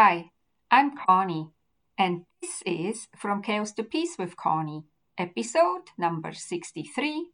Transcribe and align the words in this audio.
Hi, 0.00 0.30
I'm 0.70 0.96
Connie, 0.96 1.48
and 1.98 2.22
this 2.40 2.62
is 2.64 3.08
From 3.16 3.42
Chaos 3.42 3.72
to 3.72 3.82
Peace 3.82 4.14
with 4.16 4.36
Connie, 4.36 4.84
episode 5.18 5.90
number 5.98 6.30
63 6.32 7.30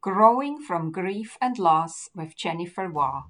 Growing 0.00 0.58
from 0.58 0.90
Grief 0.90 1.36
and 1.38 1.58
Loss 1.58 2.08
with 2.14 2.34
Jennifer 2.34 2.88
Waugh. 2.88 3.24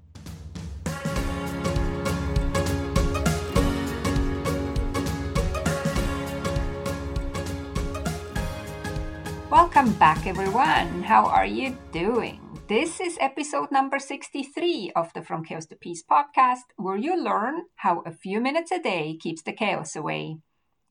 Welcome 9.51 9.91
back, 9.95 10.25
everyone. 10.25 11.03
How 11.03 11.25
are 11.25 11.45
you 11.45 11.77
doing? 11.91 12.48
This 12.69 12.99
is 12.99 13.17
episode 13.19 13.71
number 13.71 13.97
63 13.97 14.91
of 14.95 15.11
the 15.13 15.23
From 15.23 15.43
Chaos 15.43 15.65
to 15.65 15.75
Peace 15.75 16.03
podcast, 16.03 16.69
where 16.75 16.97
you 16.97 17.19
learn 17.19 17.63
how 17.77 18.03
a 18.05 18.11
few 18.11 18.39
minutes 18.39 18.69
a 18.71 18.77
day 18.77 19.17
keeps 19.19 19.41
the 19.41 19.53
chaos 19.53 19.95
away. 19.95 20.37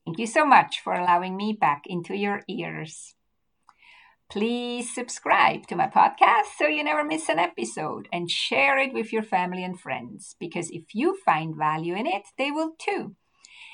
Thank 0.03 0.19
you 0.19 0.27
so 0.27 0.45
much 0.45 0.81
for 0.81 0.91
allowing 0.91 1.37
me 1.37 1.53
back 1.53 1.83
into 1.85 2.17
your 2.17 2.41
ears. 2.49 3.15
Please 4.29 4.93
subscribe 4.93 5.67
to 5.67 5.77
my 5.77 5.87
podcast 5.87 6.57
so 6.57 6.67
you 6.67 6.83
never 6.83 7.05
miss 7.05 7.29
an 7.29 7.39
episode 7.39 8.09
and 8.11 8.29
share 8.29 8.77
it 8.77 8.93
with 8.93 9.13
your 9.13 9.23
family 9.23 9.63
and 9.63 9.79
friends 9.79 10.35
because 10.37 10.69
if 10.71 10.93
you 10.93 11.17
find 11.23 11.55
value 11.55 11.95
in 11.95 12.07
it, 12.07 12.23
they 12.37 12.51
will 12.51 12.73
too. 12.77 13.15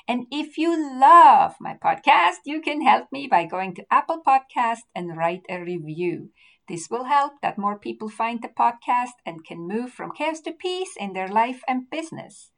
And 0.06 0.26
if 0.30 0.56
you 0.56 0.70
love 1.00 1.56
my 1.60 1.74
podcast, 1.74 2.36
you 2.44 2.60
can 2.60 2.82
help 2.82 3.10
me 3.10 3.26
by 3.26 3.46
going 3.46 3.74
to 3.74 3.86
Apple 3.90 4.22
Podcast 4.24 4.86
and 4.94 5.16
write 5.16 5.42
a 5.50 5.58
review. 5.58 6.30
This 6.68 6.88
will 6.90 7.04
help 7.04 7.40
that 7.42 7.58
more 7.58 7.78
people 7.78 8.08
find 8.08 8.42
the 8.42 8.48
podcast 8.48 9.14
and 9.24 9.44
can 9.44 9.68
move 9.68 9.92
from 9.92 10.10
chaos 10.10 10.40
to 10.40 10.52
peace 10.52 10.94
in 10.98 11.12
their 11.12 11.28
life 11.28 11.62
and 11.68 11.88
business. 11.88 12.50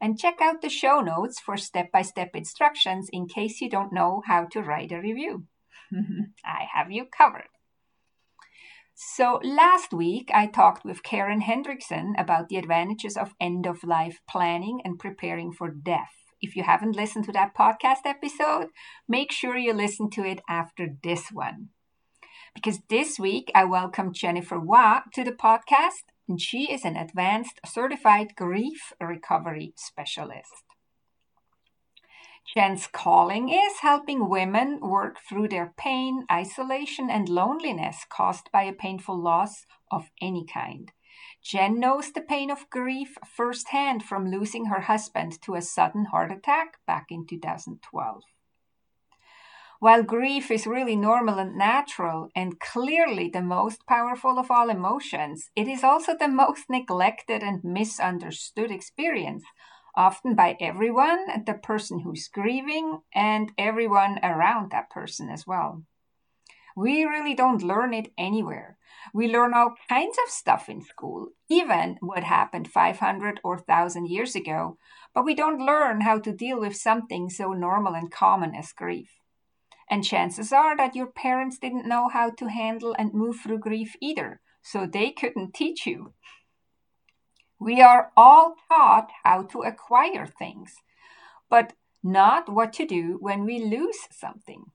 And 0.00 0.18
check 0.18 0.40
out 0.40 0.62
the 0.62 0.68
show 0.68 1.00
notes 1.00 1.40
for 1.40 1.56
step 1.56 1.90
by 1.90 2.02
step 2.02 2.36
instructions 2.36 3.08
in 3.12 3.26
case 3.26 3.60
you 3.60 3.68
don't 3.68 3.92
know 3.92 4.22
how 4.26 4.44
to 4.52 4.62
write 4.62 4.92
a 4.92 5.00
review. 5.00 5.46
I 6.44 6.66
have 6.74 6.92
you 6.92 7.06
covered. 7.06 7.48
So, 8.94 9.40
last 9.42 9.92
week 9.92 10.30
I 10.32 10.46
talked 10.46 10.84
with 10.84 11.02
Karen 11.02 11.42
Hendrickson 11.42 12.12
about 12.18 12.48
the 12.48 12.56
advantages 12.56 13.16
of 13.16 13.34
end 13.40 13.66
of 13.66 13.84
life 13.84 14.20
planning 14.28 14.80
and 14.84 14.98
preparing 14.98 15.52
for 15.52 15.70
death. 15.70 16.14
If 16.40 16.54
you 16.56 16.62
haven't 16.62 16.96
listened 16.96 17.24
to 17.26 17.32
that 17.32 17.54
podcast 17.54 18.06
episode, 18.06 18.68
make 19.08 19.32
sure 19.32 19.56
you 19.56 19.72
listen 19.72 20.08
to 20.10 20.24
it 20.24 20.40
after 20.48 20.88
this 21.02 21.28
one 21.32 21.70
because 22.56 22.80
this 22.88 23.18
week 23.18 23.52
I 23.54 23.64
welcome 23.64 24.14
Jennifer 24.14 24.58
Waugh 24.58 25.02
to 25.12 25.22
the 25.22 25.30
podcast, 25.30 26.08
and 26.26 26.40
she 26.40 26.72
is 26.72 26.86
an 26.86 26.96
advanced 26.96 27.60
certified 27.66 28.34
grief 28.34 28.94
recovery 28.98 29.74
specialist. 29.76 30.64
Jen's 32.54 32.86
calling 32.86 33.50
is 33.50 33.80
helping 33.82 34.30
women 34.30 34.80
work 34.80 35.18
through 35.28 35.48
their 35.48 35.74
pain, 35.76 36.24
isolation, 36.32 37.10
and 37.10 37.28
loneliness 37.28 38.06
caused 38.08 38.50
by 38.50 38.62
a 38.62 38.72
painful 38.72 39.20
loss 39.22 39.66
of 39.90 40.10
any 40.22 40.46
kind. 40.46 40.92
Jen 41.42 41.78
knows 41.78 42.10
the 42.12 42.22
pain 42.22 42.50
of 42.50 42.70
grief 42.70 43.18
firsthand 43.26 44.02
from 44.02 44.30
losing 44.30 44.66
her 44.66 44.80
husband 44.80 45.42
to 45.42 45.56
a 45.56 45.60
sudden 45.60 46.06
heart 46.06 46.32
attack 46.32 46.78
back 46.86 47.08
in 47.10 47.26
2012. 47.26 48.22
While 49.86 50.02
grief 50.02 50.50
is 50.50 50.66
really 50.66 50.96
normal 50.96 51.38
and 51.38 51.56
natural 51.56 52.28
and 52.34 52.58
clearly 52.58 53.28
the 53.28 53.40
most 53.40 53.86
powerful 53.86 54.36
of 54.36 54.50
all 54.50 54.68
emotions, 54.68 55.48
it 55.54 55.68
is 55.68 55.84
also 55.84 56.16
the 56.16 56.26
most 56.26 56.64
neglected 56.68 57.40
and 57.44 57.62
misunderstood 57.62 58.72
experience, 58.72 59.44
often 59.94 60.34
by 60.34 60.56
everyone, 60.58 61.44
the 61.46 61.54
person 61.54 62.00
who's 62.00 62.26
grieving, 62.26 63.02
and 63.14 63.52
everyone 63.56 64.18
around 64.24 64.72
that 64.72 64.90
person 64.90 65.30
as 65.30 65.46
well. 65.46 65.84
We 66.76 67.04
really 67.04 67.34
don't 67.34 67.62
learn 67.62 67.94
it 67.94 68.12
anywhere. 68.18 68.78
We 69.14 69.28
learn 69.28 69.54
all 69.54 69.76
kinds 69.88 70.18
of 70.24 70.32
stuff 70.32 70.68
in 70.68 70.82
school, 70.82 71.28
even 71.48 71.98
what 72.00 72.24
happened 72.24 72.72
500 72.72 73.38
or 73.44 73.58
1000 73.58 74.08
years 74.08 74.34
ago, 74.34 74.78
but 75.14 75.24
we 75.24 75.36
don't 75.36 75.64
learn 75.64 76.00
how 76.00 76.18
to 76.18 76.32
deal 76.32 76.58
with 76.58 76.74
something 76.74 77.30
so 77.30 77.52
normal 77.52 77.94
and 77.94 78.10
common 78.10 78.52
as 78.56 78.72
grief. 78.72 79.20
And 79.88 80.04
chances 80.04 80.52
are 80.52 80.76
that 80.76 80.96
your 80.96 81.06
parents 81.06 81.58
didn't 81.58 81.88
know 81.88 82.08
how 82.08 82.30
to 82.30 82.48
handle 82.48 82.94
and 82.98 83.14
move 83.14 83.36
through 83.40 83.60
grief 83.60 83.94
either, 84.00 84.40
so 84.62 84.86
they 84.86 85.12
couldn't 85.12 85.54
teach 85.54 85.86
you. 85.86 86.12
We 87.60 87.80
are 87.80 88.10
all 88.16 88.56
taught 88.68 89.10
how 89.22 89.42
to 89.44 89.60
acquire 89.60 90.26
things, 90.26 90.74
but 91.48 91.72
not 92.02 92.52
what 92.52 92.72
to 92.74 92.86
do 92.86 93.16
when 93.20 93.44
we 93.44 93.58
lose 93.62 93.98
something. 94.10 94.66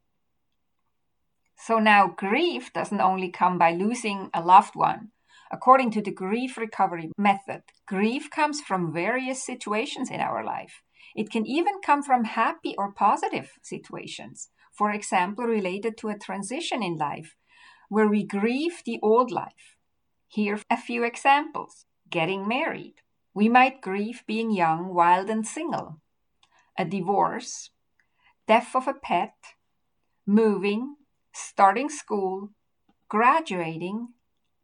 So 1.57 1.77
now 1.77 2.07
grief 2.07 2.73
doesn't 2.73 3.01
only 3.01 3.29
come 3.29 3.57
by 3.57 3.73
losing 3.73 4.29
a 4.33 4.41
loved 4.41 4.75
one. 4.75 5.11
According 5.51 5.91
to 5.91 6.01
the 6.01 6.11
grief 6.11 6.57
recovery 6.57 7.11
method, 7.17 7.63
grief 7.85 8.29
comes 8.31 8.61
from 8.61 8.93
various 8.93 9.43
situations 9.45 10.09
in 10.09 10.21
our 10.21 10.43
life. 10.43 10.81
It 11.15 11.29
can 11.29 11.45
even 11.45 11.81
come 11.85 12.01
from 12.01 12.23
happy 12.23 12.73
or 12.77 12.93
positive 12.93 13.51
situations 13.61 14.49
for 14.71 14.91
example, 14.91 15.45
related 15.45 15.97
to 15.97 16.09
a 16.09 16.17
transition 16.17 16.81
in 16.81 16.97
life 16.97 17.35
where 17.89 18.07
we 18.07 18.23
grieve 18.23 18.81
the 18.85 18.99
old 19.01 19.31
life. 19.31 19.75
Here 20.27 20.55
are 20.55 20.61
a 20.69 20.77
few 20.77 21.03
examples. 21.03 21.85
Getting 22.09 22.47
married. 22.47 22.95
We 23.33 23.49
might 23.49 23.81
grieve 23.81 24.23
being 24.25 24.51
young, 24.51 24.93
wild, 24.93 25.29
and 25.29 25.45
single. 25.45 25.99
A 26.77 26.85
divorce, 26.85 27.71
death 28.47 28.75
of 28.75 28.87
a 28.87 28.93
pet, 28.93 29.35
moving, 30.25 30.95
starting 31.33 31.89
school, 31.89 32.49
graduating, 33.09 34.09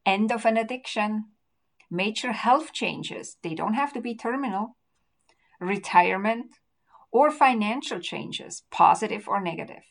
end 0.05 0.31
of 0.31 0.45
an 0.45 0.57
addiction, 0.57 1.25
major 1.89 2.31
health 2.31 2.71
changes, 2.73 3.37
they 3.43 3.53
don't 3.53 3.73
have 3.73 3.93
to 3.93 4.01
be 4.01 4.15
terminal, 4.15 4.77
retirement, 5.59 6.47
or 7.11 7.31
financial 7.31 7.99
changes, 7.99 8.63
positive 8.71 9.27
or 9.27 9.41
negative. 9.41 9.83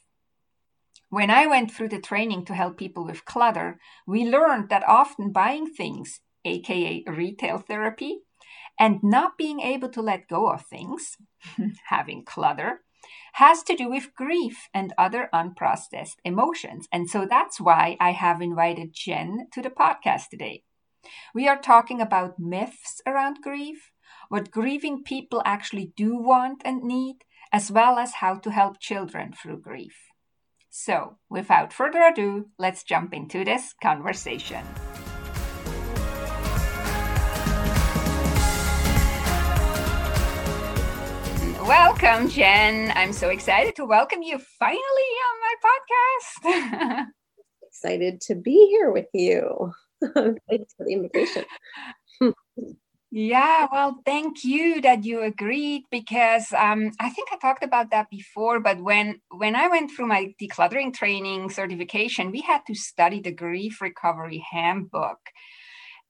When 1.09 1.31
I 1.31 1.47
went 1.47 1.71
through 1.71 1.91
the 1.91 2.01
training 2.01 2.47
to 2.47 2.55
help 2.55 2.77
people 2.77 3.05
with 3.05 3.25
clutter, 3.25 3.79
we 4.09 4.25
learned 4.25 4.71
that 4.71 4.89
often 4.89 5.31
buying 5.31 5.67
things, 5.67 6.21
aka 6.45 7.05
retail 7.07 7.59
therapy, 7.59 8.23
and 8.79 8.99
not 9.05 9.39
being 9.39 9.61
able 9.61 9.89
to 9.91 10.03
let 10.03 10.29
go 10.29 10.51
of 10.51 10.67
things, 10.67 11.17
having 11.87 12.25
clutter, 12.25 12.83
has 13.35 13.63
to 13.63 13.77
do 13.77 13.89
with 13.89 14.15
grief 14.17 14.69
and 14.75 14.93
other 14.99 15.29
unprocessed 15.33 16.17
emotions. 16.25 16.89
And 16.91 17.09
so 17.09 17.25
that's 17.25 17.61
why 17.61 17.97
I 18.01 18.11
have 18.11 18.43
invited 18.43 18.93
Jen 18.93 19.47
to 19.53 19.63
the 19.63 19.71
podcast 19.71 20.31
today. 20.31 20.65
We 21.33 21.47
are 21.47 21.61
talking 21.61 22.01
about 22.01 22.41
myths 22.41 23.01
around 23.07 23.43
grief, 23.43 23.93
what 24.29 24.51
grieving 24.51 25.05
people 25.05 25.41
actually 25.45 25.93
do 25.97 26.17
want 26.17 26.63
and 26.65 26.83
need, 26.83 27.19
as 27.53 27.71
well 27.71 27.97
as 27.97 28.15
how 28.15 28.35
to 28.39 28.51
help 28.51 28.81
children 28.81 29.33
through 29.33 29.61
grief. 29.61 30.06
So, 30.79 31.17
without 31.31 31.73
further 31.73 32.03
ado, 32.03 32.51
let's 32.59 32.85
jump 32.85 33.15
into 33.15 33.47
this 33.47 33.73
conversation. 33.83 34.63
Welcome, 41.67 42.29
Jen. 42.29 42.93
I'm 42.95 43.15
so 43.15 43.31
excited 43.31 43.75
to 43.77 43.87
welcome 43.87 44.23
you 44.23 44.39
finally 44.59 44.79
on 44.79 45.41
my 45.41 45.55
podcast. 46.45 47.07
excited 47.67 48.21
to 48.27 48.35
be 48.35 48.69
here 48.69 48.91
with 48.91 49.09
you. 49.15 49.73
Thanks 50.15 50.75
for 50.77 50.85
the 50.85 50.93
invitation. 50.93 51.45
Yeah, 53.13 53.69
well, 53.71 54.01
thank 54.05 54.45
you 54.45 54.81
that 54.81 55.05
you 55.05 55.23
agreed 55.23 55.85
because 55.91 56.53
um, 56.53 56.91
I 57.01 57.09
think 57.09 57.29
I 57.33 57.37
talked 57.39 57.63
about 57.65 57.91
that 57.93 58.11
before. 58.11 58.59
But 58.61 58.83
when 58.83 59.21
when 59.31 59.55
I 59.55 59.69
went 59.69 59.93
through 59.93 60.07
my 60.09 60.35
decluttering 60.43 60.93
training 60.93 61.51
certification, 61.51 62.33
we 62.33 62.41
had 62.41 62.63
to 62.67 62.75
study 62.75 63.21
the 63.21 63.31
grief 63.33 63.81
recovery 63.81 64.45
handbook. 64.51 65.19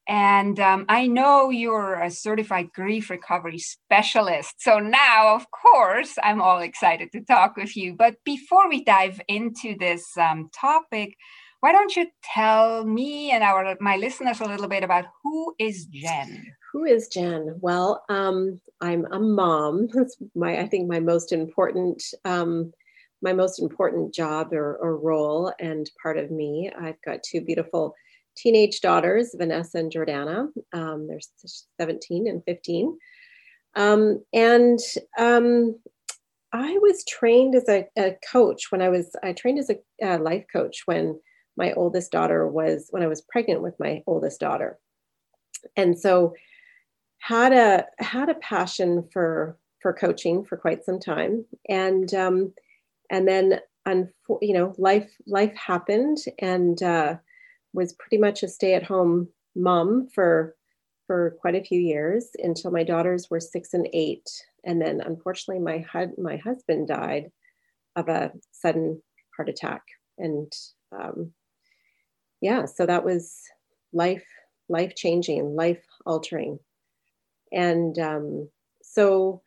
And 0.09 0.61
um, 0.61 0.87
I 0.89 1.09
know 1.09 1.51
you're 1.51 2.01
a 2.01 2.11
certified 2.11 2.73
grief 2.73 3.11
recovery 3.11 3.59
specialist. 3.59 4.55
So 4.59 4.79
now, 4.79 5.35
of 5.35 5.47
course, 5.51 6.15
I'm 6.23 6.41
all 6.41 6.61
excited 6.61 7.11
to 7.13 7.23
talk 7.23 7.57
with 7.57 7.77
you. 7.77 7.95
But 7.95 8.17
before 8.25 8.69
we 8.69 8.85
dive 8.85 9.21
into 9.29 9.77
this 9.79 10.05
um, 10.17 10.49
topic, 10.55 11.17
why 11.61 11.73
don't 11.73 11.97
you 11.97 12.07
tell 12.23 12.85
me 12.85 13.33
and 13.33 13.43
our 13.43 13.77
my 13.81 13.97
listeners 13.97 14.41
a 14.41 14.45
little 14.47 14.69
bit 14.69 14.85
about 14.85 15.07
who 15.25 15.55
is 15.59 15.87
Jen? 15.87 16.56
Who 16.77 16.85
is 16.85 17.09
Jen? 17.09 17.57
Well, 17.63 18.05
um, 18.11 18.61
I'm 18.83 19.07
a 19.11 19.19
mom. 19.19 19.89
That's 19.95 20.19
my 20.35 20.59
I 20.59 20.67
think 20.67 20.87
my 20.87 21.01
most 21.01 21.33
important 21.33 22.03
um, 22.27 22.71
my 23.23 23.33
most 23.33 23.61
important 23.61 24.13
job 24.15 24.53
or, 24.53 24.77
or 24.77 24.99
role 24.99 25.55
and 25.59 25.91
part 26.03 26.19
of 26.19 26.31
me. 26.31 26.71
I've 26.79 27.01
got 27.01 27.23
two 27.23 27.41
beautiful 27.41 27.95
teenage 28.37 28.83
daughters, 28.83 29.35
Vanessa 29.35 29.79
and 29.79 29.91
Jordana. 29.91 30.49
Um, 30.75 31.09
they're 31.09 31.19
17 31.81 32.29
and 32.29 32.45
15. 32.45 32.99
Um, 33.75 34.23
and 34.35 34.79
um, 35.19 35.81
I 36.53 36.77
was 36.83 37.07
trained 37.07 37.55
as 37.55 37.71
a, 37.71 37.87
a, 37.97 38.19
coach 38.31 38.71
when 38.71 38.83
I 38.83 38.91
was, 38.91 39.17
I 39.23 39.33
trained 39.33 39.61
as 39.61 39.71
a, 39.71 39.77
a 40.03 40.19
life 40.19 40.45
coach 40.53 40.83
when 40.85 41.19
my 41.57 41.73
oldest 41.73 42.13
daughter 42.13 42.47
was, 42.47 42.89
when 42.91 43.03
I 43.03 43.07
was 43.07 43.23
pregnant 43.23 43.63
with 43.63 43.81
my 43.81 44.03
oldest 44.07 44.41
daughter. 44.41 44.79
And 45.75 45.99
so 45.99 46.35
had 47.29 47.53
a, 47.53 47.71
had 47.99 48.29
a 48.29 48.35
passion 48.35 48.91
for, 49.13 49.59
for 49.83 49.93
coaching 49.93 50.45
for 50.45 50.57
quite 50.57 50.85
some 50.85 51.01
time. 51.01 51.45
And, 51.69 52.09
um, 52.15 52.53
and 53.11 53.27
then, 53.27 53.61
you 54.43 54.55
know, 54.55 54.75
life, 54.79 55.11
life 55.27 55.55
happened 55.55 56.19
and, 56.39 56.83
uh, 56.83 57.17
was 57.73 57.93
pretty 57.95 58.19
much 58.19 58.43
a 58.43 58.49
stay 58.49 58.75
at 58.75 58.91
home 58.93 59.29
mom 59.55 60.09
for 60.15 60.55
for 61.07 61.37
quite 61.41 61.55
a 61.55 61.63
few 61.63 61.81
years 61.81 62.31
until 62.43 62.73
my 62.73 62.83
daughters 62.83 63.29
were 63.31 63.39
six 63.39 63.75
and 63.75 63.89
eight. 63.93 64.29
And 64.65 64.83
then 64.83 65.01
unfortunately, 65.01 65.63
my, 65.63 65.79
hu- 65.93 66.21
my 66.21 66.37
husband 66.37 66.89
died 66.89 67.31
of 67.95 68.09
a 68.09 68.33
sudden 68.51 69.01
heart 69.37 69.49
attack. 69.49 69.83
And 70.19 70.53
um, 70.91 71.33
yeah, 72.41 72.65
so 72.65 72.87
that 72.87 73.05
was 73.05 73.41
life, 73.93 74.27
life 74.69 74.95
changing, 74.97 75.55
life 75.55 75.85
altering. 76.05 76.59
And 77.53 77.99
um, 77.99 78.49
so, 78.83 79.43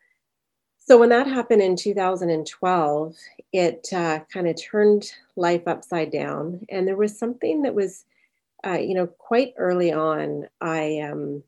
so 0.78 0.98
when 0.98 1.10
that 1.10 1.26
happened 1.26 1.62
in 1.62 1.76
2012, 1.76 3.16
it 3.52 3.88
uh, 3.92 4.20
kind 4.32 4.48
of 4.48 4.60
turned 4.60 5.10
life 5.36 5.66
upside 5.66 6.10
down. 6.10 6.66
And 6.68 6.86
there 6.86 6.96
was 6.96 7.18
something 7.18 7.62
that 7.62 7.74
was, 7.74 8.04
uh, 8.66 8.78
you 8.78 8.94
know, 8.94 9.06
quite 9.06 9.54
early 9.56 9.92
on. 9.92 10.46
I 10.60 11.00
um, 11.00 11.42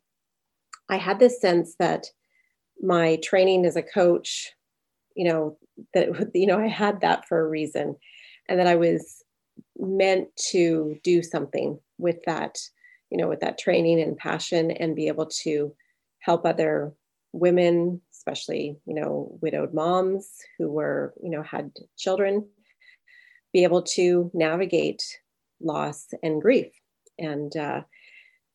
I 0.89 0.97
had 0.97 1.19
this 1.19 1.41
sense 1.41 1.77
that 1.79 2.07
my 2.83 3.17
training 3.23 3.65
as 3.65 3.77
a 3.77 3.83
coach, 3.83 4.53
you 5.15 5.25
know, 5.25 5.57
that 5.95 6.31
you 6.35 6.47
know 6.47 6.59
I 6.59 6.69
had 6.69 7.01
that 7.01 7.27
for 7.27 7.41
a 7.41 7.49
reason, 7.49 7.97
and 8.49 8.59
that 8.59 8.67
I 8.67 8.77
was 8.77 9.23
meant 9.79 10.29
to 10.51 10.99
do 11.03 11.23
something 11.23 11.79
with 11.99 12.23
that, 12.27 12.59
you 13.11 13.19
know, 13.19 13.29
with 13.29 13.41
that 13.41 13.59
training 13.59 14.01
and 14.01 14.17
passion, 14.17 14.71
and 14.71 14.97
be 14.97 15.09
able 15.09 15.27
to 15.27 15.75
help 16.23 16.47
other 16.47 16.93
women, 17.33 18.01
especially 18.13 18.79
you 18.87 18.95
know 18.95 19.39
widowed 19.41 19.75
moms 19.75 20.29
who 20.59 20.71
were 20.71 21.15
you 21.23 21.31
know 21.31 21.43
had 21.43 21.71
children, 21.99 22.47
be 23.53 23.65
able 23.65 23.83
to 23.83 24.31
navigate 24.35 25.03
loss 25.61 26.09
and 26.23 26.43
grief, 26.43 26.73
and 27.19 27.57
uh, 27.57 27.83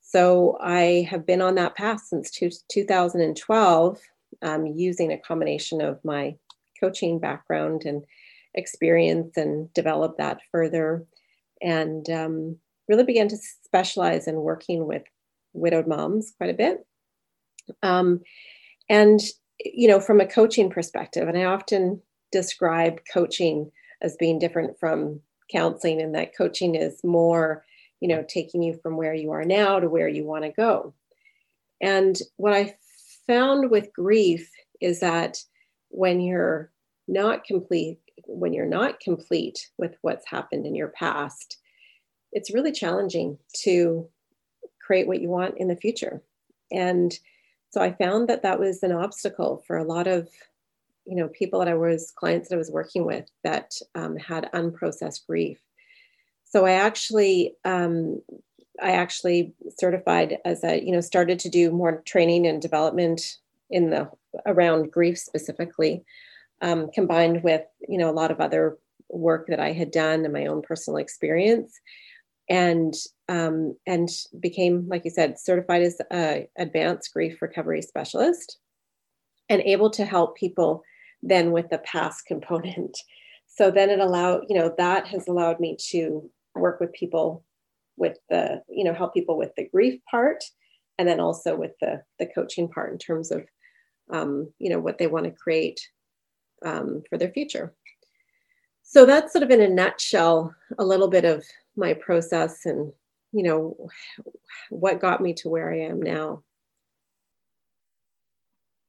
so 0.01 0.57
I 0.61 1.05
have 1.09 1.25
been 1.25 1.41
on 1.41 1.55
that 1.55 1.75
path 1.75 2.01
since 2.01 2.31
two, 2.31 2.49
2012, 2.71 3.99
um, 4.41 4.65
using 4.65 5.11
a 5.11 5.17
combination 5.17 5.81
of 5.81 5.99
my 6.05 6.35
coaching 6.79 7.19
background 7.19 7.83
and 7.83 8.03
experience 8.55 9.35
and 9.35 9.71
develop 9.73 10.17
that 10.17 10.39
further 10.49 11.05
and 11.61 12.09
um, 12.09 12.57
really 12.87 13.03
began 13.03 13.27
to 13.27 13.37
specialize 13.65 14.27
in 14.27 14.35
working 14.35 14.87
with 14.87 15.03
widowed 15.51 15.87
moms 15.87 16.31
quite 16.37 16.51
a 16.51 16.53
bit. 16.53 16.85
Um, 17.83 18.21
and, 18.89 19.19
you 19.63 19.87
know, 19.87 19.99
from 19.99 20.21
a 20.21 20.27
coaching 20.27 20.69
perspective, 20.69 21.27
and 21.27 21.37
I 21.37 21.45
often 21.45 22.01
describe 22.31 22.99
coaching 23.11 23.71
as 24.01 24.15
being 24.17 24.39
different 24.39 24.79
from 24.79 25.21
counseling, 25.51 26.01
and 26.01 26.13
that 26.15 26.35
coaching 26.37 26.75
is 26.75 27.03
more 27.03 27.63
you 27.99 28.07
know, 28.07 28.23
taking 28.27 28.61
you 28.61 28.77
from 28.81 28.97
where 28.97 29.13
you 29.13 29.31
are 29.31 29.45
now 29.45 29.79
to 29.79 29.89
where 29.89 30.07
you 30.07 30.23
want 30.23 30.43
to 30.43 30.51
go. 30.51 30.93
And 31.81 32.17
what 32.37 32.53
I 32.53 32.75
found 33.25 33.71
with 33.71 33.93
grief 33.93 34.49
is 34.81 34.99
that 34.99 35.37
when 35.89 36.19
you're 36.21 36.71
not 37.07 37.43
complete, 37.43 37.99
when 38.25 38.53
you're 38.53 38.65
not 38.65 38.99
complete 38.99 39.69
with 39.77 39.95
what's 40.01 40.27
happened 40.27 40.65
in 40.65 40.75
your 40.75 40.89
past, 40.89 41.57
it's 42.31 42.53
really 42.53 42.71
challenging 42.71 43.37
to 43.63 44.07
create 44.85 45.07
what 45.07 45.21
you 45.21 45.29
want 45.29 45.57
in 45.57 45.67
the 45.67 45.75
future. 45.75 46.21
And 46.71 47.17
so 47.69 47.81
I 47.81 47.93
found 47.93 48.29
that 48.29 48.43
that 48.43 48.59
was 48.59 48.83
an 48.83 48.91
obstacle 48.91 49.63
for 49.67 49.77
a 49.77 49.83
lot 49.83 50.07
of 50.07 50.29
you 51.05 51.15
know 51.15 51.29
people 51.29 51.59
that 51.59 51.67
I 51.67 51.73
was 51.73 52.11
clients 52.11 52.49
that 52.49 52.55
I 52.55 52.59
was 52.59 52.71
working 52.71 53.05
with 53.05 53.29
that 53.43 53.73
um, 53.95 54.17
had 54.17 54.49
unprocessed 54.53 55.25
grief. 55.25 55.59
So 56.45 56.65
I 56.65 56.73
actually 56.73 57.55
um, 57.65 58.21
I 58.81 58.91
actually 58.91 59.53
certified 59.77 60.37
as 60.45 60.63
a 60.63 60.83
you 60.83 60.91
know 60.91 61.01
started 61.01 61.39
to 61.39 61.49
do 61.49 61.71
more 61.71 62.01
training 62.05 62.45
and 62.45 62.61
development 62.61 63.37
in 63.69 63.89
the 63.89 64.09
around 64.45 64.91
grief 64.91 65.17
specifically, 65.17 66.03
um, 66.61 66.89
combined 66.91 67.43
with 67.43 67.63
you 67.87 67.97
know 67.97 68.09
a 68.09 68.13
lot 68.19 68.31
of 68.31 68.39
other 68.39 68.77
work 69.09 69.47
that 69.47 69.59
I 69.59 69.71
had 69.71 69.91
done 69.91 70.25
and 70.25 70.33
my 70.33 70.45
own 70.45 70.61
personal 70.61 70.97
experience, 70.97 71.79
and 72.49 72.93
um, 73.29 73.75
and 73.85 74.09
became 74.39 74.87
like 74.87 75.03
you 75.05 75.11
said 75.11 75.39
certified 75.39 75.81
as 75.81 75.99
a 76.11 76.47
advanced 76.57 77.13
grief 77.13 77.41
recovery 77.41 77.81
specialist, 77.81 78.57
and 79.49 79.61
able 79.61 79.89
to 79.91 80.05
help 80.05 80.37
people 80.37 80.83
then 81.21 81.51
with 81.51 81.69
the 81.69 81.79
past 81.79 82.25
component. 82.25 82.97
So 83.49 83.71
then 83.71 83.89
it 83.89 83.99
allowed 83.99 84.43
you 84.49 84.55
know 84.55 84.75
that 84.77 85.07
has 85.07 85.27
allowed 85.27 85.59
me 85.59 85.77
to 85.89 86.29
work 86.53 86.79
with 86.79 86.93
people 86.93 87.43
with 87.95 88.17
the 88.29 88.61
you 88.69 88.83
know 88.83 88.93
help 88.93 89.13
people 89.13 89.37
with 89.37 89.55
the 89.55 89.67
grief 89.67 89.99
part 90.09 90.43
and 90.97 91.07
then 91.07 91.19
also 91.19 91.55
with 91.55 91.71
the 91.81 92.01
the 92.19 92.27
coaching 92.27 92.69
part 92.69 92.91
in 92.91 92.97
terms 92.97 93.31
of 93.31 93.45
um, 94.11 94.51
you 94.59 94.69
know 94.69 94.79
what 94.79 94.97
they 94.97 95.07
want 95.07 95.25
to 95.25 95.31
create 95.31 95.79
um, 96.65 97.03
for 97.09 97.17
their 97.17 97.31
future 97.31 97.73
so 98.83 99.05
that's 99.05 99.33
sort 99.33 99.43
of 99.43 99.49
in 99.49 99.61
a 99.61 99.67
nutshell 99.67 100.53
a 100.79 100.85
little 100.85 101.09
bit 101.09 101.25
of 101.25 101.43
my 101.75 101.93
process 101.93 102.65
and 102.65 102.91
you 103.37 103.43
know 103.43 103.89
what 104.69 104.99
got 104.99 105.21
me 105.21 105.33
to 105.33 105.49
where 105.49 105.71
i 105.71 105.77
am 105.79 106.01
now 106.01 106.43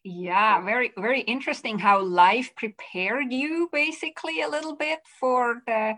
yeah 0.04 0.64
very 0.64 0.92
very 0.96 1.20
interesting 1.20 1.78
how 1.78 2.02
life 2.02 2.50
prepared 2.56 3.32
you 3.32 3.68
basically 3.72 4.40
a 4.40 4.48
little 4.48 4.76
bit 4.76 5.00
for 5.20 5.56
the 5.66 5.94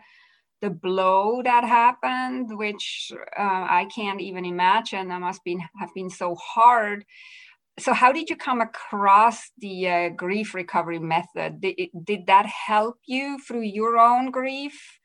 the 0.60 0.70
blow 0.70 1.42
that 1.42 1.64
happened, 1.64 2.56
which 2.56 3.12
uh, 3.38 3.40
I 3.42 3.88
can't 3.94 4.20
even 4.20 4.44
imagine. 4.44 5.08
That 5.08 5.20
must 5.20 5.42
been 5.44 5.60
have 5.78 5.90
been 5.94 6.10
so 6.10 6.34
hard. 6.34 7.04
So, 7.78 7.94
how 7.94 8.12
did 8.12 8.28
you 8.28 8.36
come 8.36 8.60
across 8.60 9.50
the 9.58 9.88
uh, 9.88 10.08
grief 10.10 10.54
recovery 10.54 10.98
method? 10.98 11.60
Did, 11.60 11.88
did 12.04 12.26
that 12.26 12.46
help 12.46 12.98
you 13.06 13.38
through 13.38 13.62
your 13.62 13.98
own 13.98 14.30
grief? 14.30 14.99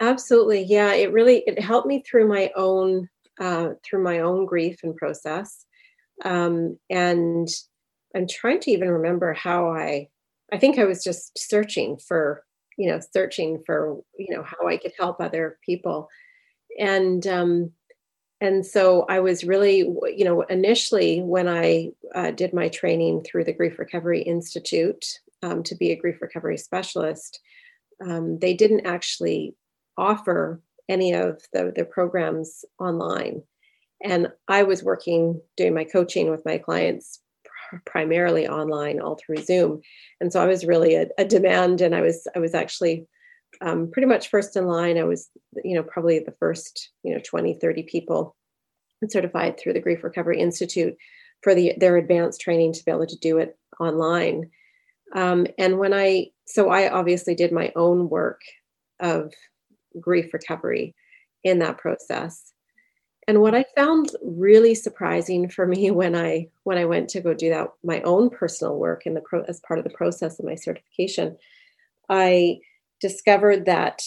Absolutely, 0.00 0.62
yeah. 0.62 0.92
It 0.94 1.12
really 1.12 1.44
it 1.46 1.60
helped 1.60 1.86
me 1.86 2.02
through 2.02 2.28
my 2.28 2.50
own 2.56 3.08
uh, 3.40 3.70
through 3.84 4.02
my 4.02 4.20
own 4.20 4.44
grief 4.46 4.80
and 4.82 4.96
process. 4.96 5.64
Um, 6.24 6.78
and 6.90 7.48
I'm 8.16 8.26
trying 8.28 8.60
to 8.60 8.70
even 8.72 8.88
remember 8.90 9.32
how 9.32 9.70
I. 9.70 10.08
I 10.52 10.58
think 10.58 10.78
I 10.78 10.84
was 10.84 11.04
just 11.04 11.38
searching 11.38 11.98
for 11.98 12.42
you 12.78 12.88
know 12.90 13.00
searching 13.12 13.62
for 13.66 14.00
you 14.16 14.34
know 14.34 14.42
how 14.42 14.66
i 14.68 14.76
could 14.78 14.92
help 14.98 15.20
other 15.20 15.58
people 15.66 16.08
and 16.78 17.26
um 17.26 17.70
and 18.40 18.64
so 18.64 19.04
i 19.08 19.20
was 19.20 19.44
really 19.44 19.78
you 19.78 20.24
know 20.24 20.42
initially 20.42 21.20
when 21.20 21.48
i 21.48 21.90
uh, 22.14 22.30
did 22.30 22.54
my 22.54 22.68
training 22.68 23.22
through 23.22 23.44
the 23.44 23.52
grief 23.52 23.78
recovery 23.78 24.22
institute 24.22 25.04
um, 25.42 25.62
to 25.62 25.74
be 25.74 25.90
a 25.92 25.96
grief 25.96 26.22
recovery 26.22 26.56
specialist 26.56 27.40
um, 28.06 28.38
they 28.38 28.54
didn't 28.54 28.86
actually 28.86 29.54
offer 29.98 30.62
any 30.88 31.12
of 31.12 31.42
the, 31.52 31.72
the 31.74 31.84
programs 31.84 32.64
online. 32.78 33.42
And 34.02 34.28
i 34.46 34.62
was 34.62 34.82
working 34.82 35.40
doing 35.56 35.74
my 35.74 35.84
coaching 35.84 36.30
with 36.30 36.44
my 36.44 36.58
clients 36.58 37.20
primarily 37.84 38.48
online 38.48 39.00
all 39.00 39.16
through 39.16 39.38
zoom. 39.38 39.80
And 40.20 40.32
so 40.32 40.42
i 40.42 40.46
was 40.46 40.64
really 40.64 40.94
a, 40.94 41.08
a 41.18 41.24
demand 41.24 41.80
and 41.80 41.94
i 41.94 42.00
was 42.00 42.26
i 42.34 42.38
was 42.38 42.54
actually 42.54 43.06
um, 43.60 43.90
pretty 43.90 44.06
much 44.06 44.28
first 44.28 44.56
in 44.56 44.66
line. 44.66 44.98
I 44.98 45.04
was 45.04 45.28
you 45.64 45.74
know 45.74 45.82
probably 45.82 46.18
the 46.18 46.34
first 46.38 46.90
you 47.02 47.14
know 47.14 47.20
20 47.24 47.54
30 47.54 47.82
people 47.84 48.36
certified 49.08 49.58
through 49.58 49.72
the 49.72 49.80
grief 49.80 50.02
recovery 50.02 50.40
institute 50.40 50.96
for 51.42 51.54
the 51.54 51.74
their 51.78 51.96
advanced 51.96 52.40
training 52.40 52.72
to 52.72 52.84
be 52.84 52.90
able 52.90 53.06
to 53.06 53.18
do 53.18 53.38
it 53.38 53.56
online. 53.80 54.50
Um, 55.14 55.46
and 55.56 55.78
when 55.78 55.94
i 55.94 56.26
so 56.46 56.70
i 56.70 56.90
obviously 56.90 57.34
did 57.34 57.52
my 57.52 57.72
own 57.74 58.08
work 58.08 58.40
of 59.00 59.32
grief 60.00 60.32
recovery 60.32 60.94
in 61.44 61.58
that 61.60 61.78
process 61.78 62.52
and 63.28 63.42
what 63.42 63.54
I 63.54 63.66
found 63.76 64.08
really 64.22 64.74
surprising 64.74 65.50
for 65.50 65.66
me 65.66 65.90
when 65.92 66.16
I 66.16 66.48
when 66.64 66.78
I 66.78 66.86
went 66.86 67.10
to 67.10 67.20
go 67.20 67.34
do 67.34 67.50
that 67.50 67.68
my 67.84 68.00
own 68.00 68.30
personal 68.30 68.76
work 68.76 69.06
in 69.06 69.14
the 69.14 69.20
pro, 69.20 69.42
as 69.42 69.60
part 69.60 69.78
of 69.78 69.84
the 69.84 69.90
process 69.90 70.40
of 70.40 70.46
my 70.46 70.56
certification, 70.56 71.36
I 72.08 72.58
discovered 73.00 73.66
that 73.66 74.02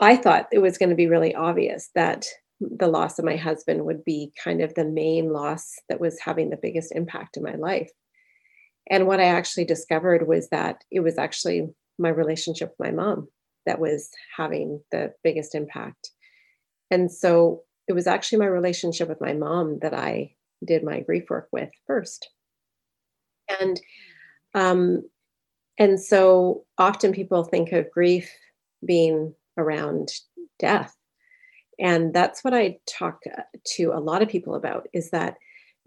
I 0.00 0.16
thought 0.16 0.48
it 0.52 0.60
was 0.60 0.78
going 0.78 0.88
to 0.88 0.94
be 0.94 1.08
really 1.08 1.34
obvious 1.34 1.90
that 1.94 2.26
the 2.60 2.86
loss 2.86 3.18
of 3.18 3.24
my 3.24 3.36
husband 3.36 3.84
would 3.84 4.04
be 4.04 4.32
kind 4.42 4.62
of 4.62 4.72
the 4.74 4.84
main 4.84 5.32
loss 5.32 5.74
that 5.88 6.00
was 6.00 6.20
having 6.20 6.48
the 6.48 6.56
biggest 6.56 6.94
impact 6.94 7.36
in 7.36 7.42
my 7.42 7.56
life. 7.56 7.90
and 8.90 9.06
what 9.06 9.20
I 9.20 9.24
actually 9.24 9.64
discovered 9.64 10.26
was 10.26 10.48
that 10.50 10.84
it 10.90 11.00
was 11.00 11.18
actually 11.18 11.68
my 11.98 12.08
relationship 12.08 12.70
with 12.70 12.88
my 12.88 12.92
mom 12.92 13.28
that 13.66 13.78
was 13.78 14.10
having 14.36 14.80
the 14.90 15.12
biggest 15.22 15.54
impact. 15.54 16.10
And 16.90 17.10
so 17.10 17.62
it 17.88 17.92
was 17.92 18.06
actually 18.06 18.38
my 18.38 18.46
relationship 18.46 19.08
with 19.08 19.20
my 19.20 19.32
mom 19.32 19.78
that 19.80 19.94
I 19.94 20.34
did 20.64 20.84
my 20.84 21.00
grief 21.00 21.24
work 21.30 21.48
with 21.52 21.70
first. 21.86 22.28
And 23.60 23.80
um, 24.54 25.02
and 25.78 25.98
so 25.98 26.64
often 26.78 27.12
people 27.12 27.44
think 27.44 27.72
of 27.72 27.90
grief 27.90 28.30
being 28.84 29.34
around 29.56 30.10
death. 30.58 30.94
And 31.78 32.12
that's 32.12 32.44
what 32.44 32.54
I 32.54 32.78
talk 32.86 33.22
to 33.64 33.84
a 33.92 34.00
lot 34.00 34.22
of 34.22 34.28
people 34.28 34.54
about 34.54 34.86
is 34.92 35.10
that 35.10 35.36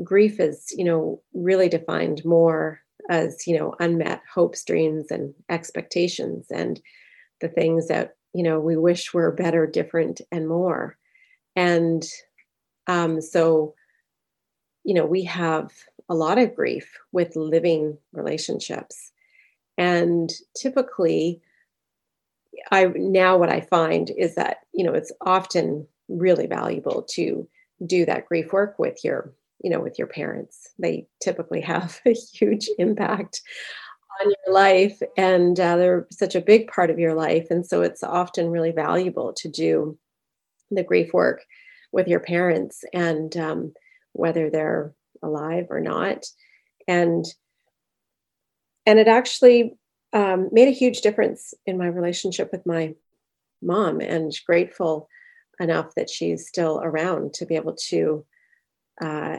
grief 0.04 0.40
is, 0.40 0.74
you 0.76 0.84
know, 0.84 1.22
really 1.34 1.70
defined 1.70 2.24
more 2.26 2.82
as, 3.10 3.46
you 3.48 3.58
know, 3.58 3.76
unmet 3.80 4.22
hopes, 4.34 4.64
dreams, 4.64 5.12
and 5.12 5.34
expectations, 5.50 6.48
and 6.50 6.82
the 7.42 7.48
things 7.50 7.88
that, 7.88 8.16
you 8.34 8.44
know, 8.44 8.60
we 8.60 8.78
wish 8.78 9.14
were 9.14 9.32
better, 9.32 9.66
different, 9.66 10.22
and 10.32 10.48
more. 10.48 10.98
And 11.56 12.06
um, 12.88 13.22
so, 13.22 13.74
you 14.84 14.94
know, 14.94 15.06
we 15.06 15.24
have 15.24 15.72
a 16.10 16.16
lot 16.16 16.38
of 16.38 16.56
grief 16.56 16.98
with 17.12 17.36
living 17.36 17.98
relationships. 18.14 19.12
And 19.78 20.32
typically, 20.56 21.42
I 22.72 22.86
now 22.96 23.38
what 23.38 23.50
I 23.50 23.62
find 23.62 24.12
is 24.18 24.36
that, 24.36 24.60
you 24.74 24.84
know, 24.84 24.94
it's 24.94 25.12
often 25.22 25.88
really 26.08 26.48
valuable 26.48 27.06
to 27.12 27.48
do 27.86 28.06
that 28.06 28.26
grief 28.26 28.54
work 28.54 28.80
with 28.80 29.04
your, 29.04 29.34
you 29.62 29.70
know, 29.70 29.80
with 29.80 29.98
your 29.98 30.08
parents. 30.08 30.70
They 30.80 31.08
typically 31.22 31.62
have 31.62 32.00
a 32.06 32.14
huge 32.14 32.70
impact 32.78 33.42
on 34.22 34.32
your 34.46 34.54
life 34.54 35.00
and 35.18 35.60
uh, 35.60 35.76
they're 35.78 36.08
such 36.12 36.36
a 36.36 36.42
big 36.42 36.68
part 36.68 36.90
of 36.90 37.00
your 37.00 37.14
life. 37.14 37.48
And 37.50 37.66
so 37.66 37.82
it's 37.82 38.04
often 38.04 38.50
really 38.50 38.72
valuable 38.72 39.34
to 39.34 39.50
do 39.50 39.98
the 40.72 40.84
grief 40.84 41.14
work 41.14 41.44
with 41.92 42.08
your 42.08 42.20
parents 42.20 42.84
and 42.94 43.36
um, 43.38 43.74
whether 44.14 44.50
they're 44.50 44.94
alive 45.24 45.68
or 45.70 45.80
not 45.80 46.26
and 46.88 47.26
and 48.86 49.00
it 49.00 49.08
actually 49.08 49.76
um, 50.14 50.50
made 50.52 50.68
a 50.68 50.72
huge 50.72 51.02
difference 51.02 51.54
in 51.66 51.78
my 51.78 51.88
relationship 51.88 52.52
with 52.52 52.66
my 52.66 52.94
mom 53.62 54.00
and 54.00 54.32
grateful 54.46 55.10
enough 55.60 55.96
that 55.96 56.10
she's 56.10 56.48
still 56.48 56.80
around 56.84 57.34
to 57.34 57.46
be 57.46 57.56
able 57.56 57.76
to 57.76 58.26
uh, 59.02 59.38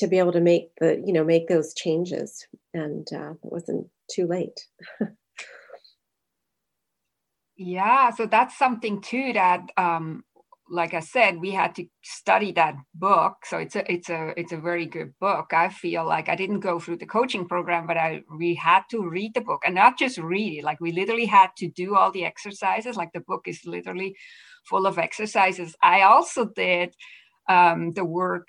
to 0.00 0.08
be 0.08 0.18
able 0.18 0.32
to 0.32 0.40
make 0.40 0.70
the 0.80 1.02
you 1.06 1.12
know 1.12 1.24
make 1.24 1.48
those 1.48 1.74
changes 1.74 2.46
and 2.74 3.06
uh, 3.12 3.30
it 3.30 3.52
wasn't 3.52 3.86
too 4.10 4.26
late 4.26 4.66
yeah 7.56 8.10
so 8.10 8.26
that's 8.26 8.58
something 8.58 9.00
too 9.00 9.32
that 9.32 9.62
um, 9.76 10.24
like 10.70 10.94
I 10.94 11.00
said, 11.00 11.40
we 11.40 11.50
had 11.50 11.74
to 11.74 11.86
study 12.02 12.52
that 12.52 12.76
book. 12.94 13.44
So 13.44 13.58
it's 13.58 13.74
a 13.74 13.92
it's 13.92 14.08
a 14.08 14.32
it's 14.36 14.52
a 14.52 14.56
very 14.56 14.86
good 14.86 15.12
book. 15.18 15.52
I 15.52 15.68
feel 15.68 16.06
like 16.06 16.28
I 16.28 16.36
didn't 16.36 16.60
go 16.60 16.78
through 16.78 16.98
the 16.98 17.06
coaching 17.06 17.46
program, 17.46 17.86
but 17.86 17.96
I 17.96 18.22
we 18.38 18.54
had 18.54 18.82
to 18.92 19.02
read 19.02 19.34
the 19.34 19.40
book 19.40 19.62
and 19.66 19.74
not 19.74 19.98
just 19.98 20.16
read 20.18 20.58
it. 20.58 20.64
Like 20.64 20.80
we 20.80 20.92
literally 20.92 21.26
had 21.26 21.50
to 21.58 21.68
do 21.68 21.96
all 21.96 22.12
the 22.12 22.24
exercises. 22.24 22.96
Like 22.96 23.12
the 23.12 23.20
book 23.20 23.42
is 23.46 23.66
literally 23.66 24.16
full 24.64 24.86
of 24.86 24.98
exercises. 24.98 25.74
I 25.82 26.02
also 26.02 26.46
did 26.46 26.94
um, 27.50 27.92
the 27.94 28.04
work 28.04 28.46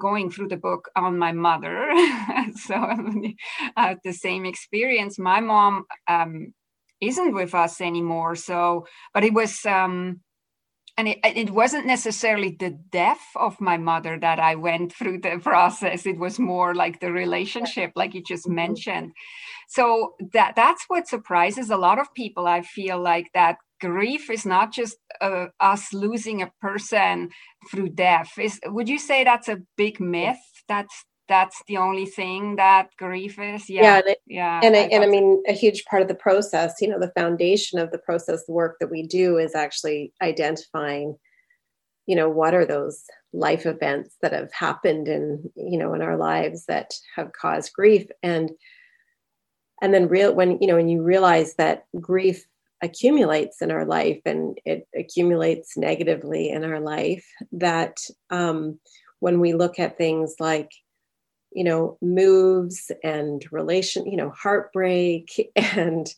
going 0.00 0.30
through 0.30 0.46
the 0.48 0.56
book 0.56 0.88
on 0.94 1.18
my 1.18 1.32
mother. 1.32 1.90
so 2.54 2.74
I 2.74 3.34
had 3.76 3.98
the 4.04 4.12
same 4.12 4.46
experience. 4.46 5.18
My 5.18 5.40
mom 5.40 5.84
um, 6.06 6.54
isn't 7.00 7.34
with 7.34 7.52
us 7.54 7.80
anymore. 7.80 8.36
So, 8.36 8.86
but 9.12 9.24
it 9.24 9.34
was. 9.34 9.66
Um, 9.66 10.20
and 10.96 11.06
it, 11.06 11.18
it 11.22 11.50
wasn't 11.50 11.86
necessarily 11.86 12.56
the 12.58 12.76
death 12.90 13.24
of 13.36 13.60
my 13.60 13.76
mother 13.76 14.18
that 14.18 14.40
I 14.40 14.56
went 14.56 14.92
through 14.92 15.20
the 15.20 15.38
process. 15.40 16.06
It 16.06 16.18
was 16.18 16.40
more 16.40 16.74
like 16.74 16.98
the 16.98 17.12
relationship, 17.12 17.92
like 17.94 18.14
you 18.14 18.22
just 18.22 18.46
mm-hmm. 18.46 18.56
mentioned. 18.56 19.12
So 19.68 20.14
that 20.32 20.54
that's 20.56 20.84
what 20.88 21.06
surprises 21.06 21.70
a 21.70 21.76
lot 21.76 22.00
of 22.00 22.12
people. 22.14 22.46
I 22.46 22.62
feel 22.62 23.00
like 23.00 23.30
that 23.34 23.58
grief 23.80 24.30
is 24.30 24.44
not 24.44 24.72
just 24.72 24.96
uh, 25.20 25.46
us 25.60 25.92
losing 25.92 26.42
a 26.42 26.52
person 26.60 27.30
through 27.70 27.90
death. 27.90 28.30
Is 28.38 28.60
would 28.66 28.88
you 28.88 28.98
say 28.98 29.24
that's 29.24 29.48
a 29.48 29.62
big 29.76 30.00
myth? 30.00 30.38
That's 30.68 31.04
that's 31.28 31.62
the 31.68 31.76
only 31.76 32.06
thing 32.06 32.56
that 32.56 32.88
grief 32.96 33.38
is 33.38 33.68
yeah 33.68 33.82
yeah 33.82 33.96
and, 33.98 34.06
it, 34.08 34.18
yeah 34.26 34.60
and, 34.62 34.74
I, 34.74 34.78
and 34.80 35.04
I 35.04 35.06
mean 35.06 35.42
a 35.46 35.52
huge 35.52 35.84
part 35.84 36.02
of 36.02 36.08
the 36.08 36.14
process 36.14 36.76
you 36.80 36.88
know 36.88 36.98
the 36.98 37.12
foundation 37.14 37.78
of 37.78 37.90
the 37.90 37.98
process 37.98 38.44
the 38.46 38.52
work 38.52 38.76
that 38.80 38.90
we 38.90 39.02
do 39.02 39.36
is 39.36 39.54
actually 39.54 40.12
identifying 40.22 41.16
you 42.06 42.16
know 42.16 42.28
what 42.28 42.54
are 42.54 42.64
those 42.64 43.04
life 43.32 43.66
events 43.66 44.16
that 44.22 44.32
have 44.32 44.52
happened 44.52 45.06
in 45.06 45.50
you 45.54 45.78
know 45.78 45.92
in 45.92 46.00
our 46.00 46.16
lives 46.16 46.64
that 46.64 46.94
have 47.14 47.32
caused 47.32 47.74
grief 47.74 48.06
and 48.22 48.50
and 49.82 49.92
then 49.92 50.08
real 50.08 50.34
when 50.34 50.58
you 50.60 50.66
know 50.66 50.76
when 50.76 50.88
you 50.88 51.02
realize 51.02 51.54
that 51.54 51.84
grief 52.00 52.46
accumulates 52.82 53.60
in 53.60 53.70
our 53.70 53.84
life 53.84 54.20
and 54.24 54.58
it 54.64 54.86
accumulates 54.96 55.76
negatively 55.76 56.50
in 56.50 56.64
our 56.64 56.80
life 56.80 57.26
that 57.52 57.98
um, 58.30 58.78
when 59.20 59.40
we 59.40 59.52
look 59.52 59.78
at 59.78 59.98
things 59.98 60.36
like 60.38 60.70
you 61.52 61.64
know 61.64 61.96
moves 62.02 62.92
and 63.02 63.44
relation 63.50 64.06
you 64.06 64.16
know 64.16 64.30
heartbreak 64.30 65.50
and 65.56 66.14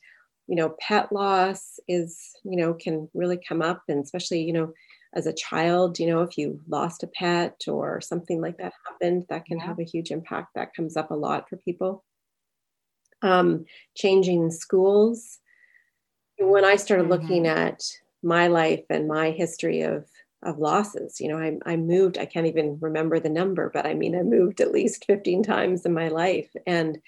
you 0.49 0.57
know 0.57 0.75
pet 0.81 1.11
loss 1.13 1.79
is 1.89 2.33
you 2.45 2.57
know 2.57 2.75
can 2.75 3.09
really 3.15 3.39
come 3.49 3.63
up 3.63 3.83
and 3.89 4.05
especially 4.05 4.43
you 4.43 4.53
know 4.53 4.73
as 5.15 5.27
a 5.27 5.33
child 5.33 5.99
you 5.99 6.07
know 6.07 6.23
if 6.23 6.37
you 6.37 6.61
lost 6.69 7.03
a 7.03 7.07
pet 7.07 7.61
or 7.69 8.01
something 8.01 8.41
like 8.41 8.59
that 8.59 8.73
happened 8.87 9.25
that 9.29 9.45
can 9.45 9.59
yeah. 9.59 9.67
have 9.67 9.79
a 9.79 9.85
huge 9.85 10.11
impact 10.11 10.49
that 10.55 10.75
comes 10.75 10.97
up 10.97 11.11
a 11.11 11.15
lot 11.15 11.49
for 11.49 11.57
people 11.57 12.05
um, 13.23 13.67
changing 13.97 14.51
schools 14.51 15.40
when 16.41 16.65
i 16.65 16.77
started 16.77 17.05
mm-hmm. 17.05 17.13
looking 17.13 17.47
at 17.47 17.83
my 18.23 18.49
life 18.49 18.85
and 18.91 19.09
my 19.09 19.31
history 19.31 19.83
of 19.83 20.05
of 20.43 20.59
losses. 20.59 21.21
You 21.21 21.29
know, 21.29 21.39
I, 21.39 21.59
I 21.67 21.77
moved, 21.77 22.19
I 22.19 22.25
can't 22.25 22.47
even 22.47 22.79
remember 22.81 23.21
the 23.21 23.29
number, 23.29 23.71
but 23.73 23.87
I 23.87 23.95
mean, 23.95 24.17
I 24.17 24.23
moved 24.23 24.61
at 24.61 24.73
least 24.73 25.05
15 25.05 25.43
times 25.43 25.85
in 25.85 25.93
my 25.93 26.09
life 26.09 26.51
and 26.67 26.99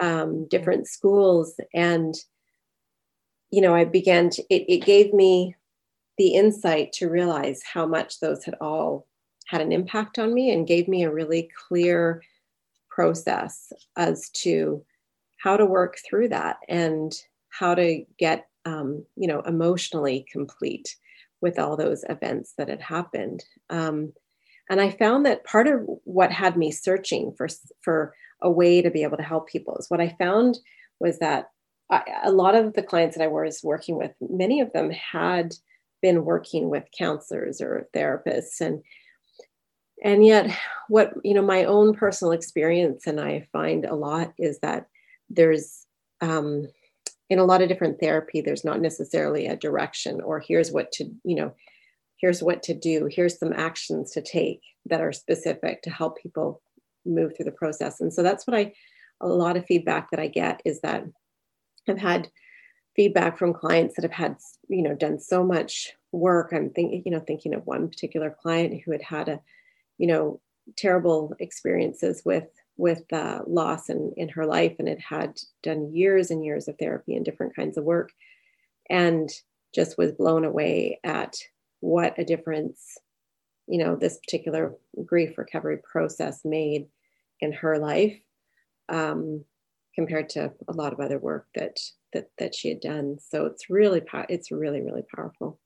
um, 0.00 0.46
different 0.48 0.88
schools. 0.88 1.58
And, 1.72 2.14
you 3.50 3.60
know, 3.60 3.74
I 3.74 3.84
began 3.84 4.30
to, 4.30 4.42
it, 4.50 4.64
it 4.68 4.84
gave 4.84 5.12
me 5.12 5.54
the 6.16 6.34
insight 6.34 6.92
to 6.94 7.08
realize 7.08 7.62
how 7.62 7.86
much 7.86 8.18
those 8.18 8.44
had 8.44 8.56
all 8.60 9.06
had 9.46 9.60
an 9.60 9.72
impact 9.72 10.18
on 10.18 10.34
me 10.34 10.50
and 10.52 10.66
gave 10.66 10.88
me 10.88 11.04
a 11.04 11.12
really 11.12 11.48
clear 11.68 12.22
process 12.90 13.72
as 13.96 14.28
to 14.30 14.84
how 15.36 15.56
to 15.56 15.64
work 15.64 15.98
through 16.04 16.28
that 16.28 16.56
and 16.68 17.14
how 17.58 17.74
to 17.74 18.04
get, 18.18 18.48
um, 18.64 19.04
you 19.16 19.26
know, 19.26 19.40
emotionally 19.40 20.26
complete 20.30 20.96
with 21.40 21.58
all 21.58 21.76
those 21.76 22.04
events 22.08 22.54
that 22.58 22.68
had 22.68 22.80
happened. 22.80 23.44
Um, 23.70 24.12
and 24.70 24.80
I 24.80 24.90
found 24.90 25.24
that 25.26 25.44
part 25.44 25.66
of 25.66 25.80
what 26.04 26.30
had 26.30 26.56
me 26.56 26.70
searching 26.70 27.32
for 27.36 27.48
for 27.80 28.14
a 28.42 28.50
way 28.50 28.82
to 28.82 28.90
be 28.90 29.02
able 29.02 29.16
to 29.16 29.22
help 29.22 29.48
people 29.48 29.76
is 29.78 29.90
what 29.90 30.00
I 30.00 30.14
found 30.18 30.58
was 31.00 31.18
that 31.18 31.50
I, 31.90 32.02
a 32.24 32.30
lot 32.30 32.54
of 32.54 32.74
the 32.74 32.82
clients 32.82 33.16
that 33.16 33.24
I 33.24 33.28
was 33.28 33.62
working 33.64 33.96
with, 33.96 34.12
many 34.20 34.60
of 34.60 34.72
them 34.72 34.90
had 34.90 35.54
been 36.02 36.24
working 36.24 36.68
with 36.68 36.84
counselors 36.96 37.60
or 37.60 37.88
therapists, 37.94 38.60
and 38.60 38.82
and 40.04 40.24
yet 40.24 40.56
what 40.88 41.14
you 41.24 41.34
know 41.34 41.42
my 41.42 41.64
own 41.64 41.94
personal 41.94 42.32
experience 42.32 43.06
and 43.06 43.20
I 43.20 43.48
find 43.52 43.84
a 43.84 43.94
lot 43.94 44.32
is 44.38 44.58
that 44.60 44.86
there's 45.30 45.86
um, 46.20 46.68
in 47.30 47.38
a 47.38 47.44
lot 47.44 47.62
of 47.62 47.68
different 47.68 48.00
therapy 48.00 48.40
there's 48.40 48.64
not 48.64 48.80
necessarily 48.80 49.46
a 49.46 49.56
direction 49.56 50.20
or 50.20 50.40
here's 50.40 50.72
what 50.72 50.90
to 50.92 51.04
you 51.24 51.34
know 51.36 51.52
here's 52.18 52.42
what 52.42 52.62
to 52.64 52.74
do. 52.74 53.08
Here's 53.10 53.38
some 53.38 53.52
actions 53.52 54.10
to 54.12 54.20
take 54.20 54.60
that 54.86 55.00
are 55.00 55.12
specific 55.12 55.82
to 55.82 55.90
help 55.90 56.18
people 56.18 56.60
move 57.06 57.36
through 57.36 57.44
the 57.44 57.52
process. 57.52 58.00
And 58.00 58.12
so 58.12 58.22
that's 58.22 58.46
what 58.46 58.56
i 58.56 58.72
a 59.20 59.26
lot 59.26 59.56
of 59.56 59.66
feedback 59.66 60.12
that 60.12 60.20
i 60.20 60.28
get 60.28 60.62
is 60.64 60.80
that 60.82 61.02
i've 61.88 61.98
had 61.98 62.28
feedback 62.94 63.36
from 63.36 63.52
clients 63.52 63.96
that 63.96 64.04
have 64.04 64.12
had 64.12 64.36
you 64.68 64.80
know 64.80 64.94
done 64.94 65.18
so 65.18 65.42
much 65.42 65.92
work. 66.12 66.52
I'm 66.52 66.70
thinking 66.70 67.02
you 67.04 67.10
know 67.10 67.20
thinking 67.20 67.54
of 67.54 67.66
one 67.66 67.88
particular 67.88 68.30
client 68.42 68.80
who 68.84 68.92
had 68.92 69.02
had 69.02 69.28
a 69.28 69.40
you 69.96 70.06
know 70.06 70.40
terrible 70.76 71.34
experiences 71.40 72.22
with 72.24 72.46
with 72.78 73.02
uh, 73.12 73.40
loss 73.46 73.90
in, 73.90 74.14
in 74.16 74.30
her 74.30 74.46
life 74.46 74.76
and 74.78 74.88
it 74.88 75.00
had 75.00 75.38
done 75.62 75.92
years 75.92 76.30
and 76.30 76.42
years 76.42 76.68
of 76.68 76.78
therapy 76.78 77.14
and 77.14 77.24
different 77.24 77.54
kinds 77.54 77.76
of 77.76 77.84
work 77.84 78.10
and 78.88 79.28
just 79.74 79.98
was 79.98 80.12
blown 80.12 80.44
away 80.44 80.98
at 81.04 81.36
what 81.80 82.18
a 82.18 82.24
difference 82.24 82.96
you 83.66 83.78
know 83.78 83.94
this 83.94 84.18
particular 84.18 84.74
grief 85.04 85.36
recovery 85.36 85.78
process 85.92 86.40
made 86.44 86.86
in 87.40 87.52
her 87.52 87.78
life 87.78 88.18
um, 88.88 89.44
compared 89.94 90.28
to 90.30 90.52
a 90.68 90.72
lot 90.72 90.92
of 90.92 91.00
other 91.00 91.18
work 91.18 91.46
that 91.54 91.76
that 92.12 92.30
that 92.38 92.54
she 92.54 92.68
had 92.68 92.80
done. 92.80 93.18
So 93.20 93.46
it's 93.46 93.68
really 93.68 94.02
it's 94.28 94.50
really 94.50 94.80
really 94.80 95.04
powerful. 95.14 95.58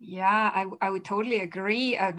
Yeah, 0.00 0.50
I, 0.54 0.66
I 0.80 0.90
would 0.90 1.04
totally 1.04 1.40
agree. 1.40 1.96
Uh, 1.96 2.12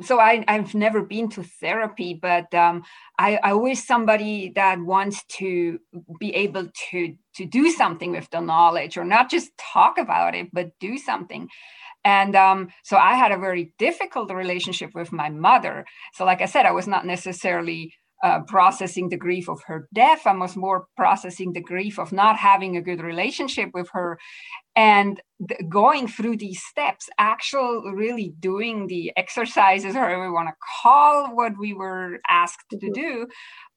so 0.00 0.20
I, 0.20 0.44
I've 0.46 0.74
never 0.74 1.02
been 1.02 1.28
to 1.30 1.42
therapy, 1.42 2.14
but 2.14 2.52
um, 2.54 2.84
I, 3.18 3.38
I 3.42 3.52
wish 3.54 3.80
somebody 3.80 4.52
that 4.54 4.80
wants 4.80 5.24
to 5.38 5.78
be 6.20 6.34
able 6.34 6.68
to 6.90 7.14
to 7.36 7.46
do 7.46 7.70
something 7.70 8.10
with 8.12 8.28
the 8.30 8.40
knowledge, 8.40 8.96
or 8.96 9.04
not 9.04 9.30
just 9.30 9.50
talk 9.58 9.96
about 9.96 10.34
it, 10.34 10.48
but 10.52 10.72
do 10.80 10.98
something. 10.98 11.48
And 12.04 12.34
um, 12.36 12.68
so 12.84 12.96
I 12.96 13.14
had 13.14 13.32
a 13.32 13.38
very 13.38 13.72
difficult 13.78 14.32
relationship 14.32 14.90
with 14.94 15.12
my 15.12 15.30
mother. 15.30 15.84
So, 16.14 16.24
like 16.24 16.40
I 16.40 16.46
said, 16.46 16.66
I 16.66 16.72
was 16.72 16.86
not 16.86 17.06
necessarily 17.06 17.92
uh, 18.22 18.40
processing 18.40 19.08
the 19.08 19.16
grief 19.16 19.48
of 19.48 19.62
her 19.66 19.88
death. 19.94 20.26
I 20.26 20.34
was 20.34 20.56
more 20.56 20.86
processing 20.96 21.52
the 21.52 21.60
grief 21.62 21.98
of 21.98 22.12
not 22.12 22.36
having 22.36 22.76
a 22.76 22.82
good 22.82 23.00
relationship 23.00 23.70
with 23.74 23.88
her 23.92 24.18
and 24.74 25.20
th- 25.48 25.60
going 25.68 26.06
through 26.06 26.36
these 26.36 26.62
steps, 26.62 27.08
actual 27.18 27.82
really 27.94 28.34
doing 28.38 28.86
the 28.86 29.12
exercises, 29.16 29.96
or 29.96 30.02
whatever 30.02 30.22
we 30.22 30.30
want 30.30 30.48
to 30.48 30.54
call 30.82 31.34
what 31.34 31.58
we 31.58 31.74
were 31.74 32.20
asked 32.28 32.70
to 32.70 32.90
do, 32.92 33.26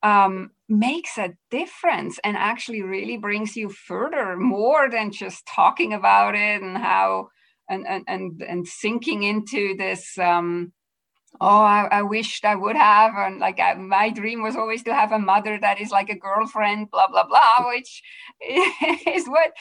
um, 0.04 0.52
makes 0.70 1.18
a 1.18 1.34
difference 1.50 2.20
and 2.24 2.38
actually 2.38 2.84
really 2.84 3.18
brings 3.18 3.56
you 3.56 3.70
further 3.70 4.38
more 4.38 4.90
than 4.90 5.12
just 5.12 5.46
talking 5.48 5.94
about 5.94 6.36
it 6.36 6.62
and 6.62 6.78
how 6.78 7.30
and 7.70 7.88
and 7.88 8.04
and, 8.08 8.42
and 8.48 8.68
sinking 8.68 9.24
into 9.24 9.76
this 9.78 10.18
um, 10.20 10.72
oh 11.42 11.64
I, 11.64 11.88
I, 11.92 12.02
wished 12.04 12.46
i 12.46 12.56
would 12.56 12.76
have 12.76 13.14
and 13.16 13.40
like 13.40 13.60
I, 13.60 13.74
my 13.74 14.10
dream 14.12 14.44
was 14.44 14.56
always 14.56 14.84
to 14.84 14.94
have 14.94 15.12
a 15.12 15.20
mother 15.20 15.58
that 15.60 15.82
is 15.82 15.92
like 15.92 16.10
a 16.10 16.16
girlfriend 16.16 16.92
blah 16.92 17.08
blah 17.10 17.26
blah 17.28 17.68
which 17.74 18.04
is 19.08 19.28
what 19.28 19.52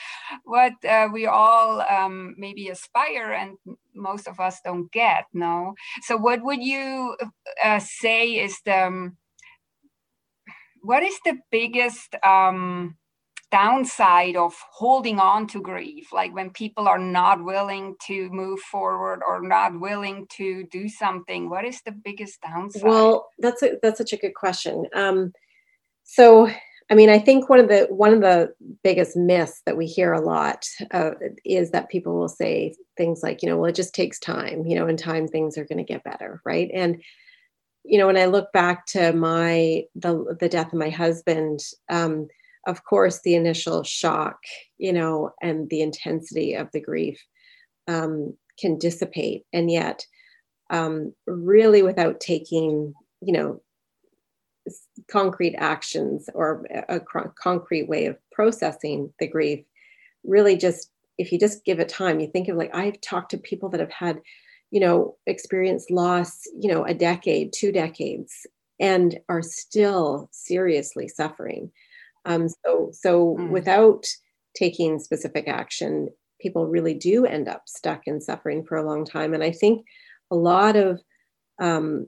what 0.45 0.73
uh, 0.85 1.09
we 1.13 1.27
all 1.27 1.81
um, 1.83 2.35
maybe 2.39 2.69
aspire 2.69 3.33
and 3.33 3.57
most 3.95 4.29
of 4.29 4.41
us 4.41 4.61
don't 4.65 4.91
get 4.93 5.25
no? 5.33 5.75
So 6.03 6.17
what 6.17 6.43
would 6.43 6.63
you 6.63 7.17
uh, 7.63 7.81
say 7.81 8.33
is 8.33 8.57
the 8.65 8.87
um, 8.87 9.17
what 10.83 11.03
is 11.03 11.19
the 11.25 11.39
biggest 11.51 12.15
um, 12.25 12.97
downside 13.50 14.37
of 14.37 14.54
holding 14.71 15.19
on 15.19 15.47
to 15.47 15.61
grief 15.61 16.12
like 16.12 16.33
when 16.35 16.50
people 16.50 16.87
are 16.87 16.99
not 16.99 17.42
willing 17.45 17.97
to 18.07 18.28
move 18.30 18.61
forward 18.61 19.21
or 19.26 19.42
not 19.42 19.78
willing 19.78 20.26
to 20.28 20.64
do 20.71 20.88
something 20.88 21.50
what 21.50 21.64
is 21.64 21.80
the 21.83 21.92
biggest 21.92 22.40
downside? 22.40 22.83
Well 22.83 23.28
that's 23.38 23.62
a, 23.62 23.78
that's 23.83 23.99
such 23.99 24.12
a 24.12 24.16
good 24.16 24.35
question. 24.35 24.87
Um, 24.95 25.33
so 26.04 26.50
i 26.90 26.95
mean 26.95 27.09
i 27.09 27.19
think 27.19 27.49
one 27.49 27.61
of 27.61 27.69
the 27.69 27.87
one 27.90 28.12
of 28.12 28.21
the 28.21 28.52
biggest 28.83 29.16
myths 29.16 29.62
that 29.64 29.76
we 29.76 29.87
hear 29.87 30.12
a 30.12 30.21
lot 30.21 30.66
uh, 30.90 31.12
is 31.45 31.71
that 31.71 31.88
people 31.88 32.19
will 32.19 32.28
say 32.28 32.75
things 32.97 33.23
like 33.23 33.42
you 33.42 33.49
know 33.49 33.57
well 33.57 33.71
it 33.71 33.76
just 33.76 33.95
takes 33.95 34.19
time 34.19 34.66
you 34.66 34.75
know 34.75 34.88
in 34.88 34.97
time 34.97 35.28
things 35.28 35.57
are 35.57 35.64
going 35.64 35.78
to 35.78 35.85
get 35.85 36.02
better 36.04 36.40
right? 36.45 36.71
And 36.75 37.00
you 37.85 37.99
know 37.99 38.07
when 38.07 38.19
i 38.19 38.26
look 38.26 38.52
back 38.52 38.87
to 38.87 39.12
my 39.12 39.85
the 39.95 40.37
the 40.40 40.49
death 40.49 40.73
of 40.73 40.78
my 40.78 40.90
husband 40.90 41.61
um, 41.88 42.28
of 42.67 42.85
course, 42.85 43.21
the 43.21 43.35
initial 43.35 43.83
shock, 43.83 44.38
you 44.79 44.93
know, 44.93 45.33
and 45.40 45.69
the 45.71 45.81
intensity 45.81 46.55
of 46.55 46.69
the 46.73 46.81
grief 46.81 47.23
um, 47.88 48.37
can 48.59 48.79
dissipate. 48.79 49.45
And 49.52 49.71
yet, 49.71 50.05
um, 50.71 51.14
really 51.26 51.83
without 51.83 52.21
taking, 52.21 52.95
you 53.21 53.33
know, 53.33 53.62
concrete 55.11 55.57
actions 55.57 56.29
or 56.35 56.64
a 56.88 57.00
concrete 57.00 57.88
way 57.88 58.07
of 58.07 58.17
processing 58.31 59.12
the 59.19 59.26
grief, 59.26 59.64
really 60.23 60.57
just, 60.57 60.90
if 61.19 61.32
you 61.32 61.39
just 61.39 61.65
give 61.65 61.80
it 61.80 61.89
time, 61.89 62.21
you 62.21 62.28
think 62.28 62.49
of 62.49 62.56
like, 62.56 62.75
I've 62.75 63.00
talked 63.00 63.30
to 63.32 63.39
people 63.39 63.71
that 63.71 63.80
have 63.80 63.91
had, 63.91 64.21
you 64.71 64.80
know, 64.80 65.17
experienced 65.26 65.91
loss, 65.91 66.43
you 66.58 66.73
know, 66.73 66.85
a 66.85 66.95
decade, 66.95 67.52
two 67.52 67.73
decades, 67.73 68.47
and 68.78 69.19
are 69.28 69.43
still 69.43 70.28
seriously 70.30 71.08
suffering 71.08 71.71
um, 72.25 72.49
so 72.49 72.91
so 72.93 73.37
mm. 73.39 73.50
without 73.50 74.04
taking 74.54 74.99
specific 74.99 75.49
action, 75.49 76.09
people 76.41 76.67
really 76.67 76.95
do 76.95 77.25
end 77.25 77.49
up 77.49 77.63
stuck 77.67 78.02
in 78.06 78.21
suffering 78.21 78.65
for 78.65 78.76
a 78.76 78.87
long 78.87 79.04
time. 79.04 79.35
And 79.35 79.45
I 79.45 79.52
think 79.52 79.85
a 80.30 80.37
lot 80.37 80.76
of 80.76 81.00
um, 81.61 82.06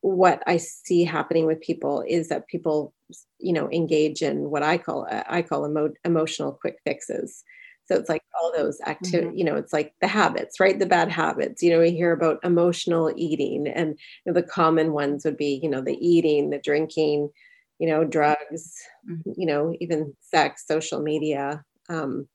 what 0.00 0.42
I 0.46 0.56
see 0.56 1.04
happening 1.04 1.46
with 1.46 1.60
people 1.60 2.04
is 2.06 2.28
that 2.28 2.48
people, 2.48 2.94
you 3.38 3.52
know, 3.52 3.70
engage 3.70 4.22
in 4.22 4.50
what 4.50 4.62
I 4.62 4.78
call 4.78 5.06
I 5.10 5.42
call 5.42 5.66
emo- 5.66 5.94
emotional 6.04 6.52
quick 6.52 6.76
fixes. 6.84 7.42
So 7.86 7.96
it's 7.96 8.08
like 8.08 8.22
all 8.40 8.50
those 8.56 8.80
activity, 8.86 9.26
mm-hmm. 9.28 9.36
you 9.36 9.44
know, 9.44 9.56
it's 9.56 9.74
like 9.74 9.92
the 10.00 10.06
habits, 10.06 10.58
right? 10.58 10.78
The 10.78 10.86
bad 10.86 11.10
habits. 11.10 11.62
You 11.62 11.70
know, 11.70 11.80
we 11.80 11.90
hear 11.90 12.12
about 12.12 12.38
emotional 12.42 13.12
eating, 13.14 13.66
and 13.68 13.98
you 14.24 14.32
know, 14.32 14.40
the 14.40 14.46
common 14.46 14.92
ones 14.92 15.24
would 15.24 15.36
be, 15.36 15.60
you 15.62 15.68
know, 15.68 15.82
the 15.82 15.98
eating, 16.06 16.48
the 16.48 16.58
drinking, 16.58 17.28
you 17.78 17.88
know, 17.88 18.04
drugs, 18.04 18.74
mm-hmm. 19.08 19.30
you 19.36 19.46
know, 19.46 19.74
even 19.80 20.14
sex, 20.20 20.64
social 20.66 21.00
media, 21.00 21.64
um, 21.88 22.28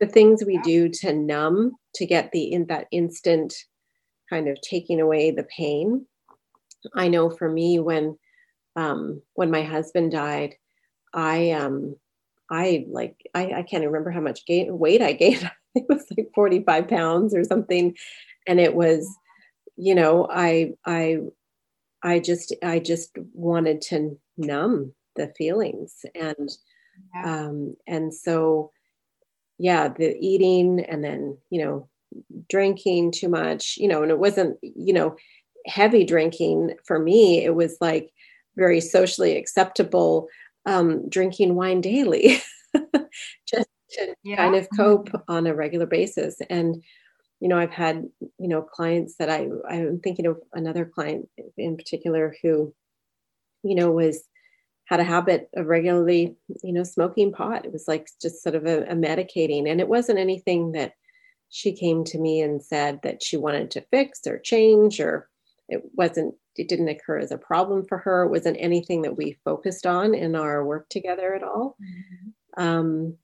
the 0.00 0.06
things 0.06 0.44
we 0.44 0.58
do 0.58 0.88
to 0.88 1.12
numb 1.12 1.72
to 1.94 2.06
get 2.06 2.30
the 2.32 2.52
in 2.52 2.66
that 2.66 2.86
instant 2.90 3.54
kind 4.28 4.48
of 4.48 4.58
taking 4.60 5.00
away 5.00 5.30
the 5.30 5.44
pain. 5.44 6.06
I 6.94 7.08
know 7.08 7.30
for 7.30 7.50
me 7.50 7.78
when 7.78 8.18
um, 8.76 9.22
when 9.34 9.50
my 9.50 9.62
husband 9.62 10.12
died, 10.12 10.54
I 11.14 11.52
um 11.52 11.96
I 12.50 12.86
like 12.88 13.16
I, 13.34 13.52
I 13.52 13.62
can't 13.62 13.84
remember 13.84 14.10
how 14.10 14.20
much 14.20 14.46
gain, 14.46 14.78
weight 14.78 15.02
I 15.02 15.12
gained. 15.12 15.50
it 15.74 15.84
was 15.88 16.04
like 16.16 16.28
45 16.34 16.88
pounds 16.88 17.34
or 17.34 17.44
something. 17.44 17.96
And 18.46 18.60
it 18.60 18.74
was, 18.74 19.08
you 19.76 19.94
know, 19.94 20.28
I 20.30 20.74
I 20.84 21.18
I 22.02 22.18
just 22.18 22.54
I 22.62 22.78
just 22.78 23.16
wanted 23.32 23.80
to 23.82 24.18
numb 24.36 24.92
the 25.16 25.32
feelings 25.36 26.04
and 26.14 26.50
yeah. 27.14 27.46
um 27.46 27.76
and 27.86 28.12
so 28.12 28.70
yeah 29.58 29.88
the 29.88 30.16
eating 30.20 30.84
and 30.84 31.02
then 31.02 31.36
you 31.50 31.62
know 31.62 31.88
drinking 32.48 33.10
too 33.10 33.28
much 33.28 33.76
you 33.76 33.88
know 33.88 34.02
and 34.02 34.10
it 34.10 34.18
wasn't 34.18 34.56
you 34.62 34.92
know 34.92 35.16
heavy 35.66 36.04
drinking 36.04 36.74
for 36.84 36.98
me 36.98 37.44
it 37.44 37.54
was 37.54 37.76
like 37.80 38.10
very 38.56 38.80
socially 38.80 39.36
acceptable 39.36 40.28
um 40.66 41.08
drinking 41.08 41.54
wine 41.54 41.80
daily 41.80 42.40
just 43.46 43.68
to 43.90 44.14
yeah. 44.22 44.36
kind 44.36 44.54
of 44.54 44.68
cope 44.76 45.10
on 45.28 45.46
a 45.46 45.54
regular 45.54 45.86
basis 45.86 46.36
and 46.50 46.82
you 47.40 47.48
know 47.48 47.58
i've 47.58 47.72
had 47.72 48.04
you 48.38 48.48
know 48.48 48.62
clients 48.62 49.16
that 49.16 49.28
i 49.28 49.48
i'm 49.68 50.00
thinking 50.00 50.26
of 50.26 50.38
another 50.52 50.84
client 50.84 51.28
in 51.56 51.76
particular 51.76 52.36
who 52.42 52.72
you 53.66 53.74
know 53.74 53.90
was 53.90 54.22
had 54.86 55.00
a 55.00 55.04
habit 55.04 55.48
of 55.56 55.66
regularly 55.66 56.36
you 56.62 56.72
know 56.72 56.84
smoking 56.84 57.32
pot. 57.32 57.64
It 57.64 57.72
was 57.72 57.84
like 57.88 58.08
just 58.20 58.42
sort 58.42 58.54
of 58.54 58.66
a, 58.66 58.84
a 58.84 58.94
medicating. 58.94 59.70
And 59.70 59.80
it 59.80 59.88
wasn't 59.88 60.18
anything 60.18 60.72
that 60.72 60.92
she 61.48 61.72
came 61.76 62.04
to 62.04 62.18
me 62.18 62.40
and 62.40 62.62
said 62.62 63.00
that 63.02 63.22
she 63.22 63.36
wanted 63.36 63.70
to 63.72 63.86
fix 63.90 64.20
or 64.26 64.38
change 64.38 65.00
or 65.00 65.28
it 65.68 65.82
wasn't 65.94 66.34
it 66.56 66.68
didn't 66.68 66.88
occur 66.88 67.18
as 67.18 67.32
a 67.32 67.38
problem 67.38 67.84
for 67.86 67.98
her. 67.98 68.24
It 68.24 68.30
wasn't 68.30 68.56
anything 68.58 69.02
that 69.02 69.16
we 69.16 69.38
focused 69.44 69.86
on 69.86 70.14
in 70.14 70.34
our 70.34 70.64
work 70.64 70.88
together 70.88 71.34
at 71.34 71.42
all. 71.42 71.76
Mm-hmm. 71.82 72.62
um, 72.62 73.16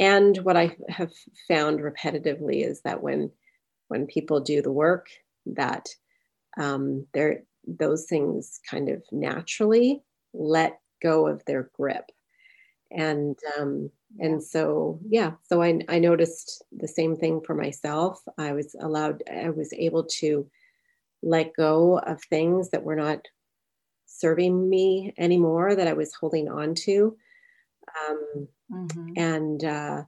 and 0.00 0.38
what 0.38 0.56
i 0.56 0.74
have 0.88 1.12
found 1.46 1.78
repetitively 1.80 2.66
is 2.66 2.80
that 2.82 3.02
when 3.02 3.30
when 3.88 4.06
people 4.06 4.40
do 4.40 4.62
the 4.62 4.72
work 4.72 5.08
that 5.46 5.86
um, 6.58 7.06
they're 7.12 7.44
those 7.78 8.06
things 8.06 8.60
kind 8.68 8.88
of 8.88 9.02
naturally 9.12 10.02
let 10.32 10.80
go 11.02 11.26
of 11.26 11.44
their 11.44 11.70
grip. 11.74 12.10
And 12.90 13.38
um, 13.58 13.90
and 14.18 14.42
so 14.42 14.98
yeah 15.08 15.32
so 15.44 15.62
I, 15.62 15.80
I 15.88 15.98
noticed 15.98 16.64
the 16.72 16.88
same 16.88 17.16
thing 17.16 17.40
for 17.40 17.54
myself. 17.54 18.20
I 18.38 18.52
was 18.52 18.74
allowed 18.80 19.22
i 19.32 19.50
was 19.50 19.72
able 19.72 20.04
to 20.18 20.48
let 21.22 21.54
go 21.54 21.98
of 21.98 22.22
things 22.24 22.70
that 22.70 22.82
were 22.82 22.96
not 22.96 23.20
serving 24.06 24.68
me 24.68 25.14
anymore 25.18 25.76
that 25.76 25.86
i 25.86 25.92
was 25.92 26.14
holding 26.14 26.48
on 26.48 26.74
to. 26.74 27.16
Um, 28.08 28.48
mm-hmm. 28.72 29.12
and 29.16 29.64
uh, 29.64 30.02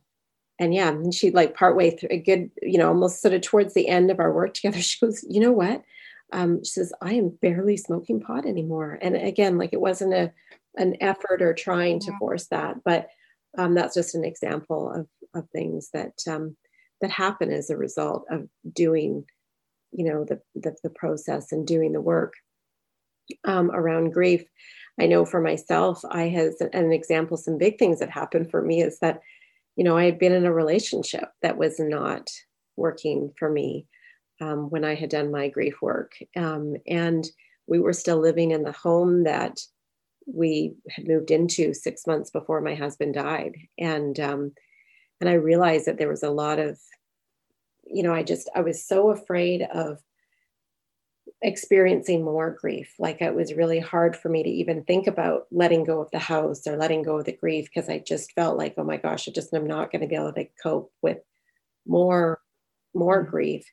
and 0.59 0.75
yeah 0.75 0.89
and 0.89 1.15
she 1.15 1.31
like 1.31 1.55
partway 1.55 1.91
through 1.91 2.11
a 2.13 2.19
good 2.19 2.51
you 2.61 2.79
know 2.79 2.89
almost 2.89 3.21
sort 3.21 3.35
of 3.35 3.43
towards 3.43 3.75
the 3.75 3.89
end 3.89 4.11
of 4.11 4.21
our 4.21 4.33
work 4.33 4.55
together 4.55 4.81
she 4.81 5.05
goes 5.05 5.25
you 5.29 5.41
know 5.41 5.53
what 5.53 5.83
um, 6.33 6.63
she 6.65 6.71
says 6.71 6.93
i 7.01 7.13
am 7.13 7.29
barely 7.41 7.77
smoking 7.77 8.21
pot 8.21 8.47
anymore. 8.47 8.99
And 9.01 9.17
again 9.17 9.59
like 9.59 9.73
it 9.73 9.81
wasn't 9.81 10.15
a 10.15 10.33
an 10.77 10.97
effort 11.01 11.43
or 11.43 11.53
trying 11.53 12.01
to 12.01 12.17
force 12.19 12.47
that 12.49 12.77
but 12.85 13.09
um, 13.59 13.75
that's 13.75 13.95
just 13.95 14.15
an 14.15 14.25
example 14.25 14.91
of, 14.91 15.07
of 15.35 15.49
things 15.51 15.91
that 15.93 16.15
um, 16.29 16.57
that 17.03 17.11
happen 17.11 17.53
as 17.53 17.69
a 17.69 17.77
result 17.77 18.25
of 18.31 18.49
doing 18.73 19.25
you 19.93 20.05
know 20.05 20.25
the, 20.25 20.41
the, 20.55 20.75
the 20.83 20.91
process 20.91 21.53
and 21.53 21.67
doing 21.67 21.93
the 21.93 22.01
work 22.01 22.35
um, 23.45 23.71
around 23.71 24.13
grief. 24.13 24.45
I 25.01 25.07
know 25.07 25.25
for 25.25 25.41
myself, 25.41 26.03
I 26.11 26.29
has 26.29 26.61
an 26.61 26.93
example, 26.93 27.37
some 27.37 27.59
big 27.59 27.79
things 27.79 27.99
that 28.01 28.11
happened 28.11 28.51
for 28.51 28.61
me 28.63 28.83
is 28.83 28.99
that, 28.99 29.21
you 29.77 29.85
know, 29.85 29.97
I 29.97 30.05
had 30.05 30.19
been 30.19 30.33
in 30.33 30.45
a 30.45 30.53
relationship 30.53 31.31
that 31.41 31.57
was 31.57 31.79
not 31.79 32.29
working 32.77 33.33
for 33.39 33.51
me 33.51 33.87
um, 34.43 34.71
when 34.71 34.85
I 34.85 34.95
had 34.95 35.11
done 35.11 35.31
my 35.31 35.49
grief 35.49 35.81
work. 35.81 36.15
Um, 36.37 36.77
and 36.87 37.25
we 37.67 37.79
were 37.79 37.93
still 37.93 38.19
living 38.19 38.51
in 38.51 38.65
the 38.65 38.73
home 38.73 39.25
that 39.25 39.61
we 40.27 40.75
had 40.91 41.07
moved 41.07 41.31
into 41.31 41.75
six 41.75 42.07
months 42.07 42.31
before 42.31 42.61
my 42.61 42.75
husband 42.75 43.15
died. 43.15 43.57
And, 43.79 44.19
um, 44.19 44.53
and 45.21 45.31
I 45.31 45.35
realized 45.35 45.87
that 45.87 45.99
there 45.99 46.09
was 46.09 46.25
a 46.25 46.31
lot 46.31 46.59
of, 46.59 46.79
you 47.85 48.03
know, 48.03 48.13
I 48.13 48.23
just, 48.23 48.51
I 48.55 48.61
was 48.61 48.85
so 48.85 49.11
afraid 49.11 49.63
of 49.63 49.99
experiencing 51.41 52.25
more 52.25 52.57
grief. 52.61 52.95
Like 52.99 53.21
it 53.21 53.35
was 53.35 53.55
really 53.55 53.81
hard 53.81 54.17
for 54.17 54.29
me 54.29 54.43
to 54.43 54.49
even 54.49 54.85
think 54.85 55.07
about 55.07 55.47
letting 55.51 55.85
go 55.85 56.01
of 56.01 56.11
the 56.11 56.19
house 56.19 56.67
or 56.67 56.77
letting 56.77 57.03
go 57.03 57.19
of 57.19 57.25
the 57.25 57.37
grief 57.37 57.69
because 57.73 57.89
I 57.89 57.99
just 57.99 58.33
felt 58.33 58.59
like, 58.59 58.75
oh 58.77 58.85
my 58.85 58.97
gosh, 58.97 59.29
I 59.29 59.33
just 59.33 59.55
am 59.55 59.67
not 59.67 59.91
going 59.93 60.03
to 60.03 60.09
be 60.09 60.17
able 60.17 60.33
to 60.33 60.47
cope 60.61 60.93
with 61.01 61.19
more, 61.87 62.41
more 62.95 63.23
mm-hmm. 63.23 63.31
grief. 63.31 63.65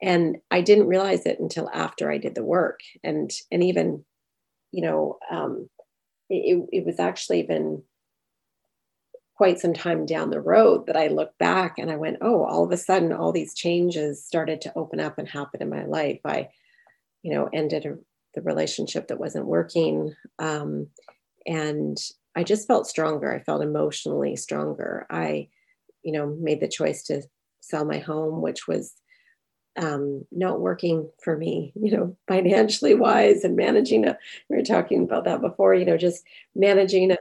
And 0.00 0.38
I 0.50 0.60
didn't 0.60 0.86
realize 0.86 1.26
it 1.26 1.40
until 1.40 1.68
after 1.70 2.10
I 2.10 2.18
did 2.18 2.34
the 2.34 2.44
work. 2.44 2.80
And 3.02 3.30
and 3.50 3.64
even, 3.64 4.04
you 4.72 4.82
know, 4.82 5.18
um, 5.30 5.68
it, 6.30 6.68
it 6.72 6.86
was 6.86 7.00
actually 7.00 7.40
even 7.40 7.82
quite 9.34 9.60
some 9.60 9.72
time 9.72 10.04
down 10.04 10.30
the 10.30 10.40
road 10.40 10.86
that 10.86 10.96
I 10.96 11.06
looked 11.08 11.38
back 11.38 11.78
and 11.78 11.90
I 11.90 11.96
went, 11.96 12.18
oh, 12.20 12.44
all 12.44 12.64
of 12.64 12.72
a 12.72 12.76
sudden, 12.76 13.12
all 13.12 13.32
these 13.32 13.54
changes 13.54 14.24
started 14.24 14.60
to 14.62 14.72
open 14.76 14.98
up 14.98 15.18
and 15.18 15.28
happen 15.28 15.62
in 15.62 15.70
my 15.70 15.84
life. 15.84 16.20
I 16.24 16.48
you 17.22 17.34
know, 17.34 17.48
ended 17.52 17.84
a, 17.86 17.96
the 18.34 18.42
relationship 18.42 19.08
that 19.08 19.20
wasn't 19.20 19.46
working. 19.46 20.14
Um, 20.38 20.88
and 21.46 21.96
I 22.36 22.44
just 22.44 22.66
felt 22.66 22.86
stronger. 22.86 23.34
I 23.34 23.42
felt 23.42 23.62
emotionally 23.62 24.36
stronger. 24.36 25.06
I, 25.10 25.48
you 26.02 26.12
know, 26.12 26.36
made 26.40 26.60
the 26.60 26.68
choice 26.68 27.02
to 27.04 27.22
sell 27.60 27.84
my 27.84 27.98
home, 27.98 28.40
which 28.40 28.68
was 28.68 28.94
um, 29.78 30.26
not 30.30 30.60
working 30.60 31.08
for 31.22 31.36
me, 31.36 31.72
you 31.80 31.96
know, 31.96 32.16
financially 32.28 32.94
wise 32.94 33.44
and 33.44 33.56
managing 33.56 34.06
a, 34.06 34.18
we 34.48 34.56
were 34.56 34.62
talking 34.62 35.02
about 35.04 35.24
that 35.24 35.40
before, 35.40 35.74
you 35.74 35.84
know, 35.84 35.96
just 35.96 36.24
managing 36.54 37.12
a, 37.12 37.16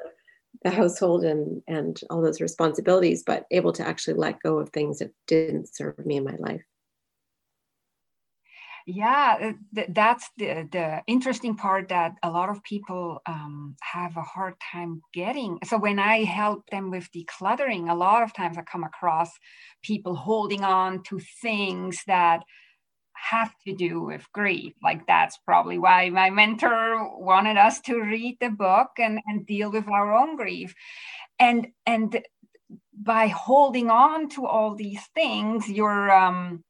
the 0.63 0.71
household 0.71 1.23
and, 1.23 1.61
and 1.67 2.01
all 2.09 2.21
those 2.21 2.41
responsibilities, 2.41 3.23
but 3.23 3.45
able 3.51 3.71
to 3.73 3.87
actually 3.87 4.15
let 4.15 4.41
go 4.41 4.57
of 4.57 4.69
things 4.69 4.99
that 4.99 5.11
didn't 5.27 5.73
serve 5.73 6.03
me 6.05 6.17
in 6.17 6.23
my 6.23 6.35
life 6.39 6.63
yeah 8.87 9.51
th- 9.75 9.89
that's 9.91 10.29
the, 10.37 10.67
the 10.71 11.03
interesting 11.07 11.55
part 11.55 11.89
that 11.89 12.13
a 12.23 12.31
lot 12.31 12.49
of 12.49 12.63
people 12.63 13.21
um, 13.25 13.75
have 13.81 14.15
a 14.15 14.21
hard 14.21 14.55
time 14.71 15.01
getting. 15.13 15.59
So 15.65 15.77
when 15.77 15.99
i 15.99 16.23
help 16.23 16.63
them 16.71 16.89
with 16.89 17.09
decluttering 17.11 17.91
a 17.91 17.95
lot 17.95 18.23
of 18.23 18.33
times 18.33 18.57
i 18.57 18.61
come 18.61 18.85
across 18.85 19.29
people 19.83 20.15
holding 20.15 20.63
on 20.63 21.03
to 21.03 21.19
things 21.41 22.01
that 22.07 22.41
have 23.13 23.51
to 23.67 23.73
do 23.73 24.01
with 24.01 24.31
grief. 24.31 24.73
Like 24.81 25.05
that's 25.07 25.37
probably 25.39 25.79
why 25.79 26.09
my 26.09 26.29
mentor 26.29 27.19
wanted 27.19 27.57
us 27.57 27.81
to 27.81 27.99
read 27.99 28.37
the 28.39 28.49
book 28.49 28.91
and, 28.97 29.19
and 29.27 29.45
deal 29.45 29.71
with 29.71 29.87
our 29.87 30.13
own 30.13 30.35
grief. 30.37 30.73
And 31.39 31.67
and 31.85 32.21
by 32.93 33.27
holding 33.27 33.89
on 33.89 34.29
to 34.29 34.45
all 34.45 34.75
these 34.75 35.01
things 35.13 35.69
you're 35.69 36.11
um, 36.11 36.63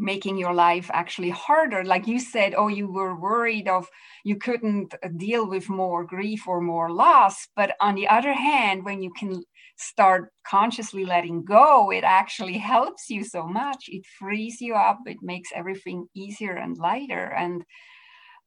making 0.00 0.38
your 0.38 0.54
life 0.54 0.90
actually 0.92 1.30
harder. 1.30 1.84
Like 1.84 2.06
you 2.06 2.18
said 2.18 2.54
oh 2.56 2.68
you 2.68 2.90
were 2.90 3.14
worried 3.20 3.68
of 3.68 3.86
you 4.24 4.36
couldn't 4.36 4.94
deal 5.16 5.48
with 5.48 5.68
more 5.68 6.04
grief 6.04 6.48
or 6.48 6.60
more 6.60 6.90
loss. 6.90 7.46
But 7.54 7.76
on 7.80 7.94
the 7.94 8.08
other 8.08 8.32
hand 8.32 8.84
when 8.84 9.02
you 9.02 9.12
can 9.12 9.42
start 9.76 10.32
consciously 10.46 11.04
letting 11.04 11.44
go 11.44 11.90
it 11.90 12.04
actually 12.04 12.58
helps 12.58 13.10
you 13.10 13.24
so 13.24 13.46
much. 13.46 13.84
It 13.88 14.04
frees 14.18 14.60
you 14.60 14.74
up. 14.74 14.98
It 15.06 15.18
makes 15.22 15.50
everything 15.54 16.06
easier 16.14 16.56
and 16.56 16.76
lighter. 16.78 17.32
And 17.36 17.62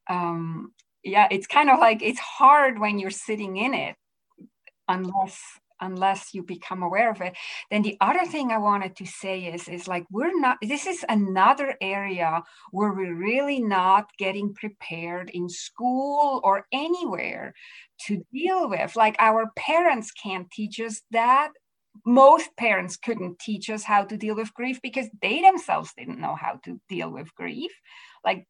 um 0.09 0.71
yeah 1.03 1.27
it's 1.31 1.47
kind 1.47 1.69
of 1.69 1.79
like 1.79 2.01
it's 2.01 2.19
hard 2.19 2.79
when 2.79 2.99
you're 2.99 3.11
sitting 3.11 3.57
in 3.57 3.73
it 3.73 3.95
unless 4.87 5.39
unless 5.83 6.33
you 6.33 6.43
become 6.43 6.83
aware 6.83 7.11
of 7.11 7.21
it. 7.21 7.35
Then 7.69 7.81
the 7.81 7.97
other 8.01 8.25
thing 8.25 8.51
i 8.51 8.57
wanted 8.57 8.95
to 8.97 9.05
say 9.05 9.45
is 9.45 9.67
is 9.67 9.87
like 9.87 10.05
we're 10.09 10.39
not 10.39 10.57
this 10.61 10.85
is 10.87 11.05
another 11.09 11.75
area 11.81 12.41
where 12.71 12.93
we're 12.93 13.15
really 13.15 13.61
not 13.61 14.05
getting 14.17 14.53
prepared 14.53 15.29
in 15.31 15.49
school 15.49 16.41
or 16.43 16.65
anywhere 16.71 17.53
to 18.07 18.23
deal 18.33 18.69
with. 18.69 18.95
Like 18.95 19.15
our 19.19 19.51
parents 19.55 20.11
can't 20.11 20.49
teach 20.51 20.79
us 20.79 21.01
that. 21.11 21.51
Most 22.05 22.49
parents 22.57 22.97
couldn't 22.97 23.37
teach 23.37 23.69
us 23.69 23.83
how 23.83 24.03
to 24.05 24.17
deal 24.17 24.35
with 24.35 24.53
grief 24.55 24.79
because 24.81 25.07
they 25.21 25.41
themselves 25.41 25.93
didn't 25.95 26.19
know 26.19 26.35
how 26.35 26.59
to 26.65 26.81
deal 26.89 27.11
with 27.11 27.33
grief. 27.35 27.71
Like 28.25 28.47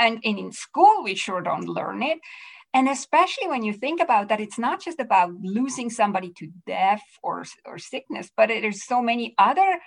and, 0.00 0.20
and 0.24 0.38
in 0.38 0.52
school 0.52 1.02
we 1.02 1.14
sure 1.14 1.40
don't 1.40 1.68
learn 1.68 2.02
it 2.02 2.18
and 2.74 2.88
especially 2.88 3.48
when 3.48 3.62
you 3.62 3.72
think 3.72 4.00
about 4.00 4.28
that 4.28 4.40
it's 4.40 4.58
not 4.58 4.82
just 4.82 5.00
about 5.00 5.30
losing 5.42 5.88
somebody 5.88 6.32
to 6.36 6.48
death 6.66 7.02
or, 7.22 7.44
or 7.64 7.78
sickness 7.78 8.30
but 8.36 8.48
there's 8.48 8.84
so 8.84 9.00
many 9.00 9.34
other 9.38 9.78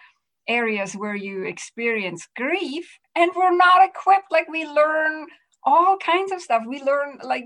areas 0.47 0.93
where 0.93 1.15
you 1.15 1.43
experience 1.43 2.27
grief 2.35 2.99
and 3.15 3.31
we're 3.35 3.55
not 3.55 3.87
equipped. 3.87 4.31
Like 4.31 4.47
we 4.49 4.65
learn 4.65 5.27
all 5.63 5.97
kinds 5.97 6.31
of 6.31 6.41
stuff. 6.41 6.63
We 6.67 6.81
learn 6.81 7.19
like 7.23 7.45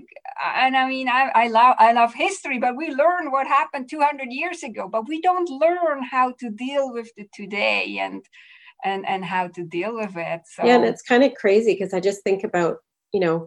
and 0.56 0.76
i 0.76 0.88
mean 0.88 1.08
I, 1.08 1.30
I 1.34 1.48
love 1.48 1.76
i 1.78 1.92
love 1.92 2.14
history 2.14 2.58
but 2.58 2.76
we 2.76 2.88
learn 2.88 3.30
what 3.30 3.46
happened 3.46 3.88
200 3.88 4.28
years 4.30 4.62
ago 4.62 4.88
but 4.88 5.08
we 5.08 5.20
don't 5.20 5.48
learn 5.48 6.02
how 6.02 6.32
to 6.40 6.50
deal 6.50 6.92
with 6.92 7.10
the 7.16 7.26
today 7.34 7.98
and 8.00 8.24
and 8.84 9.06
and 9.06 9.24
how 9.24 9.48
to 9.48 9.64
deal 9.64 9.94
with 9.94 10.16
it. 10.16 10.42
So 10.46 10.64
yeah 10.64 10.76
and 10.76 10.84
it's 10.84 11.02
kind 11.02 11.24
of 11.24 11.34
crazy 11.34 11.74
because 11.74 11.94
i 11.94 12.00
just 12.00 12.22
think 12.22 12.44
about 12.44 12.78
you 13.12 13.20
know 13.20 13.46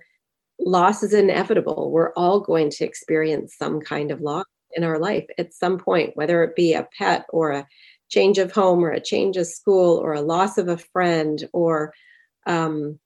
loss 0.60 1.04
is 1.04 1.14
inevitable. 1.14 1.92
We're 1.92 2.14
all 2.14 2.40
going 2.40 2.70
to 2.72 2.86
experience 2.86 3.56
some 3.58 3.82
kind 3.82 4.12
of 4.12 4.22
loss 4.22 4.46
in 4.74 4.84
our 4.84 5.00
life 5.00 5.26
at 5.38 5.54
some 5.54 5.78
point, 5.78 6.16
whether 6.16 6.44
it 6.44 6.56
be 6.56 6.74
a 6.74 6.88
pet 6.98 7.26
or 7.30 7.52
a 7.52 7.68
change 8.10 8.38
of 8.38 8.52
home 8.52 8.84
or 8.84 8.92
a 8.92 9.00
change 9.00 9.38
of 9.38 9.48
school 9.48 9.98
or 9.98 10.14
a 10.14 10.22
loss 10.22 10.58
of 10.58 10.68
a 10.68 10.78
friend 10.78 11.48
or 11.54 11.94
um, 12.46 13.00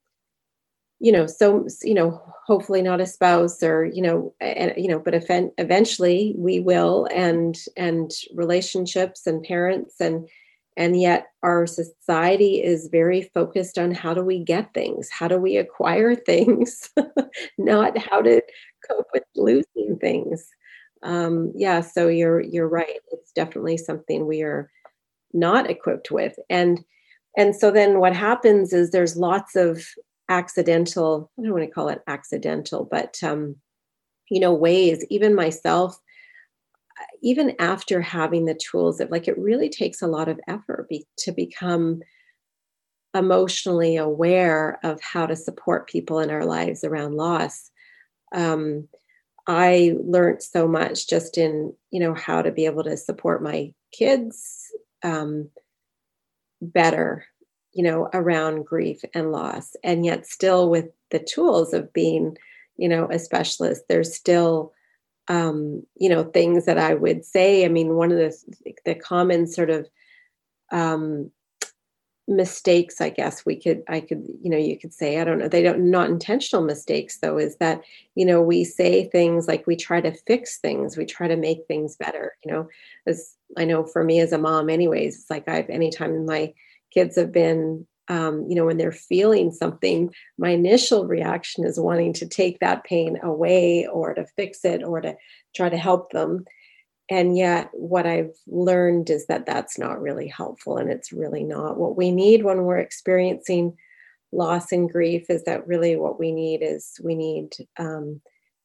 you 1.00 1.12
know 1.12 1.26
so 1.26 1.66
you 1.82 1.94
know 1.94 2.22
hopefully 2.46 2.82
not 2.82 3.00
a 3.00 3.06
spouse 3.06 3.64
or 3.64 3.86
you 3.86 4.02
know 4.02 4.34
and 4.42 4.74
you 4.76 4.88
know 4.88 5.00
but 5.00 5.14
eventually 5.58 6.36
we 6.38 6.60
will 6.60 7.08
and 7.14 7.58
and 7.78 8.12
relationships 8.34 9.26
and 9.26 9.44
parents 9.44 10.02
and 10.02 10.28
and 10.78 11.00
yet, 11.00 11.28
our 11.44 11.68
society 11.68 12.64
is 12.64 12.90
very 12.92 13.24
focused 13.34 13.78
on 13.78 13.92
how 13.92 14.14
do 14.14 14.24
we 14.24 14.44
get 14.44 14.74
things? 14.74 15.10
How 15.12 15.28
do 15.28 15.38
we 15.38 15.58
acquire 15.58 16.16
things? 16.26 16.90
Not 17.58 17.98
how 17.98 18.22
to 18.22 18.42
cope 18.90 19.08
with 19.14 19.24
losing 19.36 19.98
things. 20.00 20.48
Um, 21.04 21.54
yeah, 21.56 21.82
so 21.82 22.08
you're 22.08 22.42
you're 22.42 22.68
right. 22.68 23.00
It's 23.12 23.32
definitely 23.32 23.78
something 23.78 24.26
we 24.26 24.42
are 24.42 24.70
not 25.34 25.70
equipped 25.70 26.12
with. 26.12 26.38
And 26.50 26.84
and 27.38 27.56
so 27.56 27.72
then 27.72 28.00
what 28.00 28.16
happens 28.16 28.74
is 28.74 28.92
there's 28.92 29.16
lots 29.16 29.56
of 29.56 29.86
accidental, 30.30 31.32
I 31.38 31.44
don't 31.44 31.54
want 31.54 31.64
to 31.66 31.72
call 31.72 31.90
it 31.90 32.02
accidental, 32.08 32.88
but 32.90 33.18
um, 33.24 33.56
you 34.30 34.40
know, 34.40 34.54
ways, 34.54 35.06
even 35.10 35.36
myself 35.36 36.00
even 37.22 37.56
after 37.60 38.02
having 38.02 38.46
the 38.46 38.60
tools 38.72 38.98
that 38.98 39.12
like 39.12 39.28
it 39.28 39.38
really 39.38 39.70
takes 39.70 40.02
a 40.02 40.08
lot 40.08 40.28
of 40.28 40.40
effort 40.48 40.88
be, 40.90 41.06
to 41.18 41.32
become 41.32 42.02
emotionally 43.14 43.96
aware 43.96 44.80
of 44.84 45.02
how 45.02 45.26
to 45.26 45.36
support 45.36 45.90
people 45.90 46.20
in 46.20 46.30
our 46.30 46.46
lives 46.46 46.84
around 46.84 47.16
loss. 47.16 47.72
Um, 48.34 48.88
i 49.48 49.96
learned 50.04 50.44
so 50.44 50.68
much 50.68 51.08
just 51.08 51.36
in 51.36 51.74
you 51.90 52.00
know 52.00 52.14
how 52.14 52.42
to 52.44 52.52
be 52.52 52.68
able 52.68 52.84
to 52.84 52.96
support 52.96 53.42
my 53.42 53.74
kids 53.92 54.68
um, 55.04 55.50
better 56.62 57.26
you 57.74 57.84
know 57.84 58.10
around 58.14 58.66
grief 58.66 59.02
and 59.14 59.32
loss. 59.32 59.76
And 59.84 60.06
yet 60.06 60.26
still 60.26 60.70
with 60.70 60.88
the 61.12 61.20
tools 61.20 61.74
of 61.74 61.94
being 61.94 62.38
you 62.78 62.90
know 62.90 63.08
a 63.10 63.20
specialist 63.20 63.84
there's 63.90 64.16
still 64.16 64.74
um, 65.30 65.84
you 65.96 66.10
know 66.10 66.24
things 66.24 66.66
that 66.66 66.78
I 66.78 66.96
would 66.96 67.24
say. 67.24 67.64
I 67.64 67.70
mean, 67.70 67.96
one 67.96 68.12
of 68.12 68.18
the 68.18 68.36
the 68.86 68.96
common 68.96 69.48
sort 69.48 69.70
of 69.70 69.88
um, 70.72 71.32
mistakes, 72.28 73.02
I 73.02 73.10
guess 73.10 73.46
we 73.46 73.56
could 73.56 73.84
I 73.88 74.02
could 74.02 74.26
you 74.42 74.50
know 74.50 74.58
you 74.58 74.78
could 74.78 74.94
say 74.94 75.20
I 75.20 75.24
don't 75.24 75.40
know 75.40 75.48
they 75.48 75.64
don't 75.64 75.90
not 75.92 76.10
intentional 76.10 76.64
mistakes 76.64 77.20
though 77.20 77.38
is 77.38 77.58
that 77.58 77.82
you 78.16 78.26
know 78.26 78.42
we 78.42 78.64
say 78.64 79.10
things 79.10 79.48
like 79.48 79.66
we 79.68 79.76
try 79.76 80.02
to 80.02 80.18
fix 80.28 80.58
things, 80.60 80.98
we 80.98 81.06
try 81.06 81.28
to 81.28 81.38
make 81.38 81.60
things 81.68 81.96
better. 81.96 82.34
You 82.44 82.52
know, 82.52 82.68
as 83.08 83.36
I 83.58 83.66
know 83.66 83.86
for 83.86 84.04
me 84.04 84.20
as 84.20 84.32
a 84.32 84.38
mom, 84.38 84.70
anyways, 84.70 85.16
it's 85.16 85.30
like 85.30 85.48
I've 85.48 85.70
anytime 85.70 86.26
my 86.26 86.54
kids 86.92 87.16
have 87.18 87.32
been 87.32 87.86
um, 88.10 88.46
you 88.50 88.56
know, 88.56 88.66
when 88.66 88.78
they're 88.78 88.92
feeling 88.92 89.52
something, 89.52 90.12
my 90.38 90.50
initial 90.50 91.06
reaction 91.06 91.64
is 91.64 91.80
wanting 91.80 92.14
to 92.14 92.28
take 92.28 92.60
that 92.60 92.84
pain 92.84 93.20
away 93.22 93.88
or 93.88 94.16
to 94.16 94.26
fix 94.36 94.66
it 94.66 94.84
or 94.84 95.00
to 95.00 95.16
try 95.56 95.70
to 95.70 95.78
help 95.78 96.12
them. 96.12 96.46
And 97.12 97.38
yet, 97.38 97.70
what 97.74 98.06
I've 98.06 98.36
learned 98.48 99.10
is 99.10 99.28
that 99.28 99.46
that's 99.46 99.78
not 99.80 100.02
really 100.02 100.28
helpful 100.28 100.78
and 100.78 100.92
it's 100.92 101.12
really 101.12 101.44
not. 101.44 101.78
What 101.78 101.96
we 101.96 102.12
need 102.12 102.44
when 102.44 102.64
we're 102.64 102.78
experiencing 102.78 103.78
loss 104.32 104.72
and 104.72 104.92
grief 104.92 105.30
is 105.30 105.44
that 105.44 105.68
really 105.68 105.96
what 105.96 106.20
we 106.20 106.32
need 106.32 106.62
is 106.62 107.00
we 107.04 107.16
need 107.16 107.56
um, 107.78 108.22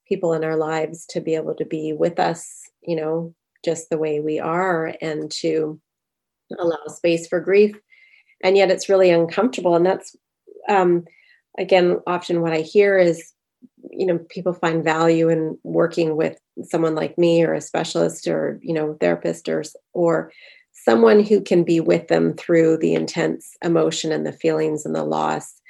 people 0.07 0.33
in 0.35 0.44
our 0.44 0.57
lives 0.57 1.07
to 1.07 1.20
be 1.20 1.35
able 1.35 1.54
to 1.54 1.64
be 1.64 1.92
with 1.92 2.18
us, 2.18 2.70
you 2.83 2.96
know, 2.96 3.35
just 3.64 3.88
the 3.88 3.98
way 3.98 4.20
we 4.20 4.38
are 4.40 4.94
and 5.00 5.30
to 5.30 5.80
allow 6.59 6.85
space 6.88 7.26
for 7.26 7.40
grief 7.40 7.74
and 8.44 8.57
yet 8.57 8.70
it's 8.70 8.88
really 8.88 9.11
uncomfortable. 9.11 9.74
And 9.74 9.85
that's 9.85 10.14
um, 10.68 11.04
again 11.59 11.98
often 12.07 12.40
what 12.40 12.52
i 12.52 12.61
hear 12.61 12.98
is 12.98 13.33
you 13.90 14.07
know 14.07 14.18
people 14.28 14.52
find 14.52 14.83
value 14.83 15.28
in 15.28 15.59
working 15.62 16.16
with 16.16 16.38
someone 16.62 16.94
like 16.94 17.16
me 17.18 17.44
or 17.44 17.54
a 17.54 17.61
specialist 17.61 18.26
or 18.26 18.59
you 18.62 18.74
know 18.74 18.96
therapist 19.00 19.48
or 19.48 19.62
or 19.92 20.33
someone 20.72 21.22
who 21.22 21.40
can 21.40 21.62
be 21.64 21.80
with 21.80 22.09
them 22.09 22.35
through 22.35 22.76
the 22.76 22.94
intense 22.94 23.57
emotion 23.62 24.11
and 24.11 24.26
the 24.26 24.33
feelings 24.33 24.85
and 24.85 24.94
the 24.94 25.04
loss 25.04 25.61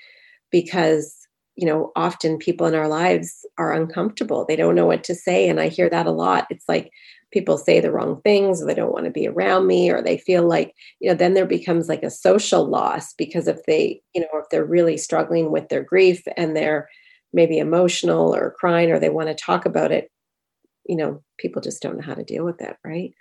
because 0.51 1.27
you 1.57 1.67
know 1.67 1.93
often 1.97 2.39
people 2.39 2.67
in 2.67 2.75
our 2.75 2.89
lives 2.89 3.47
are 3.59 3.73
uncomfortable. 3.73 4.45
They 4.45 4.57
don't 4.57 4.75
know 4.75 4.87
what 4.87 5.05
to 5.05 5.15
say. 5.15 5.49
And 5.49 5.61
i 5.61 5.69
hear 5.69 5.89
that 5.91 6.07
a 6.07 6.11
lot. 6.11 6.47
It's 6.51 6.69
like 6.69 6.91
people 7.35 7.59
say 7.59 7.81
the 7.81 7.91
wrong 7.91 8.21
things 8.23 8.63
or 8.63 8.67
they 8.67 8.75
don't 8.75 8.93
want 8.93 9.07
to 9.07 9.11
be 9.11 9.27
around 9.27 9.67
me 9.67 9.91
or 9.91 10.01
they 10.01 10.17
feel 10.17 10.47
like 10.47 10.73
you 11.01 11.11
know 11.11 11.17
then 11.17 11.35
there 11.35 11.45
becomes 11.45 11.89
like 11.89 12.05
a 12.05 12.11
social 12.11 12.65
loss 12.65 13.13
because 13.15 13.49
if 13.49 13.65
they 13.65 14.01
you 14.15 14.21
know 14.21 14.29
if 14.35 14.49
they're 14.53 14.65
really 14.65 14.97
struggling 14.97 15.51
with 15.51 15.69
their 15.69 15.83
grief 15.83 16.23
and 16.37 16.57
they're 16.57 16.89
maybe 17.33 17.59
emotional 17.59 18.33
or 18.33 18.55
crying 18.57 18.93
or 18.93 19.01
they 19.01 19.09
want 19.09 19.29
to 19.29 19.35
talk 19.35 19.67
about 19.67 19.91
it 19.91 20.13
you 20.87 20.95
know 20.95 21.21
people 21.37 21.61
just 21.61 21.83
don't 21.83 21.97
know 21.97 22.07
how 22.07 22.15
to 22.15 22.23
deal 22.23 22.45
with 22.45 22.61
it 22.61 22.77
right 22.85 23.13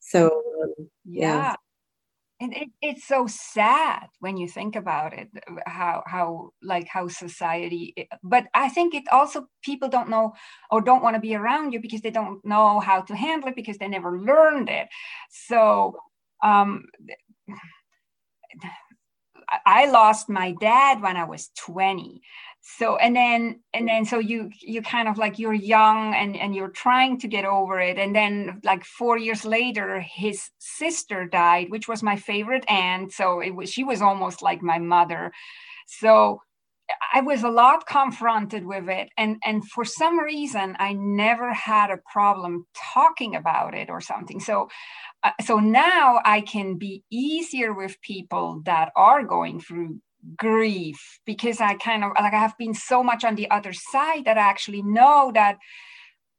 so 0.00 0.42
um, 0.62 0.88
yeah. 1.04 1.36
yeah 1.36 1.56
and 2.44 2.54
it, 2.54 2.68
it's 2.82 3.04
so 3.06 3.26
sad 3.26 4.06
when 4.20 4.36
you 4.36 4.48
think 4.48 4.76
about 4.76 5.12
it 5.14 5.28
how 5.66 6.02
how 6.06 6.50
like 6.62 6.86
how 6.88 7.08
society 7.08 7.94
but 8.22 8.44
i 8.54 8.68
think 8.68 8.94
it 8.94 9.04
also 9.10 9.46
people 9.62 9.88
don't 9.88 10.08
know 10.10 10.32
or 10.70 10.80
don't 10.80 11.02
want 11.02 11.14
to 11.14 11.20
be 11.20 11.34
around 11.34 11.72
you 11.72 11.80
because 11.80 12.00
they 12.02 12.10
don't 12.10 12.44
know 12.44 12.80
how 12.80 13.00
to 13.00 13.14
handle 13.16 13.48
it 13.48 13.56
because 13.56 13.78
they 13.78 13.88
never 13.88 14.18
learned 14.20 14.68
it. 14.68 14.88
So 15.30 15.96
um 16.42 16.84
I 19.66 19.86
lost 19.86 20.28
my 20.28 20.52
dad 20.60 21.02
when 21.02 21.16
I 21.16 21.24
was 21.24 21.50
20 21.58 22.22
so 22.66 22.96
and 22.96 23.14
then 23.14 23.60
and 23.74 23.86
then 23.86 24.06
so 24.06 24.18
you 24.18 24.50
you 24.58 24.80
kind 24.80 25.06
of 25.06 25.18
like 25.18 25.38
you're 25.38 25.52
young 25.52 26.14
and 26.14 26.34
and 26.34 26.54
you're 26.54 26.70
trying 26.70 27.18
to 27.18 27.28
get 27.28 27.44
over 27.44 27.78
it. 27.78 27.98
And 27.98 28.16
then 28.16 28.60
like 28.64 28.86
four 28.86 29.18
years 29.18 29.44
later 29.44 30.00
his 30.00 30.48
sister 30.58 31.26
died 31.26 31.66
which 31.68 31.88
was 31.88 32.02
my 32.02 32.16
favorite 32.16 32.64
aunt. 32.66 33.12
So 33.12 33.40
it 33.40 33.54
was 33.54 33.70
she 33.70 33.84
was 33.84 34.00
almost 34.00 34.40
like 34.40 34.62
my 34.62 34.78
mother. 34.78 35.30
So 35.86 36.40
i 37.14 37.20
was 37.20 37.42
a 37.42 37.50
lot 37.50 37.86
confronted 37.86 38.64
with 38.64 38.88
it. 38.88 39.10
And 39.18 39.36
and 39.44 39.68
for 39.68 39.84
some 39.84 40.18
reason 40.18 40.74
i 40.78 40.94
never 40.94 41.52
had 41.52 41.90
a 41.90 42.00
problem 42.10 42.66
talking 42.94 43.36
about 43.36 43.74
it 43.74 43.90
or 43.90 44.00
something. 44.00 44.40
So 44.40 44.68
uh, 45.22 45.32
so 45.44 45.58
now 45.58 46.20
i 46.24 46.40
can 46.40 46.78
be 46.78 47.04
easier 47.10 47.74
with 47.74 48.00
people 48.00 48.62
that 48.64 48.90
are 48.96 49.22
going 49.22 49.60
through 49.60 50.00
grief 50.36 51.20
because 51.24 51.60
I 51.60 51.74
kind 51.74 52.04
of 52.04 52.12
like 52.18 52.32
I 52.32 52.38
have 52.38 52.56
been 52.58 52.74
so 52.74 53.02
much 53.02 53.24
on 53.24 53.34
the 53.34 53.50
other 53.50 53.72
side 53.72 54.24
that 54.24 54.38
I 54.38 54.42
actually 54.42 54.82
know 54.82 55.30
that 55.34 55.58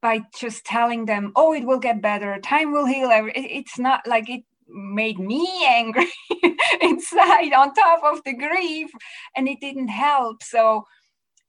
by 0.01 0.21
just 0.37 0.65
telling 0.65 1.05
them, 1.05 1.31
oh, 1.35 1.53
it 1.53 1.65
will 1.65 1.79
get 1.79 2.01
better, 2.01 2.39
time 2.39 2.71
will 2.71 2.85
heal, 2.85 3.09
it's 3.11 3.79
not 3.79 4.05
like 4.05 4.29
it 4.29 4.43
made 4.67 5.19
me 5.19 5.47
angry 5.67 6.11
inside 6.81 7.53
on 7.53 7.73
top 7.73 8.03
of 8.03 8.23
the 8.23 8.33
grief 8.33 8.89
and 9.35 9.47
it 9.47 9.59
didn't 9.61 9.87
help. 9.87 10.43
So 10.43 10.85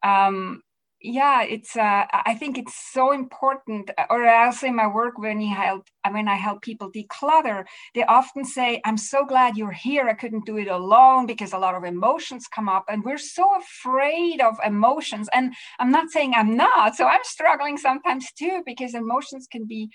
um, 0.02 0.62
yeah 1.06 1.42
it's 1.42 1.76
uh, 1.76 2.04
i 2.12 2.34
think 2.34 2.58
it's 2.58 2.74
so 2.92 3.12
important 3.12 3.90
uh, 3.96 4.04
or 4.10 4.26
also 4.28 4.66
in 4.66 4.74
my 4.74 4.86
work 4.86 5.18
when 5.18 5.40
you 5.40 5.54
help 5.54 5.86
when 6.10 6.28
i 6.28 6.34
help 6.34 6.60
people 6.62 6.90
declutter 6.90 7.64
they 7.94 8.04
often 8.04 8.44
say 8.44 8.80
i'm 8.84 8.96
so 8.96 9.24
glad 9.24 9.56
you're 9.56 9.70
here. 9.70 10.08
I 10.08 10.14
couldn't 10.14 10.46
do 10.46 10.58
it 10.58 10.68
alone 10.68 11.26
because 11.26 11.52
a 11.52 11.58
lot 11.58 11.74
of 11.74 11.84
emotions 11.84 12.46
come 12.48 12.68
up 12.68 12.84
and 12.88 13.04
we're 13.04 13.18
so 13.18 13.46
afraid 13.56 14.40
of 14.40 14.56
emotions 14.64 15.28
and 15.32 15.54
i'm 15.78 15.90
not 15.90 16.10
saying 16.10 16.34
i'm 16.34 16.56
not 16.56 16.96
so 16.96 17.06
i'm 17.06 17.24
struggling 17.24 17.78
sometimes 17.78 18.32
too 18.32 18.62
because 18.66 18.94
emotions 18.94 19.46
can 19.50 19.66
be 19.66 19.88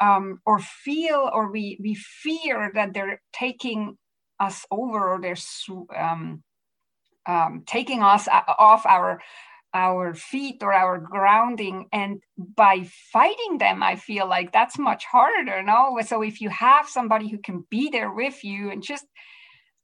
um, 0.00 0.40
or 0.44 0.58
feel 0.58 1.30
or 1.32 1.50
we 1.50 1.78
we 1.80 1.94
fear 1.94 2.70
that 2.74 2.92
they're 2.92 3.20
taking 3.32 3.96
us 4.40 4.66
over 4.70 5.14
or 5.14 5.20
they're 5.20 5.36
um, 5.96 6.42
um, 7.26 7.62
taking 7.66 8.02
us 8.02 8.28
uh, 8.28 8.42
off 8.58 8.84
our 8.86 9.20
our 9.74 10.14
feet 10.14 10.62
or 10.62 10.72
our 10.72 10.98
grounding 10.98 11.86
and 11.92 12.22
by 12.56 12.86
fighting 13.12 13.58
them 13.58 13.82
i 13.82 13.96
feel 13.96 14.26
like 14.28 14.52
that's 14.52 14.78
much 14.78 15.04
harder 15.04 15.62
no? 15.62 15.98
So 16.04 16.22
if 16.22 16.40
you 16.40 16.48
have 16.50 16.88
somebody 16.88 17.28
who 17.28 17.38
can 17.38 17.64
be 17.70 17.90
there 17.90 18.12
with 18.12 18.42
you 18.44 18.70
and 18.70 18.82
just 18.82 19.06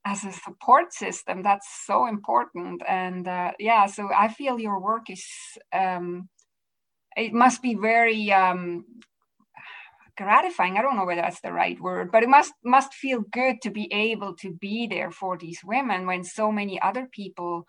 as 0.04 0.24
a 0.24 0.32
support 0.32 0.92
system 0.92 1.42
that's 1.42 1.68
so 1.86 2.06
important. 2.06 2.82
And 2.88 3.28
uh, 3.28 3.52
yeah 3.58 3.86
so 3.86 4.08
i 4.16 4.28
feel 4.28 4.58
your 4.58 4.80
work 4.80 5.10
is 5.10 5.24
um, 5.72 6.28
it 7.16 7.32
must 7.32 7.60
be 7.60 7.74
very 7.74 8.32
um, 8.32 8.84
gratifying. 10.16 10.76
I 10.76 10.82
don't 10.82 10.96
know 10.96 11.04
whether 11.04 11.20
that's 11.20 11.40
the 11.40 11.52
right 11.52 11.80
word 11.80 12.10
but 12.10 12.22
it 12.22 12.28
must 12.28 12.52
must 12.64 12.94
feel 12.94 13.20
good 13.32 13.60
to 13.62 13.70
be 13.70 13.92
able 13.92 14.34
to 14.36 14.52
be 14.52 14.86
there 14.86 15.10
for 15.10 15.36
these 15.36 15.60
women 15.64 16.06
when 16.06 16.24
so 16.24 16.50
many 16.50 16.80
other 16.80 17.08
people 17.10 17.66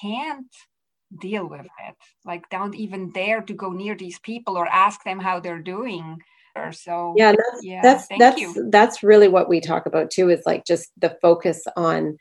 can't 0.00 0.54
deal 1.20 1.46
with 1.48 1.64
it. 1.64 1.94
Like 2.24 2.48
don't 2.50 2.74
even 2.74 3.10
dare 3.10 3.42
to 3.42 3.54
go 3.54 3.70
near 3.70 3.94
these 3.94 4.18
people 4.18 4.56
or 4.56 4.66
ask 4.66 5.02
them 5.04 5.20
how 5.20 5.40
they're 5.40 5.62
doing. 5.62 6.18
Or 6.56 6.72
so 6.72 7.14
yeah 7.16 7.32
that's 7.32 7.64
yeah, 7.64 7.80
that's 7.82 8.06
that's, 8.18 8.40
you. 8.40 8.68
that's 8.70 9.02
really 9.02 9.26
what 9.26 9.48
we 9.48 9.60
talk 9.60 9.86
about 9.86 10.10
too 10.10 10.30
is 10.30 10.42
like 10.46 10.64
just 10.64 10.88
the 10.98 11.18
focus 11.20 11.64
on 11.76 12.16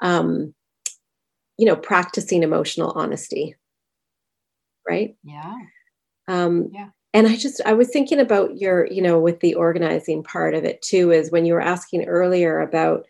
um 0.00 0.54
you 1.56 1.66
know 1.66 1.76
practicing 1.76 2.42
emotional 2.42 2.92
honesty. 2.96 3.54
Right? 4.88 5.16
Yeah. 5.22 5.54
Um 6.28 6.70
yeah. 6.72 6.88
and 7.14 7.28
i 7.28 7.36
just 7.36 7.60
i 7.64 7.72
was 7.72 7.88
thinking 7.88 8.18
about 8.18 8.58
your 8.58 8.86
you 8.86 9.00
know 9.00 9.20
with 9.20 9.38
the 9.40 9.54
organizing 9.54 10.24
part 10.24 10.54
of 10.54 10.64
it 10.64 10.82
too 10.82 11.12
is 11.12 11.30
when 11.30 11.46
you 11.46 11.54
were 11.54 11.60
asking 11.60 12.04
earlier 12.06 12.60
about 12.60 13.06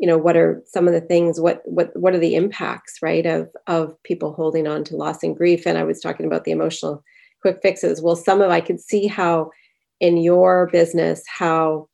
you 0.00 0.06
know 0.06 0.16
what 0.16 0.36
are 0.36 0.62
some 0.66 0.88
of 0.88 0.94
the 0.94 1.00
things 1.00 1.38
what 1.38 1.60
what 1.66 1.94
what 1.94 2.14
are 2.14 2.18
the 2.18 2.34
impacts 2.34 2.94
right 3.02 3.26
of 3.26 3.48
of 3.66 4.02
people 4.02 4.32
holding 4.32 4.66
on 4.66 4.82
to 4.84 4.96
loss 4.96 5.22
and 5.22 5.36
grief? 5.36 5.66
And 5.66 5.76
i 5.76 5.84
was 5.84 6.00
talking 6.00 6.26
about 6.26 6.44
the 6.44 6.50
emotional 6.50 7.04
quick 7.42 7.60
fixes. 7.62 8.02
Well 8.02 8.16
some 8.16 8.40
of 8.40 8.50
i 8.50 8.60
could 8.60 8.80
see 8.80 9.06
how 9.06 9.50
in 10.00 10.16
your 10.16 10.68
business 10.72 11.22
how 11.28 11.88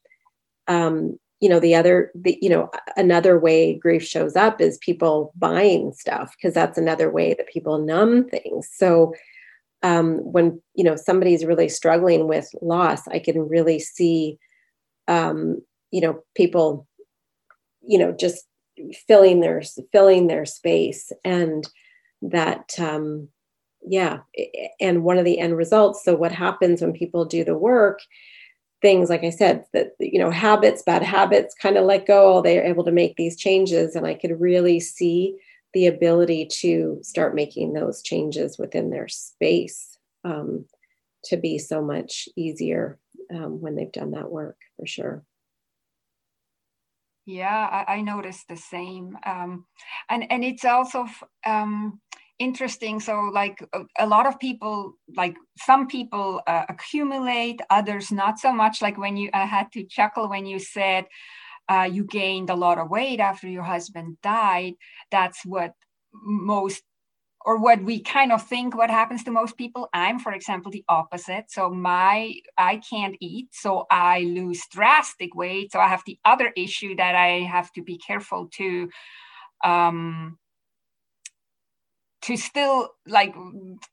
um 0.68 1.18
you 1.40 1.48
know 1.48 1.58
the 1.58 1.74
other 1.74 2.12
the 2.14 2.38
you 2.40 2.48
know 2.48 2.70
another 2.96 3.38
way 3.38 3.74
grief 3.74 4.04
shows 4.04 4.36
up 4.36 4.60
is 4.60 4.78
people 4.78 5.32
buying 5.36 5.92
stuff 5.92 6.32
because 6.36 6.54
that's 6.54 6.78
another 6.78 7.10
way 7.10 7.34
that 7.34 7.48
people 7.48 7.78
numb 7.78 8.28
things. 8.28 8.68
So 8.72 9.14
um 9.82 10.18
when 10.18 10.62
you 10.74 10.84
know 10.84 10.94
somebody's 10.94 11.44
really 11.44 11.68
struggling 11.68 12.28
with 12.28 12.48
loss 12.62 13.06
i 13.08 13.18
can 13.18 13.46
really 13.46 13.78
see 13.78 14.38
um 15.06 15.60
you 15.90 16.00
know 16.00 16.22
people 16.34 16.86
you 17.86 17.98
know 17.98 18.12
just 18.12 18.46
filling 19.06 19.40
their 19.40 19.62
filling 19.92 20.26
their 20.26 20.44
space 20.44 21.12
and 21.24 21.68
that 22.22 22.70
um 22.78 23.28
yeah 23.86 24.18
and 24.80 25.04
one 25.04 25.18
of 25.18 25.24
the 25.24 25.38
end 25.38 25.56
results. 25.56 26.04
So 26.04 26.14
what 26.14 26.32
happens 26.32 26.80
when 26.80 26.92
people 26.92 27.24
do 27.24 27.44
the 27.44 27.56
work 27.56 28.00
things 28.82 29.08
like 29.08 29.24
i 29.24 29.30
said 29.30 29.64
that 29.72 29.92
you 29.98 30.18
know 30.18 30.30
habits 30.30 30.82
bad 30.82 31.02
habits 31.02 31.54
kind 31.54 31.78
of 31.78 31.86
let 31.86 32.06
go 32.06 32.26
all 32.26 32.42
they're 32.42 32.62
able 32.64 32.84
to 32.84 32.92
make 32.92 33.16
these 33.16 33.36
changes. 33.36 33.96
And 33.96 34.06
i 34.06 34.14
could 34.14 34.38
really 34.38 34.80
see 34.80 35.36
the 35.72 35.86
ability 35.86 36.46
to 36.60 36.98
start 37.02 37.34
making 37.34 37.72
those 37.72 38.02
changes 38.02 38.58
within 38.58 38.90
their 38.90 39.08
space 39.08 39.98
um, 40.24 40.64
to 41.24 41.36
be 41.36 41.58
so 41.58 41.82
much 41.82 42.28
easier 42.36 42.98
um, 43.34 43.60
when 43.60 43.74
they've 43.74 43.92
done 43.92 44.12
that 44.12 44.30
work 44.30 44.56
for 44.76 44.86
sure 44.86 45.22
yeah, 47.26 47.84
I, 47.86 47.96
I 47.96 48.00
noticed 48.00 48.48
the 48.48 48.56
same, 48.56 49.16
um, 49.26 49.64
and 50.08 50.30
and 50.30 50.44
it's 50.44 50.64
also 50.64 51.06
um, 51.44 52.00
interesting. 52.38 53.00
So, 53.00 53.30
like 53.32 53.62
a, 53.72 53.80
a, 53.98 54.06
lot 54.06 54.26
of 54.26 54.38
people, 54.38 54.94
like 55.16 55.36
some 55.58 55.88
people 55.88 56.40
uh, 56.46 56.64
accumulate, 56.68 57.60
others 57.68 58.12
not 58.12 58.38
so 58.38 58.52
much. 58.52 58.80
Like 58.80 58.96
when 58.96 59.16
you, 59.16 59.30
I 59.34 59.44
had 59.44 59.72
to 59.72 59.84
chuckle 59.84 60.28
when 60.28 60.46
you 60.46 60.58
said 60.58 61.06
uh, 61.68 61.88
you 61.90 62.04
gained 62.04 62.50
a 62.50 62.54
lot 62.54 62.78
of 62.78 62.90
weight 62.90 63.20
after 63.20 63.48
your 63.48 63.64
husband 63.64 64.16
died 64.22 64.74
that's 65.10 65.44
what 65.44 65.72
most 66.22 66.82
or 67.46 67.58
what 67.58 67.80
we 67.84 68.00
kind 68.00 68.32
of 68.32 68.44
think 68.44 68.76
what 68.76 68.90
happens 68.90 69.22
to 69.22 69.30
most 69.30 69.56
people 69.56 69.88
i'm 69.94 70.18
for 70.18 70.32
example 70.32 70.70
the 70.70 70.84
opposite. 70.88 71.44
So 71.48 71.70
my 71.70 72.34
i 72.58 72.80
can't 72.90 73.16
eat 73.20 73.48
so 73.52 73.86
i 73.90 74.20
lose 74.20 74.62
drastic 74.70 75.34
weight. 75.34 75.72
So 75.72 75.78
i 75.78 75.88
have 75.88 76.02
the 76.04 76.18
other 76.24 76.52
issue 76.56 76.96
that 76.96 77.14
i 77.14 77.40
have 77.40 77.72
to 77.72 77.82
be 77.82 77.96
careful 77.96 78.48
to 78.58 78.90
um 79.64 80.38
to 82.22 82.36
still 82.36 82.88
like 83.06 83.34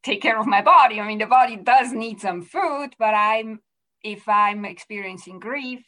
take 0.02 0.22
care 0.22 0.40
of 0.40 0.48
my 0.48 0.64
body. 0.64 1.00
I 1.00 1.08
mean 1.08 1.20
the 1.20 1.28
body 1.28 1.56
does 1.56 1.94
need 1.94 2.20
some 2.20 2.42
food 2.42 2.90
but 2.98 3.14
i'm 3.14 3.60
if 4.04 4.28
i'm 4.28 4.66
experiencing 4.66 5.40
grief 5.40 5.82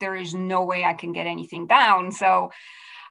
there 0.00 0.16
is 0.16 0.34
no 0.34 0.64
way 0.64 0.82
i 0.84 0.94
can 0.94 1.12
get 1.12 1.26
anything 1.26 1.66
down. 1.66 2.10
So 2.10 2.50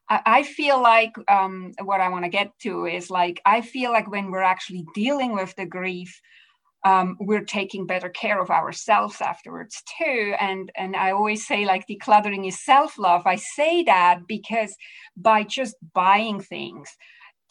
I 0.09 0.43
feel 0.43 0.81
like 0.81 1.13
um, 1.29 1.73
what 1.83 2.01
I 2.01 2.09
want 2.09 2.25
to 2.25 2.29
get 2.29 2.51
to 2.63 2.85
is 2.85 3.11
like, 3.11 3.41
I 3.45 3.61
feel 3.61 3.91
like 3.91 4.09
when 4.09 4.31
we're 4.31 4.41
actually 4.41 4.85
dealing 4.95 5.35
with 5.35 5.55
the 5.55 5.67
grief, 5.67 6.19
um, 6.83 7.15
we're 7.19 7.43
taking 7.43 7.85
better 7.85 8.09
care 8.09 8.41
of 8.41 8.49
ourselves 8.49 9.21
afterwards 9.21 9.83
too. 9.99 10.33
And, 10.39 10.71
and 10.75 10.95
I 10.95 11.11
always 11.11 11.45
say 11.45 11.65
like 11.65 11.85
decluttering 11.87 12.47
is 12.47 12.63
self-love. 12.63 13.23
I 13.25 13.35
say 13.35 13.83
that 13.83 14.21
because 14.27 14.75
by 15.15 15.43
just 15.43 15.75
buying 15.93 16.39
things, 16.39 16.89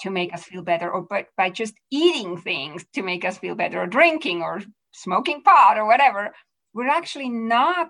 to 0.00 0.10
make 0.10 0.32
us 0.32 0.44
feel 0.44 0.62
better 0.62 0.90
or 0.90 1.02
but 1.02 1.26
by 1.36 1.50
just 1.50 1.74
eating 1.90 2.36
things 2.36 2.84
to 2.94 3.02
make 3.02 3.24
us 3.24 3.38
feel 3.38 3.54
better 3.54 3.82
or 3.82 3.86
drinking 3.86 4.42
or 4.42 4.62
smoking 4.92 5.42
pot 5.42 5.76
or 5.76 5.86
whatever 5.86 6.32
we're 6.72 6.88
actually 6.88 7.28
not 7.28 7.88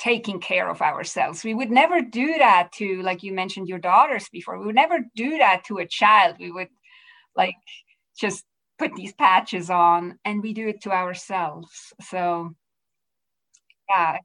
taking 0.00 0.40
care 0.40 0.68
of 0.68 0.80
ourselves. 0.80 1.44
We 1.44 1.54
would 1.54 1.70
never 1.70 2.00
do 2.00 2.38
that 2.38 2.72
to, 2.72 3.02
like 3.02 3.22
you 3.22 3.32
mentioned, 3.32 3.68
your 3.68 3.78
daughters 3.78 4.28
before. 4.32 4.58
We 4.58 4.64
would 4.66 4.74
never 4.74 5.00
do 5.14 5.38
that 5.38 5.64
to 5.66 5.78
a 5.78 5.86
child. 5.86 6.36
We 6.40 6.50
would 6.50 6.68
like 7.36 7.54
just 8.18 8.44
put 8.78 8.94
these 8.94 9.12
patches 9.12 9.68
on 9.68 10.18
and 10.24 10.42
we 10.42 10.54
do 10.54 10.68
it 10.68 10.80
to 10.82 10.90
ourselves. 10.90 11.92
So, 12.00 12.54
yeah. 13.90 14.16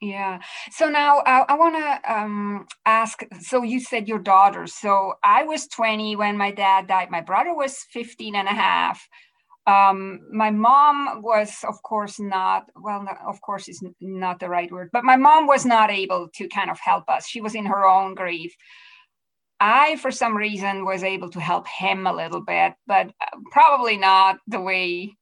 Yeah. 0.00 0.38
So 0.70 0.88
now 0.88 1.18
uh, 1.18 1.44
I 1.48 1.56
want 1.56 1.74
to 1.74 2.12
um, 2.14 2.66
ask. 2.86 3.20
So 3.40 3.64
you 3.64 3.80
said 3.80 4.06
your 4.06 4.20
daughters. 4.20 4.74
So 4.74 5.14
I 5.24 5.42
was 5.42 5.66
20 5.66 6.14
when 6.14 6.36
my 6.36 6.52
dad 6.52 6.86
died. 6.86 7.10
My 7.10 7.20
brother 7.20 7.52
was 7.52 7.84
15 7.92 8.36
and 8.36 8.46
a 8.46 8.52
half. 8.52 9.08
Um, 9.68 10.20
my 10.32 10.50
mom 10.50 11.20
was, 11.20 11.62
of 11.68 11.82
course, 11.82 12.18
not, 12.18 12.70
well, 12.74 13.02
not, 13.02 13.18
of 13.26 13.38
course, 13.42 13.68
is 13.68 13.82
not 14.00 14.40
the 14.40 14.48
right 14.48 14.72
word, 14.72 14.88
but 14.94 15.04
my 15.04 15.16
mom 15.16 15.46
was 15.46 15.66
not 15.66 15.90
able 15.90 16.28
to 16.36 16.48
kind 16.48 16.70
of 16.70 16.80
help 16.80 17.04
us. 17.10 17.28
She 17.28 17.42
was 17.42 17.54
in 17.54 17.66
her 17.66 17.84
own 17.84 18.14
grief. 18.14 18.54
I, 19.60 19.96
for 19.96 20.10
some 20.10 20.34
reason, 20.34 20.86
was 20.86 21.02
able 21.02 21.28
to 21.30 21.40
help 21.40 21.68
him 21.68 22.06
a 22.06 22.14
little 22.14 22.40
bit, 22.40 22.72
but 22.86 23.08
uh, 23.20 23.38
probably 23.52 23.98
not 23.98 24.38
the 24.46 24.60
way 24.60 25.14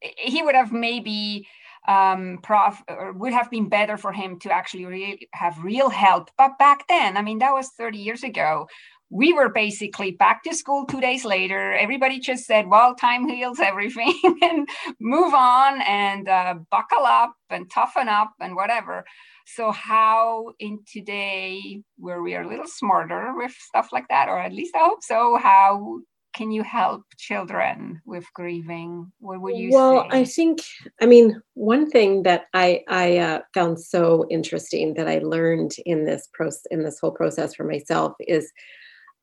he 0.00 0.42
would 0.42 0.56
have 0.56 0.72
maybe 0.72 1.46
um, 1.86 2.38
prof 2.42 2.82
or 2.88 3.12
would 3.12 3.32
have 3.32 3.50
been 3.50 3.68
better 3.68 3.96
for 3.96 4.12
him 4.12 4.40
to 4.40 4.52
actually 4.52 4.86
really 4.86 5.28
have 5.34 5.62
real 5.62 5.88
help. 5.88 6.30
But 6.36 6.58
back 6.58 6.88
then, 6.88 7.16
I 7.16 7.22
mean, 7.22 7.38
that 7.38 7.54
was 7.54 7.70
30 7.78 7.98
years 7.98 8.24
ago 8.24 8.66
we 9.10 9.32
were 9.32 9.48
basically 9.48 10.12
back 10.12 10.42
to 10.42 10.54
school 10.54 10.84
two 10.84 11.00
days 11.00 11.24
later. 11.24 11.72
Everybody 11.72 12.18
just 12.18 12.44
said, 12.44 12.68
well, 12.68 12.94
time 12.94 13.28
heals 13.28 13.58
everything 13.58 14.14
and 14.42 14.68
move 15.00 15.32
on 15.34 15.80
and 15.82 16.28
uh, 16.28 16.54
buckle 16.70 17.04
up 17.04 17.34
and 17.50 17.70
toughen 17.70 18.08
up 18.08 18.32
and 18.40 18.54
whatever. 18.54 19.04
So, 19.46 19.72
how 19.72 20.52
in 20.58 20.80
today, 20.86 21.82
where 21.96 22.22
we 22.22 22.34
are 22.34 22.42
a 22.42 22.48
little 22.48 22.66
smarter 22.66 23.32
with 23.34 23.52
stuff 23.52 23.88
like 23.92 24.06
that, 24.08 24.28
or 24.28 24.38
at 24.38 24.52
least 24.52 24.76
I 24.76 24.80
hope 24.80 25.02
so, 25.02 25.38
how 25.42 26.00
can 26.34 26.50
you 26.50 26.62
help 26.62 27.02
children 27.16 28.02
with 28.04 28.24
grieving? 28.34 29.10
What 29.20 29.40
would 29.40 29.56
you 29.56 29.70
well, 29.72 30.06
say? 30.10 30.20
I 30.20 30.24
think, 30.24 30.60
I 31.00 31.06
mean, 31.06 31.40
one 31.54 31.88
thing 31.88 32.24
that 32.24 32.44
I 32.52 32.82
I 32.88 33.18
uh, 33.18 33.40
found 33.54 33.80
so 33.80 34.26
interesting 34.30 34.92
that 34.94 35.08
I 35.08 35.18
learned 35.18 35.72
in 35.86 36.04
this 36.04 36.28
process, 36.34 36.66
in 36.70 36.84
this 36.84 36.98
whole 37.00 37.12
process 37.12 37.54
for 37.54 37.64
myself 37.64 38.12
is 38.20 38.52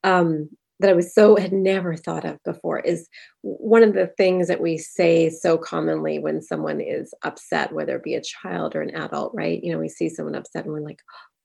um, 0.04 0.50
that 0.80 0.90
I 0.90 0.94
was 0.94 1.14
so 1.14 1.36
had 1.38 1.54
never 1.54 1.96
thought 1.96 2.26
of 2.26 2.44
before 2.44 2.80
is 2.80 3.08
one 3.42 3.84
of 3.84 3.94
the 3.94 4.08
things 4.18 4.48
that 4.48 4.62
we 4.62 4.78
say 4.78 5.30
so 5.30 5.58
commonly 5.58 6.20
when 6.20 6.42
someone 6.42 6.82
is 6.82 7.14
upset, 7.24 7.72
whether 7.72 7.96
it 7.96 8.04
be 8.04 8.16
a 8.16 8.22
child 8.22 8.76
or 8.76 8.82
an 8.82 8.96
adult, 8.96 9.34
right? 9.34 9.64
You 9.64 9.72
know, 9.72 9.80
we 9.80 9.90
see 9.90 10.10
someone 10.10 10.36
upset 10.36 10.66
and 10.66 10.74
we're 10.74 10.82
like, 10.82 11.02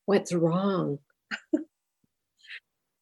what's 0.06 0.32
wrong? 0.32 0.98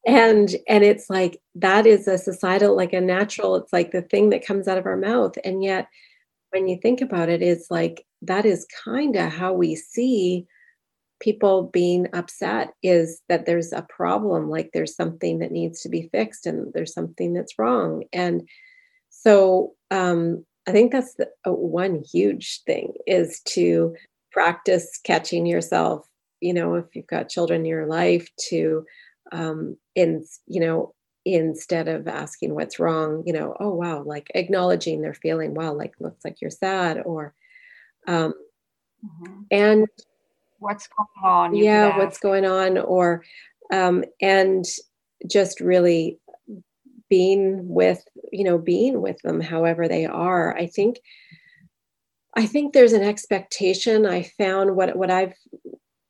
and 0.06 0.54
and 0.68 0.84
it's 0.84 1.10
like 1.10 1.40
that 1.54 1.86
is 1.86 2.06
a 2.06 2.16
societal 2.16 2.76
like 2.76 2.92
a 2.92 3.00
natural 3.00 3.56
it's 3.56 3.72
like 3.72 3.90
the 3.90 4.02
thing 4.02 4.30
that 4.30 4.46
comes 4.46 4.68
out 4.68 4.78
of 4.78 4.86
our 4.86 4.96
mouth 4.96 5.32
and 5.44 5.62
yet 5.62 5.88
when 6.50 6.68
you 6.68 6.78
think 6.80 7.00
about 7.00 7.28
it 7.28 7.42
it's 7.42 7.70
like 7.70 8.06
that 8.22 8.46
is 8.46 8.66
kind 8.84 9.16
of 9.16 9.30
how 9.30 9.52
we 9.52 9.74
see 9.74 10.46
people 11.20 11.64
being 11.72 12.06
upset 12.12 12.72
is 12.82 13.20
that 13.28 13.46
there's 13.46 13.72
a 13.72 13.86
problem 13.88 14.48
like 14.48 14.70
there's 14.72 14.94
something 14.94 15.38
that 15.38 15.52
needs 15.52 15.80
to 15.80 15.88
be 15.88 16.08
fixed 16.12 16.46
and 16.46 16.72
there's 16.74 16.92
something 16.94 17.32
that's 17.32 17.58
wrong 17.58 18.04
and 18.12 18.48
so 19.10 19.72
um, 19.90 20.44
i 20.66 20.72
think 20.72 20.92
that's 20.92 21.14
the, 21.14 21.28
uh, 21.46 21.52
one 21.52 22.02
huge 22.12 22.62
thing 22.64 22.92
is 23.06 23.40
to 23.40 23.94
practice 24.32 25.00
catching 25.04 25.46
yourself 25.46 26.06
you 26.40 26.54
know 26.54 26.74
if 26.74 26.94
you've 26.94 27.06
got 27.06 27.28
children 27.28 27.60
in 27.60 27.66
your 27.66 27.86
life 27.86 28.28
to 28.48 28.84
um, 29.32 29.76
in 29.94 30.24
you 30.46 30.60
know 30.60 30.94
instead 31.24 31.88
of 31.88 32.08
asking 32.08 32.54
what's 32.54 32.78
wrong 32.78 33.22
you 33.26 33.32
know 33.32 33.54
oh 33.60 33.74
wow 33.74 34.02
like 34.02 34.30
acknowledging 34.34 35.02
their 35.02 35.14
feeling 35.14 35.52
wow 35.52 35.72
like 35.72 35.92
looks 36.00 36.24
like 36.24 36.40
you're 36.40 36.50
sad 36.50 37.02
or 37.04 37.34
um, 38.06 38.32
mm-hmm. 39.04 39.40
and 39.50 39.86
what's 40.58 40.88
going 40.88 41.08
on 41.24 41.54
yeah 41.54 41.96
what's 41.96 42.18
going 42.18 42.44
on 42.44 42.78
or 42.78 43.24
um, 43.72 44.04
and 44.20 44.64
just 45.30 45.60
really 45.60 46.18
being 47.08 47.68
with 47.68 48.02
you 48.32 48.44
know 48.44 48.58
being 48.58 49.00
with 49.00 49.18
them 49.22 49.40
however 49.40 49.88
they 49.88 50.06
are. 50.06 50.56
I 50.56 50.66
think 50.66 51.00
i 52.36 52.46
think 52.46 52.72
there's 52.72 52.92
an 52.92 53.02
expectation. 53.02 54.06
I 54.06 54.22
found 54.22 54.76
what 54.76 54.96
what 54.96 55.10
i've 55.10 55.34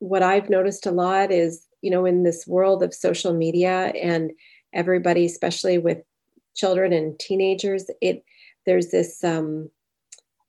what 0.00 0.22
i've 0.22 0.50
noticed 0.50 0.87
a 0.87 0.90
lot 0.90 1.30
is 1.30 1.66
you 1.82 1.90
know 1.90 2.04
in 2.04 2.22
this 2.22 2.46
world 2.46 2.82
of 2.82 2.94
social 2.94 3.32
media 3.32 3.92
and 4.00 4.32
everybody 4.72 5.24
especially 5.24 5.78
with 5.78 5.98
children 6.54 6.92
and 6.92 7.18
teenagers 7.18 7.87
it 8.00 8.24
there's 8.66 8.88
this 8.90 9.24
um 9.24 9.70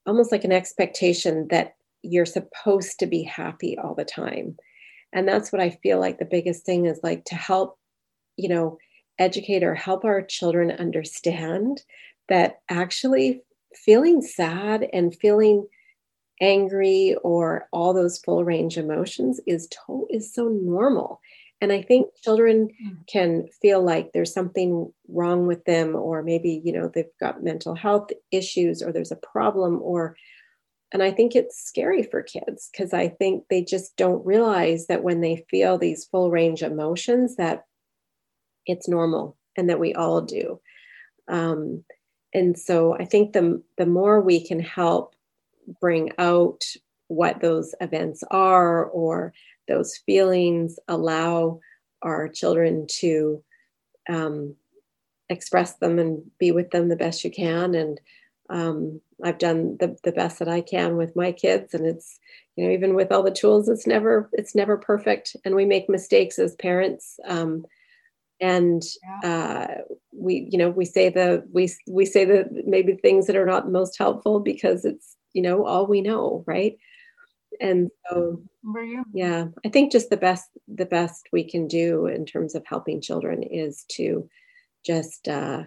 almost 0.06 0.32
like 0.32 0.44
an 0.44 0.52
expectation 0.52 1.48
that 1.50 1.76
you're 2.02 2.26
supposed 2.26 3.00
to 3.00 3.06
be 3.06 3.24
happy 3.24 3.78
all 3.78 3.96
the 3.96 4.06
time 4.06 4.56
and 5.14 5.28
that's 5.28 5.52
what 5.52 5.62
i 5.62 5.70
feel 5.70 6.00
like 6.00 6.20
the 6.20 6.26
biggest 6.26 6.66
thing 6.66 6.86
is 6.86 7.00
like 7.04 7.26
to 7.26 7.36
help 7.36 7.78
you 8.38 8.50
know 8.50 8.78
educate 9.18 9.64
or 9.64 9.76
help 9.76 10.06
our 10.06 10.22
children 10.22 10.72
understand 10.72 11.82
that 12.30 12.62
actually 12.70 13.42
feeling 13.76 14.22
sad 14.22 14.88
and 14.94 15.16
feeling 15.16 15.68
angry 16.42 17.16
or 17.24 17.68
all 17.74 17.94
those 17.94 18.18
full 18.20 18.46
range 18.46 18.78
emotions 18.78 19.42
is 19.46 19.68
to- 19.68 20.08
is 20.10 20.34
so 20.34 20.48
normal 20.48 21.20
and 21.62 21.72
i 21.74 21.82
think 21.82 22.08
children 22.24 22.70
mm. 22.82 23.08
can 23.08 23.46
feel 23.62 23.84
like 23.84 24.12
there's 24.14 24.34
something 24.34 24.92
wrong 25.10 25.48
with 25.48 25.66
them 25.66 25.96
or 25.96 26.24
maybe 26.24 26.62
you 26.64 26.72
know 26.72 26.90
they've 26.94 27.06
got 27.20 27.44
mental 27.44 27.76
health 27.76 28.10
issues 28.32 28.82
or 28.82 28.92
there's 28.92 29.12
a 29.12 29.18
problem 29.18 29.80
or 29.82 30.16
and 30.92 31.04
I 31.04 31.12
think 31.12 31.36
it's 31.36 31.62
scary 31.62 32.04
for 32.04 32.24
kids 32.24 32.70
because 32.72 32.94
I 32.94 33.10
think 33.10 33.46
they 33.50 33.64
just 33.64 33.96
don't 33.96 34.26
realize 34.26 34.88
that 34.88 35.04
when 35.04 35.22
they 35.22 35.46
feel 35.50 35.78
these 35.78 36.06
full 36.06 36.32
range 36.32 36.64
emotions 36.64 37.36
that 37.36 37.66
it's 38.66 38.88
normal 38.88 39.38
and 39.56 39.70
that 39.70 39.80
we 39.80 39.94
all 39.94 40.22
do. 40.22 40.60
Um, 41.28 41.84
and 42.34 42.58
so 42.58 42.96
I 42.96 43.06
think 43.06 43.34
the 43.34 43.62
the 43.78 43.86
more 43.86 44.22
we 44.22 44.46
can 44.46 44.60
help 44.60 45.16
bring 45.80 46.12
out 46.18 46.64
what 47.08 47.42
those 47.42 47.74
events 47.82 48.24
are 48.32 48.86
or 48.86 49.34
those 49.68 49.98
feelings, 50.06 50.80
allow 50.88 51.60
our 52.02 52.28
children 52.28 52.88
to 52.88 53.44
um, 54.08 54.56
express 55.30 55.74
them 55.76 56.00
and 56.00 56.24
be 56.40 56.52
with 56.52 56.72
them 56.72 56.90
the 56.90 56.96
best 56.96 57.24
you 57.24 57.32
can 57.32 57.76
and 57.76 58.00
um, 58.50 59.02
I've 59.24 59.38
done 59.38 59.78
the, 59.80 59.96
the 60.04 60.12
best 60.12 60.40
that 60.40 60.48
I 60.48 60.62
can 60.62 60.98
with 60.98 61.16
my 61.16 61.32
kids 61.32 61.74
and 61.74 61.86
it's 61.86 62.20
you 62.56 62.66
know 62.66 62.72
even 62.72 62.96
with 62.96 63.12
all 63.12 63.24
the 63.24 63.32
tools 63.32 63.70
it's 63.70 63.88
never 63.88 64.30
it's 64.34 64.56
never 64.56 64.78
perfect 64.78 65.36
and 65.46 65.56
we 65.56 65.66
make 65.66 65.90
mistakes 65.90 66.40
as 66.40 66.56
parents. 66.56 67.20
Um, 67.28 67.66
and 68.42 68.82
uh, 69.24 69.68
we 70.14 70.48
you 70.50 70.58
know 70.58 70.70
we 70.70 70.86
say 70.86 71.10
the 71.10 71.44
we 71.52 71.70
we 71.88 72.06
say 72.06 72.26
the 72.26 72.48
maybe 72.66 72.94
things 72.96 73.28
that 73.28 73.36
are 73.36 73.46
not 73.46 73.72
most 73.72 73.98
helpful 73.98 74.40
because 74.40 74.86
it's 74.86 75.16
you 75.34 75.42
know 75.42 75.66
all 75.66 75.86
we 75.86 76.02
know 76.02 76.44
right? 76.48 76.78
And 77.60 77.90
so 78.10 78.42
yeah 79.14 79.46
i 79.66 79.70
think 79.70 79.92
just 79.92 80.10
the 80.10 80.18
best 80.18 80.50
the 80.68 80.86
best 80.86 81.28
we 81.32 81.44
can 81.44 81.68
do 81.68 82.06
in 82.06 82.26
terms 82.26 82.56
of 82.56 82.66
helping 82.66 83.02
children 83.02 83.42
is 83.44 83.86
to 83.90 84.30
just 84.86 85.28
uh, 85.28 85.64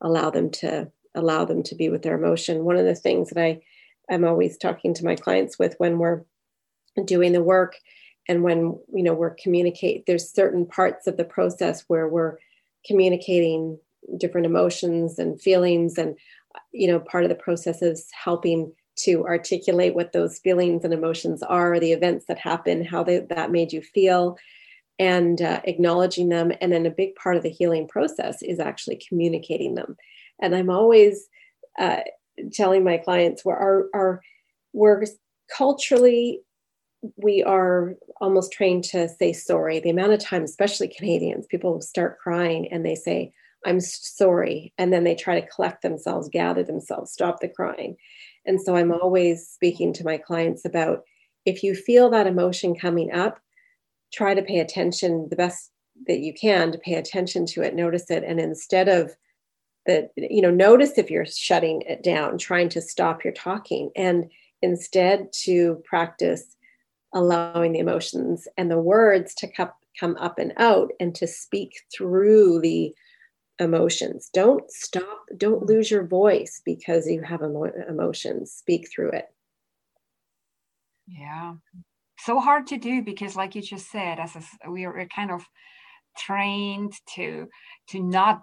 allow 0.00 0.30
them 0.30 0.50
to 0.50 0.90
allow 1.16 1.44
them 1.44 1.62
to 1.64 1.74
be 1.74 1.88
with 1.88 2.02
their 2.02 2.16
emotion. 2.16 2.64
One 2.64 2.76
of 2.76 2.84
the 2.84 2.94
things 2.94 3.30
that 3.30 3.42
i 3.42 3.60
i'm 4.10 4.24
always 4.24 4.56
talking 4.56 4.94
to 4.94 5.04
my 5.04 5.16
clients 5.16 5.58
with 5.58 5.74
when 5.78 5.98
we're 5.98 6.22
doing 7.04 7.32
the 7.32 7.42
work 7.42 7.76
and 8.28 8.42
when 8.42 8.78
you 8.92 9.02
know 9.02 9.14
we're 9.14 9.34
communicate 9.34 10.06
there's 10.06 10.32
certain 10.32 10.66
parts 10.66 11.06
of 11.06 11.16
the 11.16 11.24
process 11.24 11.84
where 11.88 12.08
we're 12.08 12.36
communicating 12.86 13.78
different 14.16 14.46
emotions 14.46 15.18
and 15.18 15.40
feelings 15.40 15.98
and 15.98 16.16
you 16.72 16.86
know 16.86 17.00
part 17.00 17.24
of 17.24 17.28
the 17.28 17.34
process 17.34 17.82
is 17.82 18.08
helping 18.12 18.72
to 18.96 19.26
articulate 19.26 19.94
what 19.94 20.12
those 20.12 20.38
feelings 20.38 20.84
and 20.84 20.94
emotions 20.94 21.42
are 21.42 21.78
the 21.80 21.92
events 21.92 22.26
that 22.26 22.38
happen 22.38 22.84
how 22.84 23.02
they, 23.02 23.18
that 23.18 23.50
made 23.50 23.72
you 23.72 23.82
feel 23.82 24.38
and 24.98 25.42
uh, 25.42 25.60
acknowledging 25.64 26.28
them. 26.28 26.52
And 26.60 26.72
then 26.72 26.86
a 26.86 26.90
big 26.90 27.14
part 27.16 27.36
of 27.36 27.42
the 27.42 27.50
healing 27.50 27.86
process 27.86 28.42
is 28.42 28.58
actually 28.58 29.00
communicating 29.08 29.74
them 29.74 29.96
and 30.40 30.54
i'm 30.54 30.70
always 30.70 31.28
uh, 31.78 32.00
telling 32.52 32.84
my 32.84 32.96
clients 32.96 33.44
we're 33.44 33.54
our, 33.54 33.86
our 33.94 34.20
we're 34.72 35.04
culturally 35.54 36.40
we 37.16 37.42
are 37.42 37.94
almost 38.20 38.52
trained 38.52 38.84
to 38.84 39.08
say 39.08 39.32
sorry. 39.32 39.80
The 39.80 39.90
amount 39.90 40.12
of 40.12 40.20
time, 40.20 40.42
especially 40.42 40.88
Canadians, 40.88 41.46
people 41.46 41.80
start 41.80 42.18
crying 42.18 42.68
and 42.72 42.84
they 42.84 42.94
say, 42.94 43.32
I'm 43.64 43.80
sorry. 43.80 44.72
And 44.78 44.92
then 44.92 45.04
they 45.04 45.14
try 45.14 45.40
to 45.40 45.46
collect 45.46 45.82
themselves, 45.82 46.28
gather 46.28 46.62
themselves, 46.62 47.12
stop 47.12 47.40
the 47.40 47.48
crying. 47.48 47.96
And 48.44 48.60
so 48.60 48.76
I'm 48.76 48.92
always 48.92 49.48
speaking 49.48 49.92
to 49.94 50.04
my 50.04 50.18
clients 50.18 50.64
about 50.64 51.02
if 51.44 51.62
you 51.62 51.74
feel 51.74 52.10
that 52.10 52.26
emotion 52.26 52.76
coming 52.76 53.12
up, 53.12 53.40
try 54.12 54.34
to 54.34 54.42
pay 54.42 54.60
attention 54.60 55.28
the 55.30 55.36
best 55.36 55.70
that 56.06 56.20
you 56.20 56.32
can 56.34 56.70
to 56.72 56.78
pay 56.78 56.94
attention 56.94 57.46
to 57.46 57.62
it, 57.62 57.74
notice 57.74 58.10
it. 58.10 58.22
And 58.24 58.38
instead 58.38 58.88
of 58.88 59.16
that, 59.86 60.10
you 60.16 60.42
know, 60.42 60.50
notice 60.50 60.98
if 60.98 61.10
you're 61.10 61.26
shutting 61.26 61.82
it 61.82 62.02
down, 62.02 62.38
trying 62.38 62.68
to 62.70 62.80
stop 62.80 63.24
your 63.24 63.32
talking, 63.32 63.90
and 63.96 64.30
instead 64.62 65.32
to 65.44 65.82
practice 65.84 66.56
allowing 67.14 67.72
the 67.72 67.78
emotions 67.78 68.46
and 68.56 68.70
the 68.70 68.78
words 68.78 69.34
to 69.34 69.48
come, 69.48 69.70
up 70.18 70.38
and 70.38 70.52
out 70.58 70.90
and 71.00 71.14
to 71.14 71.26
speak 71.26 71.72
through 71.90 72.60
the 72.60 72.94
emotions. 73.58 74.28
Don't 74.34 74.70
stop, 74.70 75.24
don't 75.38 75.64
lose 75.64 75.90
your 75.90 76.06
voice 76.06 76.60
because 76.66 77.06
you 77.06 77.22
have 77.22 77.40
emo- 77.40 77.72
emotions. 77.88 78.52
Speak 78.52 78.90
through 78.94 79.12
it. 79.12 79.26
Yeah. 81.06 81.54
So 82.18 82.40
hard 82.40 82.66
to 82.68 82.76
do 82.76 83.02
because 83.02 83.36
like 83.36 83.54
you 83.54 83.62
just 83.62 83.90
said 83.90 84.18
as 84.18 84.36
a, 84.36 84.70
we 84.70 84.84
are 84.84 85.06
kind 85.14 85.30
of 85.30 85.44
trained 86.18 86.92
to 87.14 87.48
to 87.88 88.02
not 88.02 88.42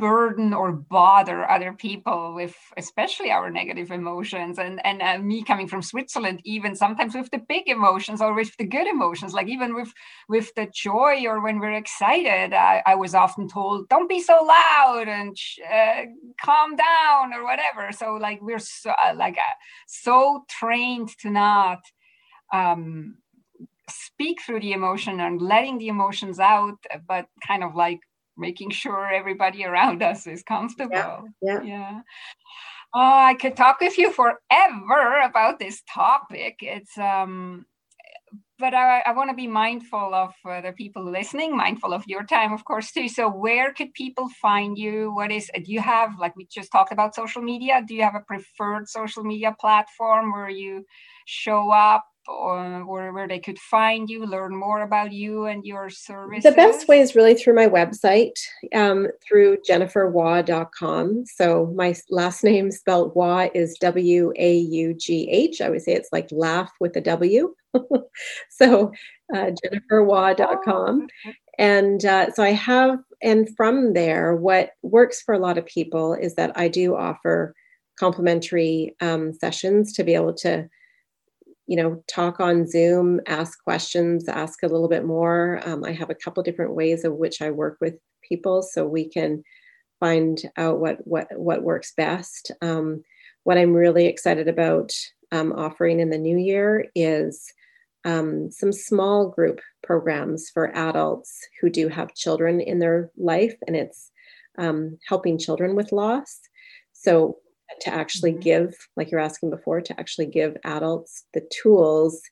burden 0.00 0.52
or 0.52 0.72
bother 0.72 1.48
other 1.48 1.72
people 1.72 2.34
with 2.34 2.56
especially 2.76 3.30
our 3.30 3.50
negative 3.50 3.90
emotions. 3.90 4.58
And 4.58 4.84
and 4.84 5.02
uh, 5.02 5.18
me 5.18 5.42
coming 5.42 5.68
from 5.68 5.82
switzerland 5.82 6.40
even 6.44 6.74
sometimes 6.74 7.14
with 7.14 7.30
the 7.30 7.38
big 7.38 7.68
emotions 7.68 8.20
or 8.20 8.34
with 8.34 8.56
the 8.56 8.64
good 8.64 8.86
emotions 8.86 9.32
like 9.32 9.48
even 9.48 9.74
with 9.74 9.92
with 10.28 10.52
the 10.54 10.66
joy 10.72 11.24
or 11.26 11.42
when 11.42 11.58
we're 11.58 11.72
excited 11.72 12.52
i, 12.52 12.82
I 12.86 12.94
was 12.94 13.14
often 13.14 13.48
told 13.48 13.88
don't 13.88 14.08
be 14.08 14.20
so 14.20 14.38
loud 14.42 15.08
and 15.08 15.36
uh, 15.72 16.02
calm 16.42 16.76
down 16.76 17.32
or 17.34 17.44
whatever. 17.44 17.92
So 17.92 18.14
like 18.14 18.40
we're 18.40 18.58
so 18.58 18.90
uh, 18.90 19.14
like 19.16 19.36
uh, 19.36 19.56
so 19.86 20.44
trained 20.48 21.10
to 21.20 21.30
not 21.30 21.80
um 22.52 23.16
speak 23.88 24.40
through 24.42 24.60
the 24.60 24.72
emotion 24.72 25.20
and 25.20 25.40
letting 25.40 25.78
the 25.78 25.88
emotions 25.88 26.38
out 26.38 26.78
but 27.08 27.26
kind 27.46 27.64
of 27.64 27.74
like 27.74 28.00
making 28.40 28.70
sure 28.70 29.12
everybody 29.12 29.64
around 29.64 30.02
us 30.10 30.26
is 30.26 30.42
comfortable. 30.42 30.94
Yeah. 30.94 31.20
Yeah. 31.42 31.62
yeah. 31.62 32.00
Oh, 32.92 33.00
I 33.00 33.34
could 33.34 33.56
talk 33.56 33.80
with 33.80 33.98
you 33.98 34.10
forever 34.12 35.20
about 35.22 35.60
this 35.60 35.82
topic. 35.86 36.56
It's 36.60 36.98
um 36.98 37.66
but 38.60 38.74
I, 38.74 39.02
I 39.06 39.12
want 39.12 39.30
to 39.30 39.34
be 39.34 39.46
mindful 39.46 40.14
of 40.14 40.34
uh, 40.44 40.60
the 40.60 40.72
people 40.72 41.10
listening, 41.10 41.56
mindful 41.56 41.94
of 41.94 42.04
your 42.06 42.24
time, 42.24 42.52
of 42.52 42.64
course, 42.64 42.92
too. 42.92 43.08
So, 43.08 43.28
where 43.28 43.72
could 43.72 43.92
people 43.94 44.28
find 44.40 44.76
you? 44.76 45.12
What 45.14 45.32
is, 45.32 45.50
do 45.54 45.72
you 45.72 45.80
have, 45.80 46.18
like 46.18 46.36
we 46.36 46.46
just 46.46 46.70
talked 46.70 46.92
about 46.92 47.14
social 47.14 47.42
media, 47.42 47.82
do 47.88 47.94
you 47.94 48.02
have 48.02 48.14
a 48.14 48.20
preferred 48.20 48.86
social 48.88 49.24
media 49.24 49.56
platform 49.58 50.32
where 50.32 50.50
you 50.50 50.84
show 51.24 51.70
up? 51.70 52.04
Or 52.30 52.84
where, 52.84 53.12
where 53.12 53.28
they 53.28 53.38
could 53.38 53.58
find 53.58 54.08
you, 54.08 54.24
learn 54.24 54.54
more 54.56 54.82
about 54.82 55.12
you 55.12 55.46
and 55.46 55.64
your 55.64 55.90
services? 55.90 56.44
The 56.44 56.56
best 56.56 56.88
way 56.88 57.00
is 57.00 57.14
really 57.14 57.34
through 57.34 57.54
my 57.54 57.68
website, 57.68 58.38
um, 58.74 59.08
through 59.26 59.58
jenniferwaugh.com. 59.68 61.24
So 61.26 61.72
my 61.74 61.94
last 62.08 62.44
name 62.44 62.70
spelled 62.70 63.14
Waugh 63.14 63.48
is 63.54 63.76
W 63.78 64.32
A 64.36 64.56
U 64.56 64.94
G 64.94 65.28
H. 65.30 65.60
I 65.60 65.70
would 65.70 65.82
say 65.82 65.92
it's 65.92 66.12
like 66.12 66.28
laugh 66.30 66.70
with 66.80 66.96
a 66.96 67.00
W. 67.00 67.54
so 68.50 68.92
uh, 69.34 69.50
jenniferwaugh.com. 69.64 71.06
Oh, 71.26 71.32
and 71.58 72.04
uh, 72.04 72.32
so 72.32 72.42
I 72.42 72.52
have, 72.52 72.98
and 73.22 73.48
from 73.56 73.92
there, 73.92 74.34
what 74.34 74.70
works 74.82 75.20
for 75.20 75.34
a 75.34 75.38
lot 75.38 75.58
of 75.58 75.66
people 75.66 76.14
is 76.14 76.34
that 76.36 76.52
I 76.56 76.68
do 76.68 76.96
offer 76.96 77.54
complimentary 77.98 78.96
um, 79.02 79.34
sessions 79.34 79.92
to 79.92 80.02
be 80.02 80.14
able 80.14 80.32
to 80.32 80.68
you 81.70 81.76
know, 81.76 82.02
talk 82.08 82.40
on 82.40 82.66
Zoom, 82.66 83.20
ask 83.28 83.62
questions, 83.62 84.28
ask 84.28 84.64
a 84.64 84.66
little 84.66 84.88
bit 84.88 85.04
more. 85.04 85.60
Um, 85.64 85.84
I 85.84 85.92
have 85.92 86.10
a 86.10 86.16
couple 86.16 86.42
different 86.42 86.74
ways 86.74 87.04
of 87.04 87.12
which 87.12 87.40
I 87.40 87.52
work 87.52 87.78
with 87.80 87.94
people, 88.28 88.60
so 88.62 88.84
we 88.84 89.08
can 89.08 89.44
find 90.00 90.42
out 90.56 90.80
what 90.80 90.98
what 91.06 91.28
what 91.36 91.62
works 91.62 91.92
best. 91.96 92.50
Um, 92.60 93.04
what 93.44 93.56
I'm 93.56 93.72
really 93.72 94.06
excited 94.06 94.48
about 94.48 94.90
um, 95.30 95.52
offering 95.52 96.00
in 96.00 96.10
the 96.10 96.18
new 96.18 96.36
year 96.36 96.86
is 96.96 97.52
um, 98.04 98.50
some 98.50 98.72
small 98.72 99.28
group 99.28 99.60
programs 99.84 100.50
for 100.50 100.76
adults 100.76 101.38
who 101.60 101.70
do 101.70 101.86
have 101.86 102.16
children 102.16 102.60
in 102.60 102.80
their 102.80 103.12
life, 103.16 103.54
and 103.68 103.76
it's 103.76 104.10
um, 104.58 104.98
helping 105.06 105.38
children 105.38 105.76
with 105.76 105.92
loss. 105.92 106.40
So 106.94 107.36
to 107.80 107.92
actually 107.92 108.32
mm-hmm. 108.32 108.40
give, 108.40 108.88
like 108.96 109.10
you're 109.10 109.20
asking 109.20 109.50
before, 109.50 109.80
to 109.80 109.98
actually 109.98 110.26
give 110.26 110.56
adults 110.64 111.24
the 111.34 111.46
tools 111.62 112.22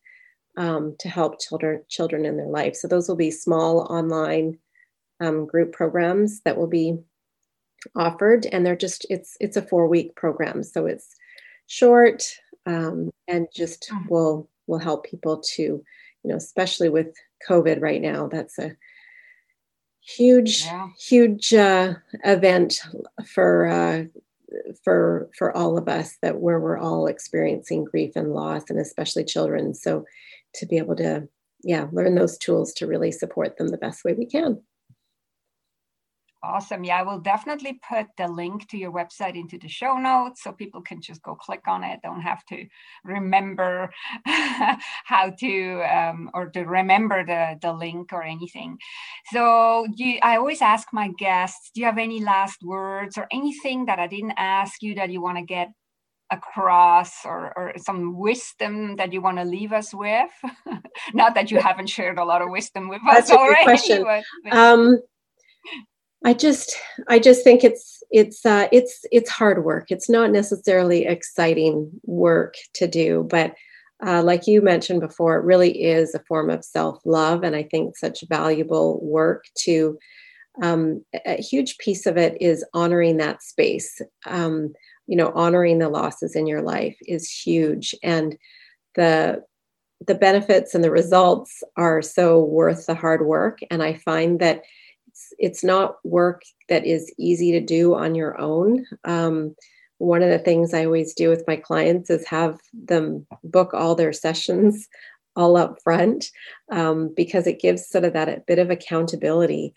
um, 0.57 0.97
to 0.99 1.09
help 1.09 1.41
children 1.41 1.83
children 1.89 2.25
in 2.25 2.37
their 2.37 2.49
life. 2.49 2.75
So 2.75 2.89
those 2.89 3.09
will 3.09 3.17
be 3.17 3.31
small 3.31 3.81
online 3.91 4.59
um, 5.21 5.47
group 5.47 5.73
programs 5.73 6.41
that 6.41 6.57
will 6.57 6.67
be 6.67 6.99
offered, 7.95 8.47
and 8.47 8.67
they're 8.67 8.77
just 8.77 9.07
it's 9.09 9.37
it's 9.41 9.57
a 9.57 9.63
four 9.63 9.87
week 9.89 10.17
program, 10.17 10.63
so 10.63 10.87
it's 10.87 11.15
short 11.67 12.25
um, 12.67 13.11
and 13.29 13.47
just 13.55 13.89
mm-hmm. 13.91 14.09
will 14.09 14.49
will 14.67 14.79
help 14.79 15.07
people 15.07 15.39
to 15.55 15.63
you 15.63 15.85
know 16.25 16.37
especially 16.37 16.89
with 16.89 17.15
COVID 17.49 17.81
right 17.81 18.03
now. 18.03 18.29
That's 18.29 18.59
a 18.59 18.77
huge 20.01 20.65
yeah. 20.65 20.89
huge 20.99 21.55
uh, 21.55 21.95
event 22.25 22.81
for 23.27 23.67
uh, 23.67 24.05
for 24.85 25.29
for 25.37 25.57
all 25.57 25.79
of 25.79 25.89
us 25.89 26.17
that 26.23 26.41
where 26.41 26.61
we're 26.61 26.79
all 26.79 27.07
experiencing 27.07 27.85
grief 27.85 28.13
and 28.17 28.33
loss 28.33 28.65
and 28.69 28.79
especially 28.79 29.25
children. 29.25 29.75
So 29.75 30.05
to 30.55 30.67
be 30.67 30.79
able 30.79 30.97
to 30.97 31.29
yeah 31.63 31.87
learn 31.93 32.15
those 32.15 32.39
tools 32.39 32.73
to 32.75 32.87
really 32.87 33.13
support 33.13 33.57
them 33.57 33.69
the 33.69 33.79
best 33.79 34.05
way 34.05 34.15
we 34.15 34.27
can 34.27 34.61
Awesome. 36.41 36.85
Yeah, 36.85 37.01
I 37.01 37.03
will 37.03 37.19
definitely 37.19 37.81
put 37.89 38.07
the 38.17 38.29
link 38.29 38.69
to 38.69 38.79
your 38.79 38.93
website 38.93 39.35
into 39.35 39.59
the 39.59 39.67
show 39.67 39.97
notes 39.97 40.45
so 40.45 40.53
people 40.53 40.81
can 40.81 41.01
just 41.01 41.21
go 41.23 41.35
click 41.35 41.63
on 41.67 41.83
it. 41.83 41.99
Don't 42.05 42.21
have 42.21 42.45
to 42.47 42.65
remember 43.03 43.91
how 44.25 45.31
to 45.41 45.83
um, 45.83 46.31
or 46.35 46.49
to 46.51 46.63
remember 46.63 47.27
the, 47.27 47.59
the 47.61 47.73
link 47.73 48.13
or 48.13 48.23
anything. 48.23 48.79
So 49.33 49.85
you, 49.97 50.21
I 50.23 50.37
always 50.37 50.63
ask 50.63 50.87
my 50.93 51.11
guests, 51.19 51.73
do 51.75 51.81
you 51.81 51.87
have 51.87 51.99
any 51.99 52.23
last 52.23 52.63
words 52.63 53.19
or 53.19 53.27
anything 53.33 53.87
that 53.87 53.99
I 53.99 54.07
didn't 54.07 54.35
ask 54.37 54.81
you 54.81 54.95
that 54.95 55.11
you 55.11 55.21
want 55.21 55.39
to 55.39 55.45
get 55.45 55.73
across 56.31 57.25
or, 57.25 57.53
or 57.57 57.73
some 57.79 58.17
wisdom 58.17 58.95
that 58.95 59.13
you 59.13 59.21
want 59.21 59.39
to 59.39 59.45
leave 59.45 59.73
us 59.73 59.93
with? 59.93 60.31
Not 61.15 61.35
that 61.35 61.51
you 61.51 61.59
haven't 61.59 61.89
shared 61.89 62.19
a 62.19 62.25
lot 62.25 62.43
of 62.43 62.51
wisdom 62.51 62.89
with 62.89 63.01
That's 63.05 63.29
us 63.29 63.37
already. 63.37 64.05
But, 64.05 64.53
um, 64.53 65.01
I 66.25 66.35
just 66.35 66.77
I 67.09 67.19
just 67.19 67.45
think 67.45 67.63
it's 67.65 68.03
it's 68.11 68.45
uh, 68.45 68.69
it's 68.73 69.05
it's 69.13 69.31
hard 69.31 69.65
work. 69.65 69.87
It's 69.91 70.11
not 70.11 70.31
necessarily 70.31 71.07
exciting 71.07 71.91
work 72.05 72.55
to 72.75 72.89
do, 72.89 73.27
but 73.31 73.55
uh, 74.05 74.23
like 74.23 74.47
you 74.47 74.63
mentioned 74.63 75.01
before, 75.01 75.37
it 75.37 75.45
really 75.45 75.83
is 75.83 76.15
a 76.15 76.23
form 76.29 76.51
of 76.51 76.65
self 76.65 77.01
love, 77.05 77.45
and 77.45 77.55
I 77.55 77.63
think 77.65 77.97
such 77.97 78.25
valuable 78.29 79.01
work 79.03 79.45
to. 79.65 79.99
Um, 80.61 81.05
a 81.25 81.41
huge 81.41 81.79
piece 81.79 82.05
of 82.05 82.17
it 82.17 82.37
is 82.41 82.65
honoring 82.75 83.19
that 83.19 83.45
space. 83.45 84.01
Um, 84.27 84.73
you 85.07 85.17
know, 85.17 85.31
honoring 85.37 85.79
the 85.79 85.89
losses 85.89 86.35
in 86.35 86.49
your 86.49 86.63
life 86.63 86.97
is 87.03 87.31
huge, 87.31 87.95
and 88.03 88.37
the 88.97 89.45
the 90.07 90.17
benefits 90.17 90.75
and 90.75 90.83
the 90.83 90.91
results 90.91 91.63
are 91.77 92.03
so 92.03 92.41
worth 92.41 92.87
the 92.87 92.95
hard 92.95 93.25
work. 93.25 93.61
And 93.71 93.83
I 93.83 93.95
find 93.95 94.41
that 94.41 94.63
it's, 95.39 95.65
not 95.65 95.97
work 96.05 96.43
that 96.69 96.87
is 96.87 97.13
easy 97.19 97.53
to 97.53 97.61
do 97.61 97.95
on 97.95 98.15
your 98.15 98.41
own. 98.41 98.87
Um, 99.05 99.55
one 99.99 100.23
of 100.23 100.31
the 100.31 100.39
things 100.39 100.73
I 100.73 100.85
always 100.85 101.13
do 101.15 101.29
with 101.29 101.45
my 101.47 101.57
clients 101.57 102.09
is 102.11 102.27
have 102.27 102.59
them 102.73 103.27
book 103.43 103.75
all 103.75 103.95
their 103.95 104.13
sessions 104.13 104.89
all 105.37 105.57
up 105.57 105.79
front 105.83 106.27
um, 106.73 107.13
because 107.17 107.47
it 107.47 107.61
gives 107.61 107.89
sort 107.89 108.05
of 108.05 108.13
that 108.13 108.29
a 108.29 108.43
bit 108.47 108.59
of 108.59 108.71
accountability 108.71 109.75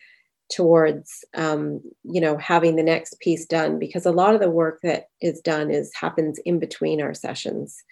towards 0.52 1.24
um, 1.36 1.82
you 2.04 2.20
know 2.20 2.38
having 2.38 2.76
the 2.76 2.84
next 2.84 3.20
piece 3.20 3.46
done 3.46 3.80
because 3.80 4.06
a 4.06 4.12
lot 4.12 4.34
of 4.34 4.42
the 4.42 4.50
work 4.50 4.80
that 4.84 5.06
is 5.22 5.40
done 5.42 5.72
is 5.72 5.92
happens 5.96 6.40
in 6.46 6.60
between 6.60 7.02
our 7.02 7.14
sessions 7.14 7.84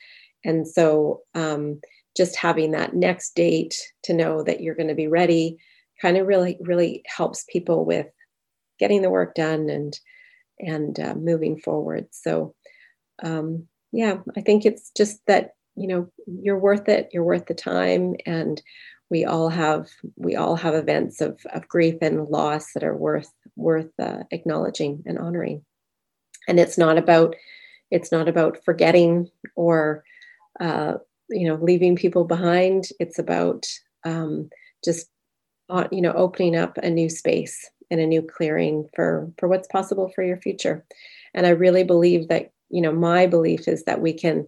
and 0.43 0.67
so 0.67 1.21
um, 1.35 1.79
just 2.17 2.35
having 2.35 2.71
that 2.71 2.95
next 2.95 3.35
date 3.35 3.77
to 4.03 4.13
know 4.13 4.43
that 4.43 4.61
you're 4.61 4.75
going 4.75 4.89
to 4.89 4.95
be 4.95 5.07
ready 5.07 5.57
kind 6.01 6.17
of 6.17 6.27
really 6.27 6.57
really 6.61 7.03
helps 7.05 7.45
people 7.49 7.85
with 7.85 8.07
getting 8.79 9.01
the 9.01 9.09
work 9.09 9.35
done 9.35 9.69
and 9.69 9.99
and 10.59 10.99
uh, 10.99 11.15
moving 11.15 11.59
forward. 11.59 12.07
So 12.11 12.55
um, 13.21 13.67
yeah 13.91 14.17
i 14.37 14.41
think 14.41 14.67
it's 14.67 14.91
just 14.95 15.19
that 15.25 15.55
you 15.79 15.87
know 15.87 16.09
you're 16.27 16.59
worth 16.59 16.89
it. 16.89 17.09
You're 17.13 17.23
worth 17.23 17.45
the 17.45 17.53
time. 17.53 18.15
And 18.25 18.61
we 19.09 19.25
all 19.25 19.49
have 19.49 19.87
we 20.17 20.35
all 20.35 20.55
have 20.55 20.75
events 20.75 21.21
of, 21.21 21.39
of 21.53 21.67
grief 21.67 21.95
and 22.01 22.27
loss 22.27 22.73
that 22.73 22.83
are 22.83 22.95
worth 22.95 23.31
worth 23.55 23.91
uh, 23.97 24.23
acknowledging 24.31 25.01
and 25.05 25.17
honoring. 25.17 25.63
And 26.47 26.59
it's 26.59 26.77
not 26.77 26.97
about 26.97 27.35
it's 27.91 28.11
not 28.11 28.27
about 28.27 28.63
forgetting 28.63 29.29
or 29.55 30.03
uh, 30.59 30.95
you 31.29 31.47
know 31.47 31.55
leaving 31.55 31.95
people 31.95 32.25
behind. 32.25 32.89
It's 32.99 33.17
about 33.17 33.65
um, 34.03 34.49
just 34.83 35.07
uh, 35.69 35.87
you 35.91 36.01
know 36.01 36.13
opening 36.13 36.55
up 36.55 36.77
a 36.77 36.89
new 36.89 37.09
space 37.09 37.69
and 37.91 37.99
a 37.99 38.07
new 38.07 38.21
clearing 38.21 38.87
for 38.95 39.31
for 39.37 39.47
what's 39.47 39.67
possible 39.67 40.11
for 40.13 40.23
your 40.23 40.37
future. 40.37 40.85
And 41.33 41.45
i 41.45 41.49
really 41.49 41.83
believe 41.83 42.27
that 42.29 42.51
you 42.69 42.81
know 42.81 42.91
my 42.91 43.27
belief 43.27 43.67
is 43.67 43.83
that 43.83 44.01
we 44.01 44.13
can 44.13 44.47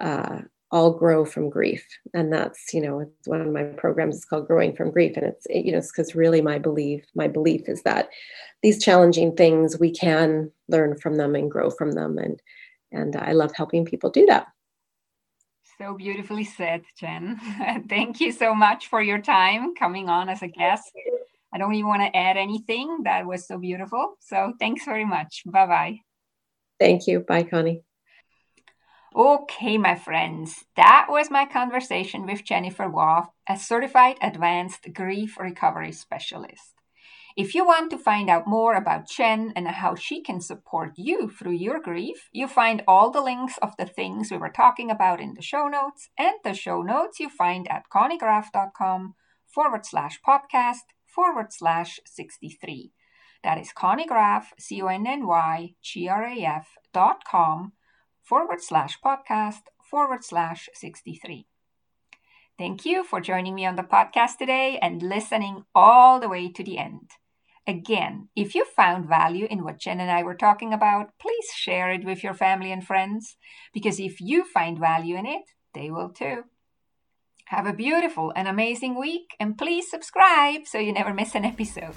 uh, 0.00 0.40
all 0.72 0.92
grow 0.92 1.24
from 1.24 1.48
grief. 1.48 1.86
And 2.12 2.32
that's 2.32 2.74
you 2.74 2.80
know 2.80 3.00
it's 3.00 3.28
one 3.28 3.40
of 3.40 3.52
my 3.52 3.64
programs 3.64 4.16
is 4.16 4.24
called 4.24 4.46
growing 4.46 4.74
from 4.74 4.90
grief. 4.90 5.16
And 5.16 5.26
it's 5.26 5.46
you 5.50 5.72
know 5.72 5.78
it's 5.78 5.92
because 5.92 6.14
really 6.14 6.40
my 6.40 6.58
belief 6.58 7.04
my 7.14 7.28
belief 7.28 7.68
is 7.68 7.82
that 7.82 8.08
these 8.62 8.82
challenging 8.82 9.34
things 9.36 9.78
we 9.78 9.90
can 9.90 10.50
learn 10.68 10.98
from 10.98 11.16
them 11.16 11.34
and 11.34 11.50
grow 11.50 11.70
from 11.70 11.92
them. 11.92 12.18
And 12.18 12.40
and 12.92 13.16
i 13.16 13.32
love 13.32 13.52
helping 13.54 13.84
people 13.84 14.10
do 14.10 14.26
that 14.26 14.46
so 15.78 15.94
beautifully 15.94 16.44
said 16.44 16.82
jen. 16.98 17.38
Thank 17.88 18.20
you 18.20 18.32
so 18.32 18.54
much 18.54 18.88
for 18.88 19.02
your 19.02 19.20
time 19.20 19.74
coming 19.74 20.08
on 20.08 20.28
as 20.28 20.42
a 20.42 20.48
guest. 20.48 20.92
I 21.52 21.58
don't 21.58 21.74
even 21.74 21.88
want 21.88 22.02
to 22.02 22.16
add 22.16 22.36
anything. 22.36 23.02
That 23.04 23.26
was 23.26 23.46
so 23.46 23.58
beautiful. 23.58 24.14
So 24.20 24.52
thanks 24.58 24.84
very 24.84 25.04
much. 25.04 25.42
Bye 25.46 25.66
bye 25.66 25.98
thank 26.78 27.06
you. 27.06 27.20
Bye 27.20 27.44
conny. 27.44 27.82
Okay, 29.14 29.78
my 29.78 29.94
friends, 29.94 30.64
that 30.76 31.06
was 31.08 31.30
my 31.30 31.46
conversation 31.46 32.26
with 32.26 32.44
Jennifer 32.44 32.86
Waugh, 32.86 33.28
a 33.48 33.58
certified 33.58 34.18
advanced 34.20 34.92
grief 34.92 35.38
recovery 35.38 35.92
specialist. 35.92 36.75
If 37.36 37.54
you 37.54 37.66
want 37.66 37.90
to 37.90 37.98
find 37.98 38.30
out 38.30 38.46
more 38.46 38.72
about 38.72 39.10
Jen 39.10 39.52
and 39.54 39.68
how 39.68 39.94
she 39.94 40.22
can 40.22 40.40
support 40.40 40.92
you 40.96 41.28
through 41.28 41.52
your 41.52 41.78
grief, 41.82 42.30
you 42.32 42.48
find 42.48 42.82
all 42.88 43.10
the 43.10 43.20
links 43.20 43.58
of 43.60 43.76
the 43.76 43.84
things 43.84 44.30
we 44.30 44.38
were 44.38 44.48
talking 44.48 44.90
about 44.90 45.20
in 45.20 45.34
the 45.34 45.42
show 45.42 45.68
notes, 45.68 46.08
and 46.18 46.36
the 46.44 46.54
show 46.54 46.80
notes 46.80 47.20
you 47.20 47.28
find 47.28 47.70
at 47.70 47.90
connygraf.com 47.94 49.16
forward 49.46 49.84
slash 49.84 50.18
podcast 50.26 50.86
forward 51.04 51.52
slash 51.52 52.00
63. 52.06 52.92
That 53.44 53.58
is 53.58 53.70
Conny 53.70 54.06
Graf, 54.06 54.54
C 54.58 54.80
O 54.80 54.86
N 54.86 55.06
N 55.06 55.26
Y 55.26 55.74
G 55.82 56.08
R 56.08 56.24
A 56.24 56.40
F 56.42 56.68
dot 56.94 57.22
com 57.30 57.72
forward 58.22 58.62
slash 58.62 58.98
podcast 59.04 59.64
forward 59.90 60.24
slash 60.24 60.70
63. 60.72 61.46
Thank 62.56 62.86
you 62.86 63.04
for 63.04 63.20
joining 63.20 63.54
me 63.54 63.66
on 63.66 63.76
the 63.76 63.82
podcast 63.82 64.38
today 64.38 64.78
and 64.80 65.02
listening 65.02 65.64
all 65.74 66.18
the 66.18 66.30
way 66.30 66.50
to 66.50 66.64
the 66.64 66.78
end. 66.78 67.10
Again, 67.66 68.28
if 68.36 68.54
you 68.54 68.64
found 68.64 69.08
value 69.08 69.46
in 69.50 69.64
what 69.64 69.78
Jen 69.78 70.00
and 70.00 70.10
I 70.10 70.22
were 70.22 70.36
talking 70.36 70.72
about, 70.72 71.10
please 71.20 71.46
share 71.54 71.90
it 71.90 72.04
with 72.04 72.22
your 72.22 72.34
family 72.34 72.70
and 72.70 72.86
friends 72.86 73.36
because 73.72 73.98
if 73.98 74.20
you 74.20 74.44
find 74.44 74.78
value 74.78 75.16
in 75.16 75.26
it, 75.26 75.42
they 75.74 75.90
will 75.90 76.10
too. 76.10 76.44
Have 77.46 77.66
a 77.66 77.72
beautiful 77.72 78.32
and 78.36 78.46
amazing 78.46 78.98
week 78.98 79.34
and 79.40 79.58
please 79.58 79.90
subscribe 79.90 80.66
so 80.66 80.78
you 80.78 80.92
never 80.92 81.12
miss 81.12 81.34
an 81.34 81.44
episode. 81.44 81.94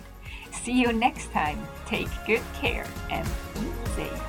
See 0.51 0.73
you 0.73 0.91
next 0.91 1.31
time. 1.31 1.59
Take 1.85 2.09
good 2.25 2.43
care 2.55 2.87
and 3.09 3.27
be 3.53 3.91
safe. 3.95 4.28